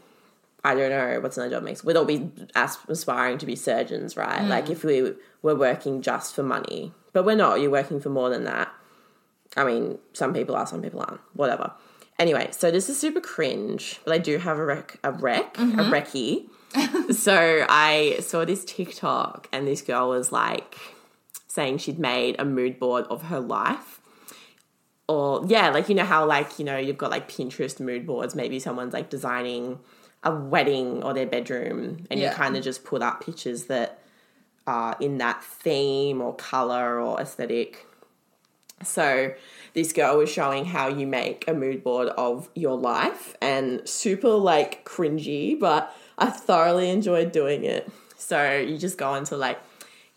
I 0.63 0.75
don't 0.75 0.91
know 0.91 1.21
what's 1.21 1.37
another 1.37 1.57
job 1.57 1.63
makes. 1.63 1.83
We'd 1.83 1.97
all 1.97 2.05
be 2.05 2.31
aspiring 2.55 3.39
to 3.39 3.47
be 3.47 3.57
surgeons, 3.57 4.17
right? 4.17 4.43
Like 4.43 4.67
mm. 4.67 4.71
if 4.71 4.85
we 4.85 5.13
were 5.43 5.55
working 5.55 6.03
just 6.03 6.35
for 6.35 6.43
money, 6.43 6.93
but 7.13 7.25
we're 7.25 7.37
not. 7.37 7.61
You're 7.61 7.71
working 7.71 8.01
for 8.01 8.11
more 8.11 8.29
than 8.29 8.45
that. 8.45 8.69
I 9.57 9.65
mean, 9.65 9.99
some 10.13 10.35
people 10.35 10.55
are, 10.55 10.67
some 10.67 10.83
people 10.83 11.01
aren't. 11.01 11.21
Whatever. 11.33 11.73
Anyway, 12.19 12.49
so 12.51 12.71
this 12.71 12.91
is 12.91 13.01
super 13.01 13.21
cringe, 13.21 13.99
but 14.05 14.13
I 14.13 14.19
do 14.19 14.37
have 14.37 14.59
a 14.59 14.65
rec, 14.65 14.99
a 15.03 15.11
rec, 15.11 15.57
a 15.57 15.63
mm-hmm. 15.63 15.91
recce. 15.91 16.47
so 17.15 17.65
I 17.69 18.19
saw 18.21 18.45
this 18.45 18.65
TikTok, 18.65 19.49
and 19.53 19.67
this 19.67 19.81
girl 19.81 20.11
was 20.11 20.31
like 20.31 20.77
saying 21.49 21.79
she'd 21.79 21.99
made 21.99 22.37
a 22.39 22.45
mood 22.45 22.79
board 22.79 23.07
of 23.07 23.23
her 23.23 23.41
life. 23.41 24.01
Or 25.09 25.45
yeah, 25.49 25.71
like 25.71 25.89
you 25.89 25.95
know 25.95 26.05
how 26.05 26.27
like 26.27 26.59
you 26.59 26.65
know 26.65 26.77
you've 26.77 26.99
got 26.99 27.11
like 27.11 27.31
Pinterest 27.31 27.81
mood 27.81 28.07
boards. 28.07 28.35
Maybe 28.35 28.61
someone's 28.61 28.93
like 28.93 29.09
designing 29.09 29.81
a 30.23 30.35
wedding 30.35 31.03
or 31.03 31.15
their 31.15 31.27
bedroom, 31.27 32.07
and 32.11 32.21
Yeah. 32.21 32.31
you 32.31 32.37
kind 32.37 32.57
of 32.57 32.63
just 32.63 32.85
put 32.85 33.03
up 33.03 33.25
pictures 33.25 33.65
that 33.65 33.99
are 34.67 34.97
in 35.01 35.19
that 35.19 35.43
theme 35.43 36.21
or 36.21 36.35
color 36.35 37.01
or 37.01 37.19
aesthetic. 37.21 37.87
So 38.83 39.33
this 39.75 39.93
girl 39.93 40.19
was 40.19 40.31
showing 40.31 40.65
how 40.67 40.89
you 40.89 41.07
make 41.07 41.47
a 41.49 41.55
mood 41.55 41.83
board 41.85 42.09
of 42.09 42.49
your 42.55 42.77
life 42.77 43.37
and 43.41 43.87
super 43.89 44.31
like 44.31 44.85
cringy, 44.85 45.59
but 45.59 45.95
I 46.19 46.31
thoroughly 46.31 46.91
enjoyed 46.91 47.33
doing 47.33 47.65
it. 47.65 47.91
So 48.17 48.59
you 48.59 48.79
just 48.79 48.99
go 48.99 49.15
into 49.15 49.37
like 49.37 49.59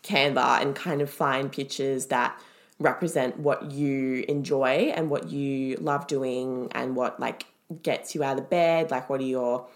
Canva 0.02 0.60
and 0.60 0.74
kind 0.74 1.00
of 1.00 1.10
find 1.10 1.50
pictures 1.50 2.06
that 2.06 2.38
represent 2.78 3.38
what 3.38 3.70
you 3.70 4.24
enjoy 4.28 4.92
and 4.94 5.08
what 5.08 5.30
you 5.30 5.76
love 5.76 6.06
doing 6.06 6.68
and 6.72 6.96
what 6.96 7.18
like 7.18 7.46
gets 7.82 8.14
you 8.14 8.22
out 8.22 8.38
of 8.38 8.50
bed, 8.50 8.90
like 8.90 9.08
what 9.08 9.20
are 9.20 9.24
your 9.24 9.66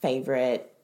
favorite 0.00 0.74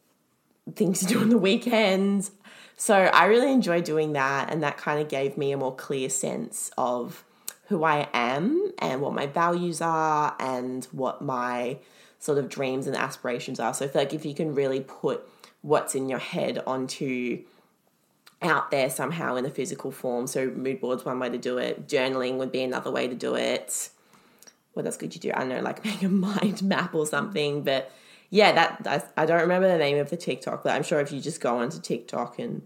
things 0.74 1.00
to 1.00 1.06
do 1.06 1.20
on 1.20 1.28
the 1.28 1.38
weekends. 1.38 2.30
So 2.76 2.94
I 2.94 3.26
really 3.26 3.52
enjoy 3.52 3.82
doing 3.82 4.14
that, 4.14 4.52
and 4.52 4.62
that 4.62 4.76
kind 4.76 5.00
of 5.00 5.08
gave 5.08 5.38
me 5.38 5.52
a 5.52 5.56
more 5.56 5.74
clear 5.74 6.08
sense 6.10 6.70
of 6.76 7.24
who 7.68 7.84
I 7.84 8.08
am 8.12 8.72
and 8.78 9.00
what 9.00 9.14
my 9.14 9.26
values 9.26 9.80
are 9.80 10.36
and 10.38 10.84
what 10.86 11.22
my 11.22 11.78
sort 12.18 12.38
of 12.38 12.48
dreams 12.48 12.86
and 12.86 12.96
aspirations 12.96 13.60
are. 13.60 13.72
So 13.72 13.84
I 13.84 13.88
feel 13.88 14.02
like 14.02 14.14
if 14.14 14.24
you 14.24 14.34
can 14.34 14.54
really 14.54 14.80
put 14.80 15.26
what's 15.62 15.94
in 15.94 16.08
your 16.08 16.18
head 16.18 16.62
onto 16.66 17.42
out 18.42 18.70
there 18.70 18.90
somehow 18.90 19.36
in 19.36 19.46
a 19.46 19.50
physical 19.50 19.90
form, 19.90 20.26
so 20.26 20.50
mood 20.50 20.80
boards 20.80 21.04
one 21.04 21.18
way 21.18 21.30
to 21.30 21.38
do 21.38 21.58
it, 21.58 21.88
journaling 21.88 22.36
would 22.36 22.52
be 22.52 22.62
another 22.62 22.90
way 22.90 23.08
to 23.08 23.14
do 23.14 23.34
it. 23.34 23.88
What 24.74 24.84
else 24.84 24.96
could 24.96 25.14
you 25.14 25.20
do? 25.20 25.30
I 25.32 25.40
don't 25.40 25.48
know, 25.50 25.60
like 25.60 25.84
make 25.84 26.02
a 26.02 26.08
mind 26.08 26.62
map 26.62 26.94
or 26.94 27.06
something, 27.06 27.62
but 27.62 27.90
yeah, 28.34 28.50
that 28.50 28.84
I, 29.16 29.22
I 29.22 29.26
don't 29.26 29.42
remember 29.42 29.68
the 29.68 29.78
name 29.78 29.96
of 29.96 30.10
the 30.10 30.16
TikTok, 30.16 30.64
but 30.64 30.72
I'm 30.72 30.82
sure 30.82 30.98
if 30.98 31.12
you 31.12 31.20
just 31.20 31.40
go 31.40 31.58
onto 31.58 31.80
TikTok 31.80 32.40
and 32.40 32.62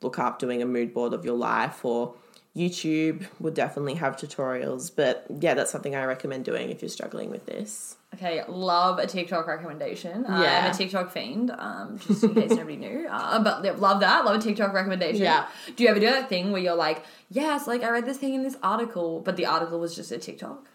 look 0.00 0.18
up 0.18 0.40
doing 0.40 0.60
a 0.60 0.66
mood 0.66 0.92
board 0.92 1.12
of 1.12 1.24
your 1.24 1.36
life 1.36 1.84
or 1.84 2.16
YouTube 2.56 3.24
would 3.38 3.54
definitely 3.54 3.94
have 3.94 4.16
tutorials. 4.16 4.90
But 4.94 5.24
yeah, 5.40 5.54
that's 5.54 5.70
something 5.70 5.94
I 5.94 6.06
recommend 6.06 6.44
doing 6.44 6.70
if 6.70 6.82
you're 6.82 6.88
struggling 6.88 7.30
with 7.30 7.46
this. 7.46 7.98
Okay, 8.14 8.42
love 8.48 8.98
a 8.98 9.06
TikTok 9.06 9.46
recommendation. 9.46 10.26
Uh, 10.26 10.42
Yeah. 10.42 10.64
I'm 10.64 10.72
a 10.72 10.74
TikTok 10.74 11.12
fiend, 11.12 11.52
um, 11.56 11.98
just 11.98 12.24
in 12.24 12.34
case 12.34 12.50
nobody 12.50 12.76
knew. 12.76 13.06
Uh, 13.08 13.44
but 13.44 13.64
yeah, 13.64 13.74
love 13.78 14.00
that. 14.00 14.24
Love 14.24 14.40
a 14.40 14.42
TikTok 14.42 14.72
recommendation. 14.72 15.22
Yeah. 15.22 15.46
Do 15.76 15.84
you 15.84 15.88
ever 15.88 16.00
do 16.00 16.06
that 16.06 16.28
thing 16.28 16.50
where 16.50 16.60
you're 16.60 16.74
like, 16.74 17.04
yes, 17.30 17.68
like 17.68 17.84
I 17.84 17.90
read 17.90 18.06
this 18.06 18.18
thing 18.18 18.34
in 18.34 18.42
this 18.42 18.56
article, 18.60 19.20
but 19.20 19.36
the 19.36 19.46
article 19.46 19.78
was 19.78 19.94
just 19.94 20.10
a 20.10 20.18
TikTok? 20.18 20.66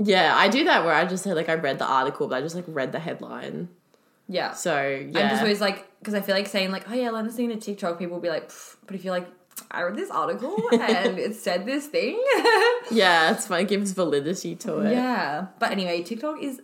Yeah, 0.00 0.34
I 0.36 0.48
do 0.48 0.64
that 0.64 0.84
where 0.84 0.94
I 0.94 1.04
just 1.04 1.22
say 1.22 1.32
like 1.32 1.48
I 1.48 1.54
read 1.54 1.78
the 1.78 1.86
article, 1.86 2.26
but 2.26 2.34
I 2.36 2.40
just 2.40 2.56
like 2.56 2.64
read 2.66 2.90
the 2.90 2.98
headline. 2.98 3.68
Yeah. 4.28 4.52
So 4.52 4.80
yeah, 4.88 5.20
I'm 5.20 5.28
just 5.30 5.42
always 5.42 5.60
like, 5.60 5.86
because 5.98 6.14
I 6.14 6.20
feel 6.20 6.34
like 6.34 6.46
saying 6.48 6.70
like, 6.70 6.88
oh 6.90 6.94
yeah, 6.94 7.08
I 7.08 7.10
learned 7.10 7.28
this 7.28 7.36
thing 7.36 7.50
in 7.50 7.58
a 7.58 7.60
TikTok. 7.60 7.98
People 7.98 8.14
will 8.16 8.22
be 8.22 8.28
like, 8.28 8.50
but 8.86 8.94
if 8.94 9.04
you're 9.04 9.14
like, 9.14 9.28
I 9.70 9.82
read 9.82 9.96
this 9.96 10.10
article 10.10 10.56
and 10.72 11.18
it 11.18 11.36
said 11.36 11.66
this 11.66 11.86
thing. 11.86 12.22
yeah, 12.90 13.32
it's 13.32 13.46
fun. 13.46 13.60
It 13.60 13.68
gives 13.68 13.92
validity 13.92 14.56
to 14.56 14.78
it. 14.80 14.92
yeah. 14.92 15.46
But 15.58 15.72
anyway, 15.72 16.02
TikTok 16.02 16.42
is 16.42 16.60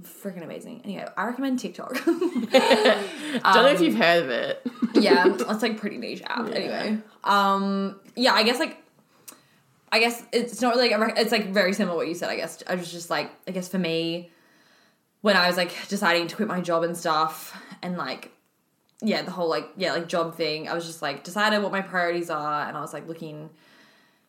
freaking 0.00 0.42
amazing. 0.42 0.80
Anyway, 0.84 1.06
I 1.16 1.26
recommend 1.26 1.58
TikTok. 1.58 2.02
Don't 2.04 2.52
know 2.52 3.66
if 3.68 3.80
you've 3.80 3.96
heard 3.96 4.24
of 4.24 4.30
it. 4.30 4.66
yeah, 4.94 5.26
it's 5.28 5.62
like 5.62 5.78
pretty 5.78 5.98
niche 5.98 6.22
app. 6.26 6.48
Anyway, 6.50 6.98
um, 7.24 8.00
yeah, 8.16 8.32
I 8.32 8.42
guess 8.42 8.58
like, 8.58 8.78
I 9.90 9.98
guess 10.00 10.22
it's 10.32 10.60
not 10.62 10.74
really 10.74 10.88
like 10.88 10.96
a 10.96 11.00
rec- 11.00 11.18
it's 11.18 11.32
like 11.32 11.52
very 11.52 11.74
similar 11.74 11.94
to 11.94 11.98
what 11.98 12.08
you 12.08 12.14
said. 12.14 12.30
I 12.30 12.36
guess 12.36 12.62
I 12.66 12.74
was 12.74 12.90
just 12.90 13.10
like, 13.10 13.30
I 13.46 13.50
guess 13.50 13.68
for 13.68 13.78
me, 13.78 14.30
when 15.22 15.36
I 15.36 15.46
was 15.46 15.56
like 15.56 15.88
deciding 15.88 16.26
to 16.28 16.36
quit 16.36 16.48
my 16.48 16.60
job 16.60 16.82
and 16.82 16.96
stuff, 16.96 17.58
and 17.80 17.96
like, 17.96 18.30
yeah, 19.00 19.22
the 19.22 19.30
whole 19.30 19.48
like 19.48 19.68
yeah 19.76 19.92
like 19.94 20.08
job 20.08 20.36
thing, 20.36 20.68
I 20.68 20.74
was 20.74 20.84
just 20.84 21.00
like 21.00 21.24
decided 21.24 21.62
what 21.62 21.72
my 21.72 21.80
priorities 21.80 22.28
are, 22.28 22.68
and 22.68 22.76
I 22.76 22.80
was 22.80 22.92
like 22.92 23.08
looking, 23.08 23.50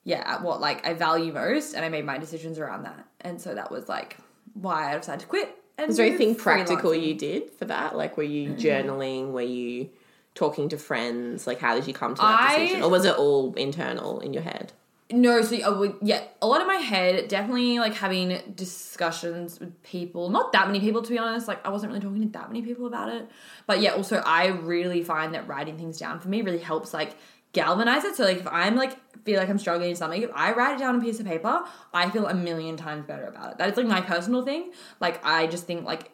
yeah, 0.03 0.23
at 0.25 0.41
what 0.41 0.61
like 0.61 0.87
I 0.87 0.93
value 0.93 1.33
most, 1.33 1.73
and 1.73 1.83
I 1.83 1.89
made 1.89 2.05
my 2.05 2.17
decisions 2.17 2.57
around 2.57 2.83
that, 2.83 3.05
and 3.21 3.41
so 3.41 3.53
that 3.53 3.71
was 3.71 3.89
like 3.89 4.17
why 4.53 4.93
I 4.93 4.97
decided 4.97 5.21
to 5.21 5.27
quit. 5.27 5.55
And 5.77 5.87
Was 5.87 5.97
there 5.97 6.05
anything 6.05 6.35
practical 6.35 6.93
you 6.93 7.15
did 7.15 7.49
for 7.49 7.65
that? 7.65 7.97
Like, 7.97 8.15
were 8.15 8.21
you 8.21 8.49
mm-hmm. 8.49 8.59
journaling? 8.59 9.31
Were 9.31 9.41
you 9.41 9.89
talking 10.35 10.69
to 10.69 10.77
friends? 10.77 11.47
Like, 11.47 11.59
how 11.59 11.73
did 11.73 11.87
you 11.87 11.93
come 11.95 12.13
to 12.13 12.21
that 12.21 12.39
I- 12.39 12.59
decision, 12.59 12.83
or 12.83 12.89
was 12.89 13.05
it 13.05 13.17
all 13.17 13.53
internal 13.55 14.19
in 14.19 14.33
your 14.33 14.43
head? 14.43 14.73
No, 15.11 15.41
so 15.41 15.55
uh, 15.55 15.59
I 15.59 15.69
would, 15.69 15.95
yeah, 16.01 16.23
a 16.41 16.47
lot 16.47 16.61
in 16.61 16.67
my 16.67 16.75
head, 16.75 17.27
definitely 17.27 17.77
like 17.77 17.93
having 17.93 18.39
discussions 18.55 19.59
with 19.59 19.81
people. 19.83 20.29
Not 20.29 20.53
that 20.53 20.67
many 20.67 20.79
people, 20.79 21.01
to 21.01 21.09
be 21.09 21.17
honest. 21.17 21.47
Like, 21.47 21.65
I 21.65 21.69
wasn't 21.69 21.91
really 21.91 22.01
talking 22.01 22.21
to 22.21 22.39
that 22.39 22.47
many 22.47 22.61
people 22.61 22.87
about 22.87 23.09
it. 23.09 23.29
But 23.67 23.81
yeah, 23.81 23.91
also, 23.91 24.23
I 24.25 24.47
really 24.47 25.03
find 25.03 25.33
that 25.33 25.47
writing 25.47 25.77
things 25.77 25.97
down 25.97 26.19
for 26.19 26.29
me 26.29 26.41
really 26.41 26.57
helps, 26.59 26.93
like, 26.93 27.15
galvanize 27.51 28.03
it. 28.05 28.15
So, 28.15 28.23
like, 28.23 28.37
if 28.37 28.47
I'm 28.47 28.75
like, 28.75 28.97
feel 29.23 29.39
like 29.39 29.49
I'm 29.49 29.59
struggling 29.59 29.91
in 29.91 29.95
something, 29.95 30.21
if 30.21 30.31
I 30.33 30.53
write 30.53 30.75
it 30.75 30.79
down 30.79 30.95
on 30.95 31.01
a 31.01 31.03
piece 31.03 31.19
of 31.19 31.25
paper, 31.25 31.63
I 31.93 32.09
feel 32.09 32.25
a 32.27 32.33
million 32.33 32.77
times 32.77 33.05
better 33.05 33.25
about 33.25 33.51
it. 33.51 33.57
That 33.57 33.69
is 33.69 33.77
like 33.77 33.85
my 33.85 34.01
personal 34.01 34.43
thing. 34.43 34.71
Like, 34.99 35.23
I 35.25 35.47
just 35.47 35.65
think, 35.65 35.85
like, 35.85 36.11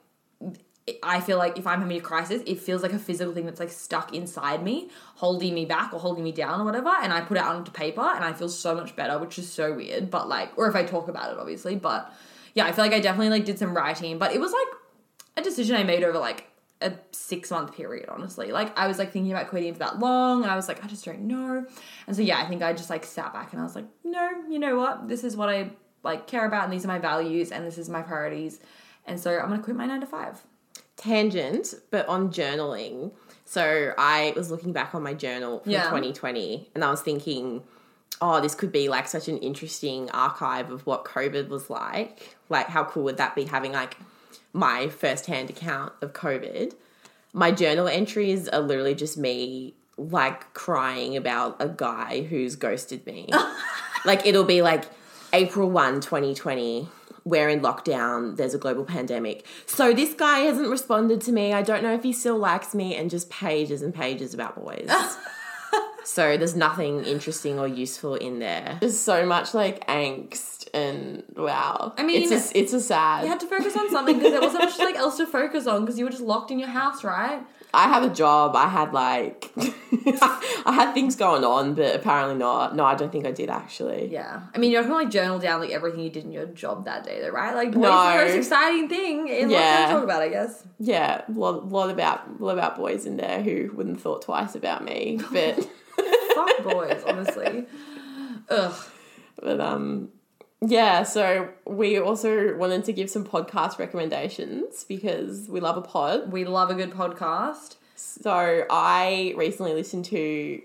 I 1.03 1.19
feel 1.19 1.37
like 1.37 1.57
if 1.57 1.67
I'm 1.67 1.81
having 1.81 1.97
a 1.97 2.01
crisis, 2.01 2.41
it 2.45 2.59
feels 2.59 2.83
like 2.83 2.93
a 2.93 2.99
physical 2.99 3.33
thing 3.33 3.45
that's 3.45 3.59
like 3.59 3.71
stuck 3.71 4.13
inside 4.13 4.63
me, 4.63 4.89
holding 5.15 5.53
me 5.53 5.65
back 5.65 5.93
or 5.93 5.99
holding 5.99 6.23
me 6.23 6.31
down 6.31 6.61
or 6.61 6.65
whatever. 6.65 6.89
And 6.89 7.11
I 7.13 7.21
put 7.21 7.37
it 7.37 7.43
onto 7.43 7.71
paper 7.71 8.01
and 8.01 8.23
I 8.23 8.33
feel 8.33 8.49
so 8.49 8.75
much 8.75 8.95
better, 8.95 9.17
which 9.17 9.37
is 9.39 9.51
so 9.51 9.73
weird. 9.73 10.09
But 10.09 10.29
like, 10.29 10.51
or 10.57 10.67
if 10.67 10.75
I 10.75 10.83
talk 10.83 11.07
about 11.07 11.31
it, 11.31 11.37
obviously. 11.37 11.75
But 11.75 12.13
yeah, 12.53 12.65
I 12.65 12.71
feel 12.71 12.83
like 12.83 12.93
I 12.93 12.99
definitely 12.99 13.29
like 13.29 13.45
did 13.45 13.59
some 13.59 13.75
writing, 13.75 14.17
but 14.17 14.33
it 14.33 14.39
was 14.39 14.51
like 14.51 14.67
a 15.37 15.41
decision 15.41 15.75
I 15.75 15.83
made 15.83 16.03
over 16.03 16.19
like 16.19 16.47
a 16.81 16.93
six 17.11 17.51
month 17.51 17.73
period, 17.73 18.09
honestly. 18.09 18.51
Like 18.51 18.77
I 18.77 18.87
was 18.87 18.97
like 18.97 19.11
thinking 19.11 19.31
about 19.31 19.49
quitting 19.49 19.73
for 19.73 19.79
that 19.79 19.99
long 19.99 20.43
and 20.43 20.51
I 20.51 20.55
was 20.55 20.67
like, 20.67 20.83
I 20.83 20.87
just 20.87 21.05
don't 21.05 21.21
know. 21.21 21.65
And 22.07 22.15
so 22.15 22.21
yeah, 22.21 22.39
I 22.39 22.45
think 22.45 22.61
I 22.61 22.73
just 22.73 22.89
like 22.89 23.05
sat 23.05 23.33
back 23.33 23.51
and 23.51 23.61
I 23.61 23.63
was 23.63 23.75
like, 23.75 23.85
no, 24.03 24.29
you 24.49 24.59
know 24.59 24.77
what? 24.77 25.07
This 25.07 25.23
is 25.23 25.35
what 25.35 25.49
I 25.49 25.71
like 26.03 26.27
care 26.27 26.45
about 26.45 26.63
and 26.63 26.73
these 26.73 26.85
are 26.85 26.87
my 26.87 26.99
values 26.99 27.51
and 27.51 27.65
this 27.65 27.77
is 27.77 27.89
my 27.89 28.01
priorities. 28.01 28.59
And 29.05 29.19
so 29.19 29.37
I'm 29.37 29.49
gonna 29.49 29.61
quit 29.61 29.75
my 29.75 29.85
nine 29.85 30.01
to 30.01 30.07
five. 30.07 30.41
Tangent, 30.99 31.73
but 31.91 32.07
on 32.07 32.29
journaling. 32.31 33.11
So 33.45 33.93
I 33.97 34.33
was 34.35 34.51
looking 34.51 34.73
back 34.73 34.93
on 34.93 35.01
my 35.01 35.13
journal 35.13 35.61
from 35.61 35.71
Yeah. 35.71 35.85
2020 35.85 36.69
and 36.75 36.83
I 36.83 36.91
was 36.91 37.01
thinking, 37.01 37.63
oh, 38.21 38.41
this 38.41 38.53
could 38.53 38.71
be 38.71 38.89
like 38.89 39.07
such 39.07 39.27
an 39.27 39.37
interesting 39.37 40.11
archive 40.11 40.69
of 40.71 40.85
what 40.85 41.05
COVID 41.05 41.47
was 41.47 41.69
like. 41.69 42.37
Like, 42.49 42.67
how 42.67 42.83
cool 42.83 43.03
would 43.05 43.17
that 43.17 43.33
be 43.33 43.45
having 43.45 43.71
like 43.71 43.97
my 44.53 44.89
first-hand 44.89 45.49
account 45.49 45.93
of 46.01 46.13
COVID? 46.13 46.73
My 47.33 47.51
journal 47.51 47.87
entries 47.87 48.47
are 48.49 48.61
uh, 48.61 48.65
literally 48.65 48.95
just 48.95 49.17
me 49.17 49.73
like 49.97 50.53
crying 50.53 51.15
about 51.15 51.55
a 51.59 51.69
guy 51.69 52.21
who's 52.23 52.55
ghosted 52.55 53.05
me. 53.05 53.29
like, 54.05 54.25
it'll 54.25 54.43
be 54.43 54.61
like 54.61 54.85
April 55.33 55.69
1, 55.69 56.01
2020. 56.01 56.89
We're 57.29 57.49
in 57.49 57.61
lockdown. 57.61 58.35
There's 58.35 58.53
a 58.53 58.57
global 58.57 58.85
pandemic. 58.85 59.45
So 59.65 59.93
this 59.93 60.13
guy 60.13 60.39
hasn't 60.39 60.69
responded 60.69 61.21
to 61.21 61.31
me. 61.31 61.53
I 61.53 61.61
don't 61.61 61.83
know 61.83 61.93
if 61.93 62.03
he 62.03 62.13
still 62.13 62.37
likes 62.37 62.73
me, 62.73 62.95
and 62.95 63.09
just 63.09 63.29
pages 63.29 63.81
and 63.81 63.93
pages 63.93 64.33
about 64.33 64.55
boys. 64.55 64.89
So 66.09 66.37
there's 66.37 66.55
nothing 66.55 67.03
interesting 67.05 67.59
or 67.59 67.67
useful 67.67 68.15
in 68.15 68.39
there. 68.39 68.77
There's 68.79 68.97
so 68.97 69.27
much 69.27 69.53
like 69.53 69.85
angst 69.87 70.67
and 70.73 71.23
wow. 71.35 71.93
I 71.97 72.03
mean, 72.03 72.23
it's 72.23 72.31
just 72.31 72.55
it's 72.55 72.73
a 72.73 72.81
sad. 72.81 73.23
You 73.23 73.29
had 73.29 73.39
to 73.41 73.47
focus 73.47 73.77
on 73.77 73.91
something 73.91 74.17
because 74.17 74.31
there 74.31 74.41
wasn't 74.41 74.63
much 74.63 74.79
like 74.79 74.95
else 74.95 75.17
to 75.17 75.27
focus 75.27 75.67
on 75.67 75.81
because 75.81 75.99
you 75.99 76.05
were 76.05 76.11
just 76.11 76.23
locked 76.23 76.49
in 76.49 76.57
your 76.57 76.69
house, 76.69 77.03
right? 77.03 77.41
I 77.73 77.87
had 77.87 78.03
a 78.03 78.09
job. 78.09 78.55
I 78.55 78.67
had 78.67 78.93
like 78.93 79.51
I 79.57 80.71
had 80.73 80.93
things 80.93 81.15
going 81.15 81.43
on, 81.43 81.75
but 81.75 81.95
apparently 81.95 82.35
not. 82.35 82.75
No, 82.75 82.83
I 82.83 82.95
don't 82.95 83.11
think 83.11 83.25
I 83.27 83.31
did 83.31 83.49
actually. 83.49 84.09
Yeah. 84.11 84.41
I 84.53 84.57
mean, 84.57 84.71
you're 84.71 84.81
not 84.81 84.87
gonna 84.89 85.03
like 85.03 85.11
journal 85.11 85.37
down 85.39 85.59
like 85.59 85.69
everything 85.69 85.99
you 86.01 86.09
did 86.09 86.23
in 86.25 86.31
your 86.31 86.47
job 86.47 86.85
that 86.85 87.03
day, 87.03 87.21
though, 87.21 87.29
right? 87.29 87.53
Like, 87.53 87.71
boys 87.71 87.83
No. 87.83 87.89
the 88.17 88.25
most 88.25 88.35
exciting 88.35 88.89
thing 88.89 89.27
in. 89.27 89.49
Yeah. 89.49 89.85
to 89.87 89.93
talk 89.93 90.03
about, 90.03 90.21
I 90.23 90.29
guess. 90.29 90.63
Yeah, 90.79 91.21
a 91.27 91.31
lot, 91.31 91.67
lot 91.69 91.89
about 91.91 92.41
lot 92.41 92.53
about 92.53 92.75
boys 92.75 93.05
in 93.05 93.17
there 93.17 93.41
who 93.43 93.71
wouldn't 93.75 93.97
have 93.97 94.03
thought 94.03 94.23
twice 94.23 94.55
about 94.55 94.83
me, 94.83 95.19
but 95.31 95.63
Fuck 96.35 96.63
boys, 96.63 97.03
honestly. 97.05 97.65
Ugh. 98.49 98.73
but 99.41 99.61
um 99.61 100.09
yeah, 100.61 101.03
so 101.03 101.49
we 101.65 101.97
also 101.99 102.55
wanted 102.57 102.83
to 102.85 102.93
give 102.93 103.09
some 103.09 103.25
podcast 103.25 103.79
recommendations 103.79 104.83
because 104.83 105.47
we 105.47 105.59
love 105.59 105.77
a 105.77 105.81
pod. 105.81 106.31
We 106.31 106.43
love 106.43 106.69
a 106.69 106.75
good 106.75 106.91
podcast. 106.91 107.75
So 107.95 108.65
I 108.69 109.33
recently 109.37 109.73
listened 109.73 110.05
to 110.05 110.61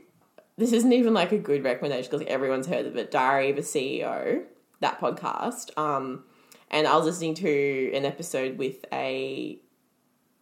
this 0.56 0.72
isn't 0.72 0.92
even 0.92 1.14
like 1.14 1.32
a 1.32 1.38
good 1.38 1.64
recommendation 1.64 2.10
because 2.10 2.26
everyone's 2.28 2.66
heard 2.66 2.86
of 2.86 2.96
it, 2.96 3.10
Diary 3.10 3.50
of 3.50 3.58
a 3.58 3.62
CEO, 3.62 4.42
that 4.80 5.00
podcast. 5.00 5.76
Um, 5.78 6.24
and 6.70 6.86
I 6.86 6.96
was 6.96 7.06
listening 7.06 7.34
to 7.36 7.92
an 7.94 8.04
episode 8.04 8.58
with 8.58 8.84
a, 8.92 9.58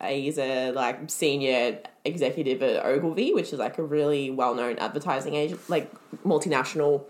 a 0.00 0.20
he's 0.20 0.38
a 0.38 0.70
like 0.72 1.10
senior 1.10 1.78
executive 2.04 2.62
at 2.62 2.84
Ogilvy, 2.84 3.34
which 3.34 3.52
is 3.52 3.58
like 3.58 3.78
a 3.78 3.82
really 3.82 4.30
well 4.30 4.54
known 4.54 4.78
advertising 4.78 5.34
agent, 5.34 5.60
like 5.68 5.90
multinational 6.24 7.04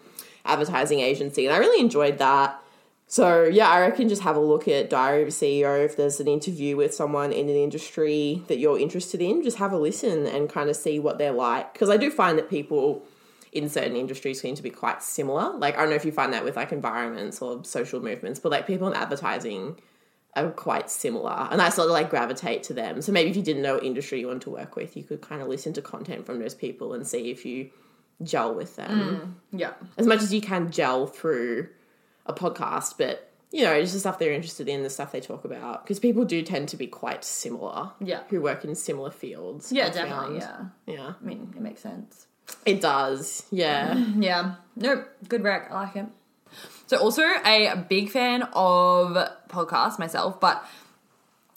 advertising 0.45 1.01
agency, 1.01 1.47
and 1.47 1.55
I 1.55 1.59
really 1.59 1.81
enjoyed 1.81 2.19
that. 2.19 2.59
So 3.07 3.45
yeah, 3.45 3.69
I 3.69 3.81
reckon 3.81 4.09
just 4.09 4.23
have 4.23 4.37
a 4.37 4.41
look 4.41 4.67
at 4.67 4.89
Diary 4.89 5.23
of 5.23 5.29
a 5.29 5.33
CEO. 5.33 5.85
If 5.85 5.97
there's 5.97 6.19
an 6.19 6.29
interview 6.29 6.77
with 6.77 6.95
someone 6.95 7.31
in 7.31 7.49
an 7.49 7.57
industry 7.57 8.43
that 8.49 8.59
you're 8.59 8.79
interested 8.79 9.21
in, 9.21 9.43
just 9.43 9.59
have 9.59 9.73
a 9.73 9.77
listen 9.77 10.27
and 10.27 10.49
kind 10.49 10.71
of 10.71 10.77
see 10.77 10.99
what 10.99 11.19
they're 11.19 11.33
like. 11.33 11.75
Because 11.75 11.91
I 11.91 11.99
do 11.99 12.11
find 12.11 12.39
that 12.39 12.49
people 12.49 13.03
in 13.53 13.69
certain 13.69 13.97
industries 13.97 14.41
seem 14.41 14.55
to 14.55 14.63
be 14.63 14.71
quite 14.71 15.03
similar. 15.03 15.53
Like 15.59 15.77
I 15.77 15.83
don't 15.83 15.91
know 15.91 15.97
if 15.97 16.07
you 16.07 16.13
find 16.13 16.33
that 16.33 16.43
with 16.43 16.57
like 16.57 16.73
environments 16.73 17.43
or 17.43 17.63
social 17.65 18.01
movements, 18.01 18.41
but 18.41 18.51
like 18.51 18.67
people 18.67 18.89
in 18.89 18.95
advertising 18.95 19.77
are 20.35 20.51
quite 20.51 20.91
similar, 20.91 21.49
and 21.51 21.61
I 21.61 21.69
sort 21.69 21.89
of 21.89 21.93
like 21.93 22.09
gravitate 22.09 22.63
to 22.65 22.75
them. 22.75 23.03
So 23.03 23.13
maybe 23.13 23.29
if 23.29 23.37
you 23.37 23.43
didn't 23.43 23.63
know 23.63 23.75
what 23.75 23.85
industry 23.85 24.21
you 24.21 24.29
want 24.29 24.41
to 24.43 24.51
work 24.51 24.77
with, 24.77 24.97
you 24.97 25.03
could 25.03 25.21
kind 25.21 25.43
of 25.43 25.49
listen 25.49 25.75
to 25.75 25.83
content 25.83 26.25
from 26.25 26.39
those 26.39 26.55
people 26.55 26.95
and 26.95 27.07
see 27.07 27.31
if 27.31 27.45
you 27.45 27.69
gel 28.27 28.55
with 28.55 28.77
them 28.77 29.37
mm, 29.53 29.59
Yeah. 29.59 29.73
as 29.99 30.07
much 30.07 30.23
as 30.23 30.33
you 30.33 30.41
can 30.41 30.71
gel 30.71 31.07
through 31.07 31.69
a 32.27 32.33
podcast, 32.33 32.95
but 32.99 33.29
you 33.51 33.65
know, 33.65 33.73
it's 33.73 33.93
the 33.93 34.01
stuff 34.01 34.19
they're 34.19 34.33
interested 34.33 34.67
in, 34.67 34.83
the 34.83 34.89
stuff 34.89 35.13
they 35.13 35.21
talk 35.21 35.45
about, 35.45 35.85
because 35.85 35.99
people 35.99 36.25
do 36.25 36.41
tend 36.41 36.69
to 36.71 36.77
be 36.79 36.87
quite 36.87 37.23
similar. 37.23 37.91
Yeah. 38.01 38.21
who 38.31 38.41
work 38.41 38.65
in 38.65 38.75
similar 38.75 39.11
fields. 39.11 39.71
Yeah, 39.71 39.89
I've 39.89 39.93
definitely. 39.95 40.41
found. 40.41 40.73
Yeah. 40.87 40.95
yeah, 40.95 41.13
I 41.21 41.25
mean, 41.25 41.53
it 41.55 41.61
makes 41.61 41.83
sense. 41.83 42.27
it 42.65 42.81
does. 42.81 43.45
Yeah, 43.51 43.95
Yeah. 44.19 44.55
Nope. 44.77 45.07
Good 45.29 45.43
rec. 45.45 45.71
I 45.71 45.75
like 45.83 45.97
it. 45.97 46.07
So 46.87 46.97
also 46.99 47.23
a 47.23 47.77
big 47.89 48.11
fan 48.11 48.43
of 48.55 49.17
podcasts 49.49 49.99
myself, 49.99 50.41
but 50.41 50.65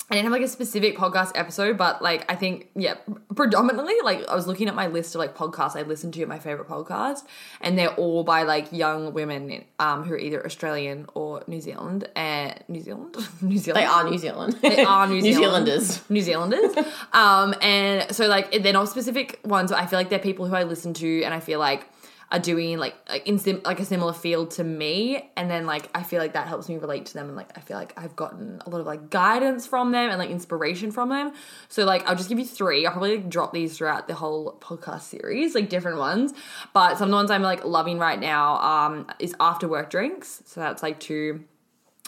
I 0.08 0.14
didn't 0.14 0.26
have 0.26 0.34
like 0.34 0.44
a 0.44 0.48
specific 0.48 0.96
podcast 0.98 1.32
episode, 1.34 1.80
but 1.80 2.00
like 2.00 2.32
I 2.32 2.36
think 2.36 2.70
yeah, 2.76 2.94
predominantly 3.36 3.96
like 4.04 4.28
I 4.28 4.36
was 4.36 4.46
looking 4.46 4.68
at 4.68 4.76
my 4.76 4.86
list 4.86 5.16
of 5.16 5.20
like 5.20 5.36
podcasts 5.36 5.76
I 5.76 5.82
listened 5.82 6.14
to, 6.14 6.26
my 6.28 6.38
favorite 6.38 6.68
podcast, 6.68 7.24
and 7.60 7.76
they're 7.78 7.94
all 7.96 8.24
by 8.24 8.44
like 8.44 8.72
young 8.72 9.14
women 9.14 9.64
um 9.80 10.04
who 10.04 10.14
are 10.14 10.18
either 10.18 10.46
Australian 10.46 11.08
or 11.16 11.44
New 11.48 11.60
Zealand 11.60 12.08
and 12.16 12.64
New 12.68 12.82
Zealand, 12.82 13.18
New 13.42 13.58
Zealand. 13.58 13.82
they 13.84 13.88
are 13.88 14.04
New 14.08 14.18
Zealand. 14.20 14.54
They 14.62 14.84
are 14.86 15.08
New, 15.08 15.16
New 15.22 15.34
Zealand- 15.34 15.66
Zealanders. 15.68 16.10
New 16.10 16.22
Zealanders. 16.22 16.76
um, 17.14 17.56
and 17.62 18.16
so 18.16 18.28
like 18.28 18.52
they're 18.62 18.74
not 18.74 18.90
specific 18.90 19.40
ones, 19.44 19.72
but 19.72 19.80
I 19.80 19.88
feel 19.88 19.98
like 19.98 20.10
they're 20.10 20.20
people 20.20 20.46
who 20.46 20.56
I 20.56 20.64
listen 20.64 20.94
to, 20.96 21.24
and 21.24 21.34
I 21.34 21.40
feel 21.40 21.58
like 21.60 21.88
are 22.32 22.40
doing 22.40 22.78
like 22.78 22.96
like 23.10 23.28
in 23.28 23.38
sim- 23.38 23.62
like 23.66 23.80
a 23.80 23.86
similar 23.86 24.14
field 24.14 24.52
to 24.52 24.64
me, 24.64 25.30
and 25.38 25.50
then 25.50 25.66
like 25.66 25.90
I 25.94 26.04
feel 26.04 26.20
like 26.20 26.34
that 26.34 26.48
helps 26.48 26.68
me 26.68 26.78
relate 26.78 27.06
to 27.08 27.14
them, 27.14 27.28
and 27.28 27.36
like 27.36 27.58
I 27.58 27.62
feel 27.62 27.78
like 27.78 27.94
I've 27.98 28.16
gotten 28.16 28.62
a 28.66 28.70
lot 28.70 28.82
of 28.82 28.88
like 28.88 29.10
guidance 29.10 29.68
from 29.68 29.92
them 29.92 30.10
and 30.10 30.20
like 30.20 30.30
inspiration 30.30 30.92
from 30.92 31.10
them. 31.10 31.34
So 31.70 31.86
like 31.86 32.08
I'll 32.08 32.16
just 32.16 32.30
give 32.30 32.40
you 32.40 32.46
three. 32.46 32.86
I'll 32.86 32.92
probably 32.92 33.18
like, 33.18 33.30
drop 33.30 33.54
these 33.54 33.78
throughout 33.78 34.08
the 34.08 34.16
whole 34.16 34.58
podcast 34.60 35.02
series, 35.02 35.56
like 35.56 35.70
different 35.70 35.98
ones. 35.98 36.34
But 36.74 36.98
some 36.98 37.06
of 37.06 37.12
the 37.12 37.18
ones 37.18 37.32
I'm 37.32 37.44
like 37.44 37.64
loving 37.66 38.00
right 38.00 38.20
now 38.20 38.58
um, 38.58 39.08
is 39.20 39.36
after 39.40 39.68
work 39.68 39.90
drinks. 39.90 40.42
So 40.46 40.60
that's 40.60 40.82
like 40.82 41.00
two 41.00 41.44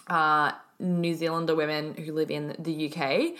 uh, 0.09 0.51
New 0.79 1.15
Zealander 1.15 1.55
women 1.55 1.95
who 1.95 2.13
live 2.13 2.29
in 2.29 2.55
the 2.59 2.91
UK, 2.91 3.33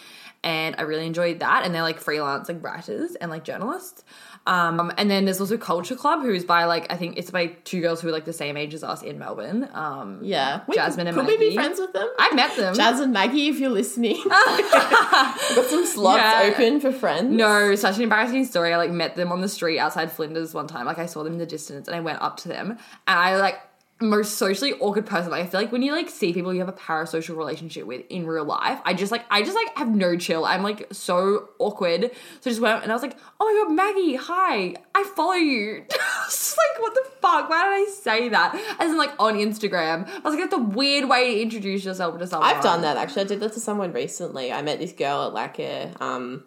and 0.44 0.76
I 0.78 0.82
really 0.84 1.06
enjoyed 1.06 1.40
that. 1.40 1.64
And 1.66 1.74
they're 1.76 1.82
like 1.84 2.00
freelance 2.00 2.48
like 2.50 2.64
writers 2.64 3.16
and 3.16 3.30
like 3.30 3.44
journalists. 3.44 4.04
Um, 4.48 4.94
and 4.98 5.12
then 5.12 5.26
there's 5.26 5.42
also 5.42 5.58
Culture 5.58 5.96
Club, 5.96 6.22
who's 6.22 6.46
by 6.46 6.64
like 6.66 6.92
I 6.92 6.96
think 6.96 7.18
it's 7.18 7.30
by 7.32 7.48
two 7.48 7.82
girls 7.82 8.00
who 8.02 8.08
are 8.08 8.12
like 8.12 8.24
the 8.26 8.32
same 8.34 8.56
age 8.58 8.74
as 8.74 8.84
us 8.84 9.04
in 9.04 9.20
Melbourne. 9.20 9.70
Um, 9.74 10.20
Yeah, 10.24 10.62
We- 10.68 10.76
Jasmine 10.76 11.06
and 11.08 11.18
could 11.18 11.28
we 11.28 11.38
be 11.38 11.54
friends 11.54 11.80
with 11.80 11.92
them? 11.94 12.08
I 12.18 12.34
met 12.34 12.56
them. 12.56 12.74
Jazz 12.74 13.02
and 13.02 13.12
Maggie, 13.12 13.50
if 13.50 13.60
you're 13.60 13.70
listening, 13.70 14.18
got 14.30 15.66
some 15.70 15.86
slots 15.86 16.22
Yeah. 16.22 16.50
open 16.52 16.80
for 16.80 16.92
friends. 16.92 17.30
No, 17.36 17.76
such 17.76 17.98
an 17.98 18.04
embarrassing 18.04 18.46
story. 18.46 18.74
I 18.74 18.78
like 18.78 18.92
met 18.92 19.16
them 19.16 19.32
on 19.32 19.42
the 19.42 19.50
street 19.50 19.80
outside 19.80 20.12
Flinders 20.12 20.54
one 20.54 20.68
time. 20.68 20.86
Like 20.86 21.00
I 21.00 21.06
saw 21.08 21.24
them 21.24 21.34
in 21.34 21.40
the 21.40 21.46
distance 21.46 21.88
and 21.88 21.96
I 21.96 22.00
went 22.00 22.22
up 22.22 22.38
to 22.38 22.48
them 22.48 22.72
and 22.72 22.80
I 23.20 23.38
like 23.38 23.60
most 24.00 24.36
socially 24.36 24.74
awkward 24.74 25.06
person. 25.06 25.32
Like 25.32 25.44
I 25.44 25.48
feel 25.48 25.60
like 25.60 25.72
when 25.72 25.82
you 25.82 25.92
like 25.92 26.10
see 26.10 26.32
people 26.32 26.54
you 26.54 26.60
have 26.60 26.70
a 26.70 26.74
parasocial 26.74 27.36
relationship 27.36 27.86
with 27.86 28.04
in 28.10 28.28
real 28.28 28.46
life, 28.46 28.80
I 28.86 28.94
just 28.94 29.12
like 29.12 29.26
I 29.32 29.42
just 29.42 29.56
like 29.56 29.76
have 29.78 29.94
no 29.94 30.18
chill. 30.18 30.46
I'm 30.46 30.62
like 30.62 30.88
so 30.92 31.50
awkward. 31.58 32.12
So 32.42 32.50
I 32.50 32.52
just 32.52 32.62
went 32.62 32.84
and 32.84 32.92
I 32.92 32.96
was 32.96 33.02
like, 33.02 33.18
oh 33.40 33.46
my 33.46 33.64
god, 33.64 33.74
Maggie, 33.74 34.16
hi, 34.16 34.76
I 34.94 35.04
follow 35.16 35.34
you. 35.34 35.84
Just 36.28 36.58
like, 36.58 36.82
what 36.82 36.94
the 36.94 37.10
fuck? 37.22 37.50
Why 37.50 37.64
did 37.64 37.88
I 37.88 37.92
say 37.92 38.30
that? 38.30 38.76
As 38.80 38.92
in 38.92 38.98
like 38.98 39.14
on 39.18 39.36
Instagram. 39.36 40.08
I 40.08 40.20
was 40.20 40.34
like, 40.36 40.50
that's 40.50 40.54
a 40.54 40.64
weird 40.64 41.08
way 41.08 41.36
to 41.36 41.42
introduce 41.42 41.86
yourself 41.86 42.20
to 42.20 42.28
someone. 42.28 42.50
I've 42.50 42.62
done 42.62 42.82
that 42.82 42.98
actually. 42.98 43.22
I 43.22 43.26
did 43.26 43.40
that 43.40 43.54
to 43.54 43.60
someone 43.60 43.94
recently. 43.94 44.52
I 44.52 44.62
met 44.62 44.80
this 44.80 44.92
girl 44.92 45.28
at 45.28 45.34
like 45.34 45.60
a 45.60 45.92
um 46.02 46.44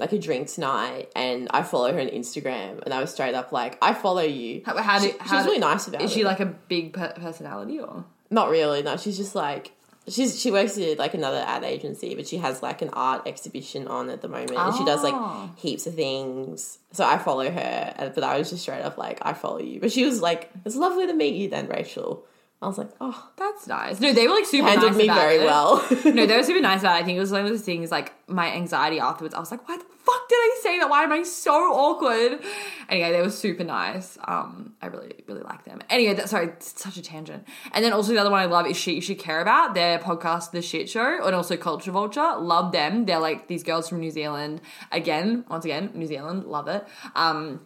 like 0.00 0.12
a 0.12 0.18
drinks 0.18 0.58
night, 0.58 1.10
and 1.14 1.46
I 1.50 1.62
follow 1.62 1.92
her 1.92 2.00
on 2.00 2.08
Instagram, 2.08 2.82
and 2.84 2.92
I 2.92 3.00
was 3.00 3.12
straight 3.12 3.34
up 3.34 3.52
like, 3.52 3.78
"I 3.80 3.94
follow 3.94 4.22
you." 4.22 4.62
How, 4.66 4.76
how 4.78 4.98
do, 4.98 5.06
She- 5.12 5.18
how 5.20 5.36
she's 5.38 5.46
really 5.46 5.58
nice 5.60 5.86
about 5.86 6.02
Is 6.02 6.10
it. 6.10 6.14
she 6.14 6.24
like 6.24 6.40
a 6.40 6.46
big 6.46 6.92
per- 6.92 7.12
personality 7.12 7.78
or? 7.78 8.04
Not 8.30 8.48
really. 8.50 8.82
No, 8.82 8.96
she's 8.96 9.16
just 9.16 9.34
like 9.34 9.72
she's 10.08 10.40
she 10.40 10.50
works 10.50 10.76
at 10.78 10.98
like 10.98 11.14
another 11.14 11.42
ad 11.46 11.62
agency, 11.62 12.14
but 12.14 12.26
she 12.26 12.38
has 12.38 12.62
like 12.62 12.80
an 12.82 12.88
art 12.92 13.22
exhibition 13.26 13.86
on 13.86 14.08
at 14.10 14.22
the 14.22 14.28
moment, 14.28 14.52
and 14.56 14.74
she 14.76 14.84
does 14.84 15.00
Oh. 15.00 15.04
like 15.04 15.14
ah. 15.14 15.50
heaps 15.56 15.86
of 15.86 15.94
things. 15.94 16.78
So 16.92 17.04
I 17.04 17.18
follow 17.18 17.50
her, 17.50 18.12
but 18.14 18.24
I 18.24 18.38
was 18.38 18.50
just 18.50 18.62
straight 18.62 18.82
up 18.82 18.98
like, 18.98 19.18
"I 19.22 19.32
follow 19.34 19.58
you." 19.60 19.80
But 19.80 19.92
she 19.92 20.04
was 20.04 20.20
like, 20.22 20.50
"It's 20.64 20.76
lovely 20.76 21.06
to 21.06 21.12
meet 21.12 21.34
you, 21.34 21.48
then, 21.48 21.68
Rachel." 21.68 22.24
I 22.62 22.66
was 22.66 22.78
like, 22.78 22.90
"Oh." 23.00 23.28
That's 23.36 23.66
nice. 23.66 24.00
No, 24.00 24.12
they 24.12 24.26
were 24.28 24.34
like 24.34 24.44
super 24.46 24.68
Handled 24.68 24.92
nice 24.92 24.98
me 25.00 25.08
very 25.08 25.36
it. 25.36 25.44
well. 25.44 25.84
no, 26.04 26.26
they 26.26 26.36
were 26.40 26.42
super 26.42 26.60
nice 26.60 26.80
about 26.80 26.96
it. 26.98 27.02
I 27.02 27.04
think 27.04 27.16
it 27.16 27.20
was 27.20 27.32
one 27.32 27.40
of 27.42 27.48
those 27.48 27.62
things 27.62 27.90
like 27.90 28.12
my 28.28 28.52
anxiety 28.52 29.00
afterwards. 29.00 29.34
I 29.34 29.40
was 29.40 29.50
like, 29.50 29.66
why 29.66 29.76
the 29.78 29.84
fuck 30.04 30.28
did 30.28 30.36
I 30.36 30.58
say 30.62 30.78
that? 30.78 30.88
Why 30.88 31.04
am 31.04 31.12
I 31.12 31.22
so 31.22 31.52
awkward? 31.52 32.40
Anyway, 32.88 33.12
they 33.12 33.20
were 33.20 33.30
super 33.30 33.64
nice. 33.64 34.18
Um, 34.24 34.74
I 34.80 34.86
really, 34.86 35.24
really 35.26 35.42
like 35.42 35.64
them. 35.64 35.80
Anyway, 35.90 36.14
that, 36.14 36.28
sorry, 36.28 36.52
such 36.58 36.96
a 36.96 37.02
tangent. 37.02 37.46
And 37.72 37.84
then 37.84 37.92
also 37.92 38.12
the 38.12 38.18
other 38.18 38.30
one 38.30 38.40
I 38.40 38.46
love 38.46 38.66
is 38.66 38.76
Shit 38.76 38.94
You 38.94 39.00
Should 39.00 39.18
Care 39.18 39.40
About, 39.40 39.74
their 39.74 39.98
podcast, 39.98 40.52
The 40.52 40.62
Shit 40.62 40.88
Show, 40.88 41.24
and 41.24 41.34
also 41.34 41.56
Culture 41.56 41.90
Vulture. 41.90 42.36
Love 42.38 42.72
them. 42.72 43.06
They're 43.06 43.20
like 43.20 43.48
these 43.48 43.62
girls 43.62 43.88
from 43.88 44.00
New 44.00 44.10
Zealand. 44.10 44.60
Again, 44.90 45.44
once 45.48 45.64
again, 45.64 45.90
New 45.94 46.06
Zealand, 46.06 46.44
love 46.44 46.68
it. 46.68 46.86
Um, 47.14 47.60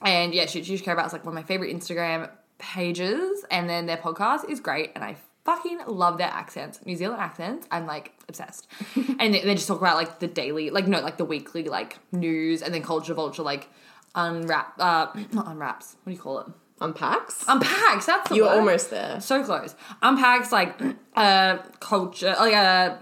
and 0.00 0.34
yeah, 0.34 0.46
Shit 0.46 0.68
You 0.68 0.76
Should 0.76 0.84
Care 0.84 0.94
About 0.94 1.06
is 1.06 1.12
like 1.12 1.24
one 1.24 1.36
of 1.36 1.42
my 1.42 1.46
favorite 1.46 1.74
Instagram 1.74 2.30
pages. 2.58 3.44
And 3.50 3.68
then 3.68 3.86
their 3.86 3.96
podcast 3.96 4.48
is 4.48 4.60
great. 4.60 4.92
And 4.94 5.04
I 5.04 5.16
fucking 5.44 5.80
love 5.86 6.18
their 6.18 6.28
accents. 6.28 6.80
New 6.84 6.96
Zealand 6.96 7.20
accents. 7.20 7.66
I'm 7.70 7.86
like 7.86 8.12
obsessed. 8.28 8.66
and 9.18 9.34
they, 9.34 9.40
they 9.42 9.54
just 9.54 9.68
talk 9.68 9.78
about 9.78 9.96
like 9.96 10.18
the 10.20 10.28
daily, 10.28 10.70
like 10.70 10.86
no, 10.86 11.00
like 11.00 11.16
the 11.16 11.24
weekly 11.24 11.64
like 11.64 11.98
news, 12.12 12.62
and 12.62 12.72
then 12.72 12.82
Culture 12.82 13.14
Vulture 13.14 13.42
like 13.42 13.68
unwrap, 14.14 14.74
uh, 14.78 15.06
not 15.32 15.48
unwraps. 15.48 15.96
What 16.02 16.10
do 16.10 16.16
you 16.16 16.22
call 16.22 16.40
it? 16.40 16.46
Unpacks. 16.80 17.44
Unpacks. 17.46 18.06
That's 18.06 18.28
the 18.28 18.34
you 18.34 18.42
were 18.42 18.48
word. 18.48 18.58
almost 18.58 18.90
there. 18.90 19.20
so 19.20 19.44
close. 19.44 19.74
Unpacks 20.02 20.50
like 20.50 20.80
a 21.14 21.60
culture, 21.80 22.34
like 22.38 22.54
a 22.54 22.98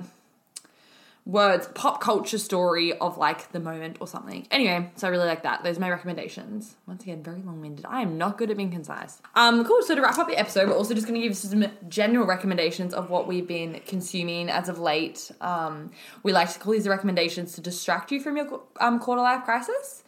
words, 1.27 1.69
pop 1.75 2.01
culture 2.01 2.39
story 2.39 2.93
of 2.93 3.19
like 3.19 3.53
the 3.53 3.61
moment 3.61 3.99
or 4.01 4.07
something. 4.07 4.47
Anyway, 4.51 4.91
so 4.97 5.07
I 5.07 5.11
really 5.11 5.27
like 5.27 5.43
that. 5.43 5.63
Those 5.63 5.77
are 5.77 5.81
my 5.81 5.91
recommendations. 5.91 6.77
Once 6.87 7.03
again, 7.03 7.23
very 7.23 7.43
long 7.43 7.61
winded. 7.61 7.87
I 7.89 8.01
am 8.03 8.19
not 8.19 8.39
good 8.39 8.51
at 8.51 8.57
being 8.57 8.71
concise. 8.71 9.21
Um, 9.35 9.65
cool. 9.65 9.83
So 9.83 9.95
to 9.95 10.01
wrap 10.01 10.19
up 10.19 10.29
the 10.29 10.39
episode, 10.39 10.69
we're 10.69 10.77
also 10.77 10.95
just 10.95 11.07
going 11.07 11.21
to 11.21 11.27
give 11.27 11.37
some 11.37 11.67
general 11.89 12.27
recommendations 12.27 12.95
of 12.95 13.11
what 13.11 13.27
we've 13.27 13.47
been 13.47 13.81
consuming 13.87 14.49
as 14.49 14.69
of 14.69 14.79
late. 14.79 15.31
Um, 15.41 15.91
we 16.23 16.33
like 16.33 16.53
to 16.53 16.59
call 16.59 16.73
these 16.73 16.85
the 16.85 16.91
recommendations 16.91 17.55
to 17.55 17.61
distract 17.61 18.11
you 18.11 18.21
from 18.21 18.37
your 18.37 18.63
um, 18.81 18.99
quarter 18.99 19.23
life 19.23 19.45
crisis. 19.45 20.03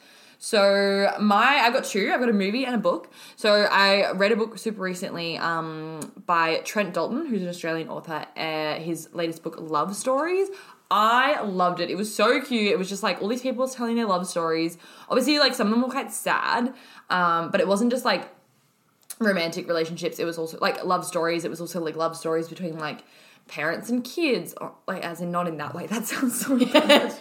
So 0.45 1.15
my 1.21 1.61
I've 1.63 1.73
got 1.73 1.85
two. 1.85 2.11
I've 2.13 2.19
got 2.19 2.29
a 2.29 2.33
movie 2.33 2.65
and 2.65 2.75
a 2.75 2.79
book. 2.79 3.13
So 3.37 3.69
I 3.71 4.11
read 4.11 4.33
a 4.33 4.37
book 4.37 4.59
super 4.59 4.83
recently 4.83 5.39
um, 5.39 6.01
by 6.27 6.57
Trent 6.65 6.95
Dalton, 6.95 7.27
who's 7.27 7.43
an 7.43 7.49
Australian 7.49 7.89
author. 7.89 8.27
Uh, 8.37 8.81
his 8.81 9.09
latest 9.13 9.45
book, 9.45 9.55
Love 9.61 9.95
Stories. 9.95 10.49
I 10.95 11.41
loved 11.41 11.81
it. 11.81 11.89
It 11.89 11.97
was 11.97 12.15
so 12.15 12.39
cute. 12.43 12.71
It 12.71 12.79
was 12.79 12.87
just 12.87 13.03
like 13.03 13.23
all 13.23 13.29
these 13.29 13.41
people 13.41 13.67
telling 13.67 13.97
their 13.97 14.05
love 14.05 14.27
stories. 14.29 14.77
Obviously, 15.09 15.39
like 15.39 15.55
some 15.55 15.69
of 15.69 15.71
them 15.73 15.81
were 15.81 15.89
quite 15.89 16.13
sad, 16.13 16.75
um, 17.09 17.51
but 17.51 17.63
it 17.63 17.67
wasn't 17.67 17.91
just 17.91 18.05
like 18.05 18.29
romantic 19.19 19.67
relationships. 19.69 20.19
It 20.19 20.27
was 20.27 20.37
also 20.37 20.59
like 20.61 20.85
love 20.85 21.07
stories. 21.07 21.47
It 21.47 21.51
was 21.51 21.63
also 21.63 21.81
like 21.81 21.97
love 21.97 22.15
stories 22.15 22.47
between 22.47 22.79
like 22.79 23.05
parents 23.49 23.89
and 23.89 24.05
kids, 24.05 24.53
or, 24.61 24.75
like 24.87 25.03
as 25.03 25.23
in 25.23 25.31
not 25.31 25.49
in 25.49 25.57
that 25.57 25.75
way. 25.75 25.87
That 25.87 26.05
sounds 26.05 26.45
so 26.45 26.59
bad. 26.59 27.15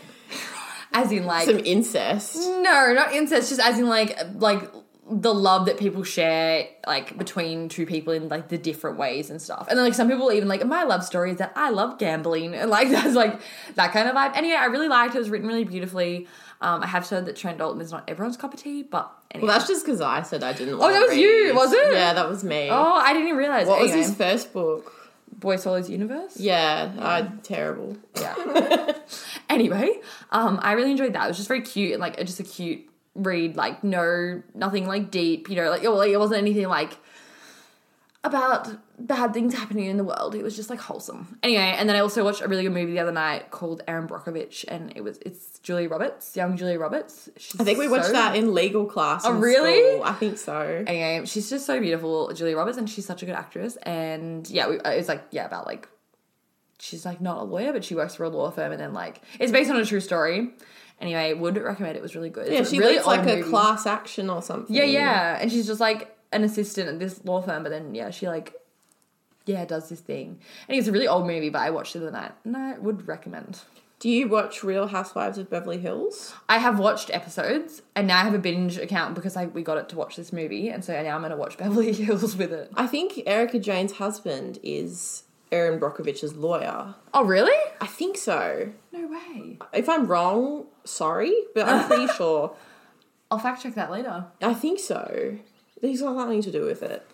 as 0.91 1.09
in 1.13 1.25
like 1.25 1.45
Some 1.47 1.59
incest. 1.59 2.35
no, 2.35 2.91
not 2.93 3.13
incest. 3.13 3.47
Just 3.47 3.61
as 3.61 3.79
in 3.79 3.87
like 3.87 4.17
like 4.35 4.69
the 5.09 5.33
love 5.33 5.65
that 5.65 5.77
people 5.77 6.03
share 6.03 6.67
like 6.85 7.17
between 7.17 7.67
two 7.69 7.85
people 7.85 8.13
in 8.13 8.29
like 8.29 8.49
the 8.49 8.57
different 8.57 8.97
ways 8.97 9.29
and 9.29 9.41
stuff. 9.41 9.67
And 9.67 9.77
then 9.77 9.85
like 9.85 9.93
some 9.93 10.07
people 10.09 10.31
even 10.31 10.47
like 10.47 10.65
my 10.65 10.83
love 10.83 11.03
story 11.03 11.31
is 11.31 11.37
that 11.37 11.51
I 11.55 11.69
love 11.69 11.97
gambling 11.97 12.53
and 12.53 12.69
like 12.69 12.89
that's 12.89 13.15
like 13.15 13.39
that 13.75 13.91
kind 13.91 14.07
of 14.07 14.15
vibe. 14.15 14.35
Anyway, 14.35 14.55
I 14.55 14.65
really 14.65 14.87
liked 14.87 15.15
it. 15.15 15.17
It 15.17 15.21
was 15.21 15.29
written 15.29 15.47
really 15.47 15.63
beautifully. 15.65 16.27
Um, 16.61 16.83
I 16.83 16.87
have 16.87 17.09
heard 17.09 17.25
that 17.25 17.35
Trent 17.35 17.57
Dalton 17.57 17.81
is 17.81 17.91
not 17.91 18.03
everyone's 18.07 18.37
cup 18.37 18.53
of 18.53 18.61
tea, 18.61 18.83
but 18.83 19.11
anyway. 19.31 19.47
Well, 19.47 19.57
that's 19.57 19.67
just 19.67 19.83
because 19.83 19.99
I 19.99 20.21
said 20.21 20.43
I 20.43 20.53
didn't. 20.53 20.77
Like 20.77 20.93
it. 20.93 20.95
Oh, 20.95 20.99
that 20.99 21.07
was 21.09 21.17
you, 21.17 21.55
was 21.55 21.73
it? 21.73 21.93
Yeah, 21.93 22.13
that 22.13 22.29
was 22.29 22.43
me. 22.43 22.69
oh, 22.69 22.93
I 22.93 23.13
didn't 23.13 23.29
even 23.29 23.37
realize. 23.37 23.67
what 23.67 23.81
was 23.81 23.91
his 23.93 24.13
first 24.15 24.53
book? 24.53 24.93
Boy 25.33 25.55
Swallows 25.55 25.89
Universe? 25.89 26.37
Yeah, 26.37 26.91
I 26.99 27.23
terrible. 27.41 27.97
Yeah. 28.19 28.93
anyway, 29.49 29.99
um, 30.29 30.59
I 30.61 30.73
really 30.73 30.91
enjoyed 30.91 31.13
that. 31.13 31.25
It 31.25 31.27
was 31.29 31.37
just 31.37 31.47
very 31.47 31.61
cute 31.61 31.93
and 31.93 32.01
like 32.01 32.17
just 32.19 32.39
a 32.39 32.43
cute 32.43 32.90
read. 33.15 33.55
Like 33.55 33.83
no, 33.83 34.41
nothing 34.53 34.87
like 34.87 35.11
deep. 35.11 35.49
You 35.49 35.55
know, 35.55 35.69
like, 35.69 35.83
well, 35.83 35.97
like 35.97 36.11
it 36.11 36.17
wasn't 36.17 36.39
anything 36.39 36.67
like 36.67 36.97
about 38.23 38.69
bad 38.99 39.33
things 39.33 39.53
happening 39.53 39.85
in 39.85 39.97
the 39.97 40.03
world. 40.03 40.35
It 40.35 40.43
was 40.43 40.55
just 40.55 40.69
like 40.69 40.79
wholesome. 40.79 41.39
Anyway, 41.41 41.73
and 41.77 41.89
then 41.89 41.95
I 41.95 41.99
also 41.99 42.23
watched 42.23 42.41
a 42.41 42.47
really 42.47 42.63
good 42.63 42.73
movie 42.73 42.91
the 42.91 42.99
other 42.99 43.11
night 43.11 43.49
called 43.49 43.81
Erin 43.87 44.07
Brockovich, 44.07 44.63
and 44.67 44.93
it 44.95 45.03
was 45.03 45.17
it's 45.25 45.59
julia 45.59 45.89
Roberts, 45.89 46.35
young 46.35 46.55
julia 46.55 46.77
Roberts. 46.77 47.29
She's 47.37 47.59
I 47.59 47.63
think 47.63 47.79
we 47.79 47.87
watched 47.87 48.11
that 48.11 48.35
in 48.35 48.53
legal 48.53 48.85
class. 48.85 49.23
Oh, 49.25 49.33
really? 49.33 49.93
school. 49.93 50.03
I 50.03 50.13
think 50.13 50.37
so. 50.37 50.83
Anyway, 50.85 51.25
she's 51.25 51.49
just 51.49 51.65
so 51.65 51.79
beautiful, 51.79 52.31
julia 52.33 52.55
Roberts, 52.55 52.77
and 52.77 52.89
she's 52.89 53.05
such 53.05 53.23
a 53.23 53.25
good 53.25 53.35
actress. 53.35 53.75
And 53.77 54.47
yeah, 54.49 54.69
we, 54.69 54.79
uh, 54.79 54.91
it's 54.91 55.07
like 55.07 55.23
yeah 55.31 55.45
about 55.45 55.65
like 55.65 55.87
she's 56.77 57.05
like 57.05 57.21
not 57.21 57.37
a 57.37 57.43
lawyer, 57.43 57.73
but 57.73 57.83
she 57.83 57.95
works 57.95 58.15
for 58.15 58.23
a 58.23 58.29
law 58.29 58.51
firm, 58.51 58.71
and 58.71 58.79
then 58.79 58.93
like 58.93 59.21
it's 59.39 59.51
based 59.51 59.71
on 59.71 59.77
a 59.77 59.85
true 59.85 59.99
story. 59.99 60.51
Anyway, 61.01 61.33
would 61.33 61.57
recommend 61.57 61.97
it. 61.97 62.01
Was 62.01 62.15
really 62.15 62.29
good. 62.29 62.47
Yeah, 62.51 62.59
It's 62.59 62.69
she 62.69 62.79
really 62.79 62.95
looks 62.95 63.07
like 63.07 63.19
old 63.21 63.29
a 63.29 63.35
movie. 63.37 63.49
class 63.49 63.85
action 63.85 64.29
or 64.29 64.41
something. 64.41 64.73
Yeah, 64.75 64.83
yeah, 64.83 65.37
and 65.41 65.51
she's 65.51 65.67
just 65.67 65.81
like 65.81 66.15
an 66.31 66.43
assistant 66.43 66.87
at 66.87 66.99
this 66.99 67.25
law 67.25 67.41
firm, 67.41 67.63
but 67.63 67.69
then 67.69 67.93
yeah, 67.95 68.09
she 68.11 68.27
like 68.27 68.53
yeah 69.45 69.65
does 69.65 69.89
this 69.89 69.99
thing. 69.99 70.39
And 70.69 70.77
it's 70.77 70.87
a 70.87 70.91
really 70.91 71.07
old 71.07 71.25
movie, 71.27 71.49
but 71.49 71.59
I 71.61 71.71
watched 71.71 71.95
it 71.95 71.99
the 71.99 72.11
night, 72.11 72.31
and 72.45 72.55
I 72.55 72.77
would 72.77 73.07
recommend. 73.07 73.59
Do 73.99 74.09
you 74.09 74.27
watch 74.27 74.63
Real 74.63 74.87
Housewives 74.87 75.37
of 75.37 75.47
Beverly 75.51 75.77
Hills? 75.77 76.33
I 76.49 76.57
have 76.57 76.79
watched 76.79 77.11
episodes, 77.13 77.83
and 77.95 78.07
now 78.07 78.19
I 78.19 78.23
have 78.23 78.33
a 78.33 78.39
binge 78.39 78.77
account 78.79 79.13
because 79.13 79.35
I 79.37 79.45
we 79.45 79.61
got 79.63 79.77
it 79.77 79.89
to 79.89 79.95
watch 79.95 80.15
this 80.15 80.31
movie, 80.33 80.69
and 80.69 80.83
so 80.85 80.93
now 81.03 81.15
I'm 81.15 81.21
gonna 81.21 81.35
watch 81.37 81.57
Beverly 81.59 81.93
Hills 81.93 82.35
with 82.35 82.51
it. 82.53 82.71
I 82.75 82.87
think 82.87 83.21
Erika 83.25 83.59
Jayne's 83.59 83.93
husband 83.93 84.59
is 84.63 85.23
Erin 85.51 85.79
Brockovich's 85.79 86.35
lawyer. 86.35 86.95
Oh, 87.13 87.23
really? 87.25 87.51
I 87.81 87.87
think 87.87 88.17
so. 88.17 88.71
No 88.91 89.07
way. 89.07 89.57
If 89.73 89.89
I'm 89.89 90.07
wrong, 90.07 90.65
sorry, 90.85 91.33
but 91.53 91.67
I'm 91.67 91.87
pretty 91.87 92.07
sure. 92.17 92.55
I'll 93.29 93.39
fact 93.39 93.63
check 93.63 93.75
that 93.75 93.91
later. 93.91 94.25
I 94.41 94.53
think 94.53 94.79
so. 94.79 95.37
These 95.81 96.01
got 96.01 96.15
nothing 96.15 96.41
to 96.43 96.51
do 96.51 96.65
with 96.65 96.83
it. 96.83 97.05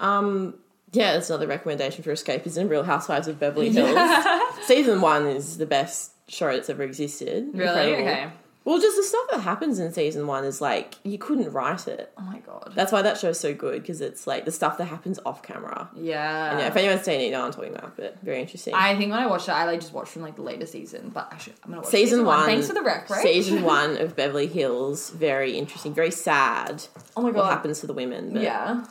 Um, 0.00 0.54
yeah, 0.92 1.14
that's 1.14 1.28
another 1.30 1.46
recommendation 1.46 2.02
for 2.04 2.12
escapism. 2.12 2.68
Real 2.70 2.84
Housewives 2.84 3.28
of 3.28 3.38
Beverly 3.40 3.68
Hills. 3.72 4.24
Season 4.64 5.00
one 5.00 5.26
is 5.26 5.58
the 5.58 5.66
best 5.66 6.12
show 6.28 6.52
that's 6.52 6.70
ever 6.70 6.82
existed. 6.84 7.50
Really? 7.54 7.94
Incredible. 7.94 8.02
Okay. 8.02 8.30
Well, 8.68 8.78
just 8.78 8.98
the 8.98 9.02
stuff 9.02 9.24
that 9.30 9.40
happens 9.40 9.78
in 9.78 9.94
season 9.94 10.26
one 10.26 10.44
is 10.44 10.60
like 10.60 10.96
you 11.02 11.16
couldn't 11.16 11.50
write 11.54 11.88
it. 11.88 12.12
Oh 12.18 12.20
my 12.20 12.40
god. 12.40 12.72
That's 12.74 12.92
why 12.92 13.00
that 13.00 13.16
show's 13.16 13.40
so 13.40 13.54
good 13.54 13.80
because 13.80 14.02
it's 14.02 14.26
like 14.26 14.44
the 14.44 14.52
stuff 14.52 14.76
that 14.76 14.84
happens 14.84 15.18
off 15.24 15.42
camera. 15.42 15.88
Yeah. 15.96 16.50
And 16.50 16.60
yeah, 16.60 16.66
if 16.66 16.76
anyone's 16.76 17.00
seen 17.00 17.18
it, 17.18 17.24
you 17.24 17.30
know 17.30 17.38
what 17.40 17.46
I'm 17.46 17.52
talking 17.54 17.74
about. 17.74 17.96
But 17.96 18.20
very 18.20 18.42
interesting. 18.42 18.74
I 18.74 18.94
think 18.94 19.10
when 19.10 19.20
I 19.20 19.26
watched 19.26 19.48
it, 19.48 19.52
I 19.52 19.64
like 19.64 19.80
just 19.80 19.94
watched 19.94 20.10
from 20.12 20.20
like 20.20 20.36
the 20.36 20.42
later 20.42 20.66
season, 20.66 21.10
but 21.14 21.32
I 21.32 21.38
should. 21.38 21.54
I'm 21.64 21.70
gonna 21.70 21.80
watch 21.80 21.90
season, 21.90 22.26
one. 22.26 22.44
Thanks 22.44 22.66
for 22.66 22.74
the 22.74 22.82
rec, 22.82 23.08
right? 23.08 23.22
Season 23.22 23.62
one 23.78 23.96
of 23.96 24.14
Beverly 24.14 24.48
Hills, 24.48 25.08
very 25.12 25.56
interesting, 25.56 25.94
very 25.94 26.10
sad. 26.10 26.84
Oh 27.16 27.22
my 27.22 27.30
god! 27.30 27.38
What 27.38 27.48
happens 27.48 27.80
to 27.80 27.86
the 27.86 27.94
women? 27.94 28.34
But 28.34 28.42
Yeah. 28.42 28.84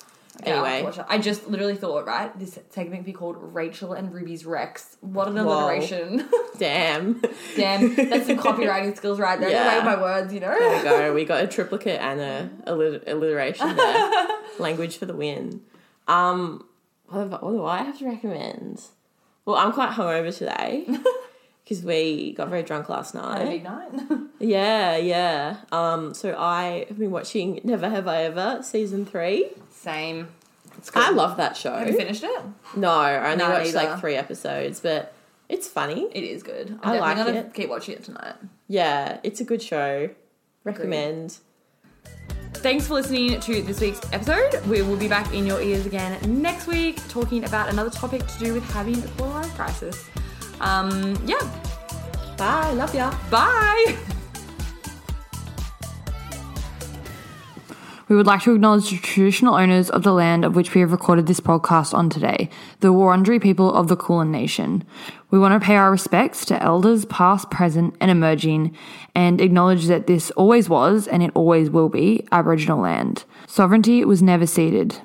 Yeah, 0.46 0.58
I'll 0.60 0.66
have 0.66 0.82
to 0.82 0.88
Anyway. 1.02 1.06
I 1.10 1.18
just 1.18 1.48
literally 1.48 1.76
thought, 1.76 2.06
right, 2.06 2.38
this 2.38 2.60
segment 2.70 3.06
be 3.06 3.14
called 3.14 3.38
Rachel 3.40 3.94
and 3.94 4.14
Ruby's 4.14 4.46
Rex. 4.46 4.98
What 5.02 5.28
an 5.28 5.38
alliteration. 5.38 6.28
damn. 6.58 7.22
Damn, 7.56 7.96
that's 7.96 8.28
some 8.28 8.38
copywriting 8.38 8.96
skills 8.98 9.20
right 9.20 9.40
there. 9.40 9.50
Yeah. 9.50 9.78
Yeah. 9.78 9.84
my 9.84 10.00
words, 10.02 10.34
you 10.34 10.40
know? 10.40 10.58
There 10.58 10.78
we 10.78 10.84
go. 10.84 11.14
We 11.18 11.26
got 11.26 11.44
a 11.44 11.48
triplicate 11.48 12.00
and 12.00 12.20
a 12.20 12.50
allit- 12.68 13.08
alliteration 13.08 13.76
there. 13.76 14.28
Language 14.60 14.98
for 14.98 15.06
the 15.06 15.16
win. 15.16 15.62
Um, 16.08 16.66
what, 17.08 17.44
what 17.44 17.52
do 17.52 17.66
I 17.66 17.84
have 17.84 17.98
to 18.00 18.06
recommend? 18.06 18.82
Well, 19.46 19.56
I'm 19.56 19.72
quite 19.72 19.92
hungover 19.92 20.36
today 20.38 20.86
because 21.64 21.84
we 21.84 22.34
got 22.34 22.50
very 22.50 22.64
drunk 22.64 22.90
last 22.90 23.14
Had 23.14 23.24
a 23.24 23.28
night. 23.46 23.50
big 23.50 23.64
night. 23.64 24.20
Yeah, 24.40 24.98
yeah. 24.98 25.58
Um, 25.72 26.14
so 26.14 26.36
I 26.38 26.86
have 26.90 27.00
been 27.00 27.12
watching 27.12 27.62
Never 27.64 27.90
Have 27.90 28.08
I 28.08 28.24
Ever 28.24 28.60
season 28.62 29.06
three. 29.06 29.50
Same. 29.82 30.28
It's 30.78 30.90
good. 30.90 31.04
I 31.04 31.10
love 31.12 31.38
that 31.38 31.56
show. 31.58 31.74
Have 31.76 31.88
you 31.88 31.96
finished 31.98 32.24
it? 32.24 32.42
No, 32.76 32.90
I 32.90 33.32
only 33.32 33.38
No, 33.44 33.50
watched 33.50 33.74
neither. 33.74 33.90
like 33.92 34.00
three 34.00 34.16
episodes, 34.16 34.80
but 34.80 35.14
it's 35.50 35.68
funny. 35.68 36.10
It 36.14 36.24
is 36.24 36.44
good. 36.44 36.78
I 36.84 36.94
I'm 36.96 37.00
like 37.00 37.18
gonna 37.18 37.32
it. 37.40 37.54
keep 37.54 37.70
watching 37.70 37.96
it 37.96 38.04
tonight. 38.04 38.36
Yeah, 38.68 39.20
it's 39.24 39.40
a 39.42 39.44
good 39.44 39.62
show. 39.62 40.10
Recommend. 40.64 41.38
Thanks 42.56 42.88
for 42.88 42.96
listening 42.96 43.40
to 43.40 43.62
this 43.62 43.80
week's 43.80 44.02
episode. 44.12 44.66
We 44.68 44.82
will 44.82 44.98
be 44.98 45.08
back 45.08 45.34
in 45.34 45.46
your 45.46 45.62
ears 45.62 45.86
again 45.86 46.18
next 46.42 46.68
week 46.68 47.00
talking 47.08 47.44
about 47.46 47.70
another 47.70 47.90
topic 47.92 48.26
to 48.28 48.40
do 48.40 48.54
with 48.54 48.64
having 48.72 49.02
a 49.04 49.08
quarter 49.10 49.34
life 49.34 49.54
crisis. 49.56 50.06
Um, 50.60 51.16
yeah, 51.26 51.38
Bye. 52.38 52.72
Love 52.74 52.94
ya. 52.94 53.14
bye. 53.32 53.98
We 58.10 58.16
would 58.16 58.26
like 58.26 58.42
to 58.44 58.56
acknowledge 58.56 58.90
the 58.90 58.98
traditional 58.98 59.56
owners 59.56 59.90
of 59.90 60.04
the 60.04 60.14
land 60.14 60.46
of 60.46 60.56
which 60.56 60.74
we 60.74 60.80
have 60.80 60.94
recorded 60.94 61.28
this 61.28 61.42
podcast 61.42 61.94
on 61.94 62.10
today, 62.10 62.50
the 62.80 62.94
Wurundjeri 62.94 63.42
people 63.42 63.74
of 63.74 63.90
the 63.90 63.98
Kulin 63.98 64.32
Nation. 64.32 64.86
We 65.30 65.40
want 65.40 65.62
to 65.62 65.66
pay 65.66 65.76
our 65.76 65.92
respects 65.92 66.46
to 66.46 66.64
elders 66.64 67.04
past, 67.06 67.52
present, 67.52 67.98
and 68.00 68.10
emerging, 68.10 68.78
and 69.14 69.42
acknowledge 69.42 69.88
that 69.88 70.08
this 70.08 70.32
always 70.32 70.70
was 70.70 71.06
and 71.06 71.22
it 71.22 71.32
always 71.34 71.70
will 71.70 71.90
be 71.90 72.26
Aboriginal 72.32 72.80
land. 72.80 73.26
Sovereignty 73.46 74.06
was 74.06 74.24
never 74.24 74.48
ceded. 74.48 75.02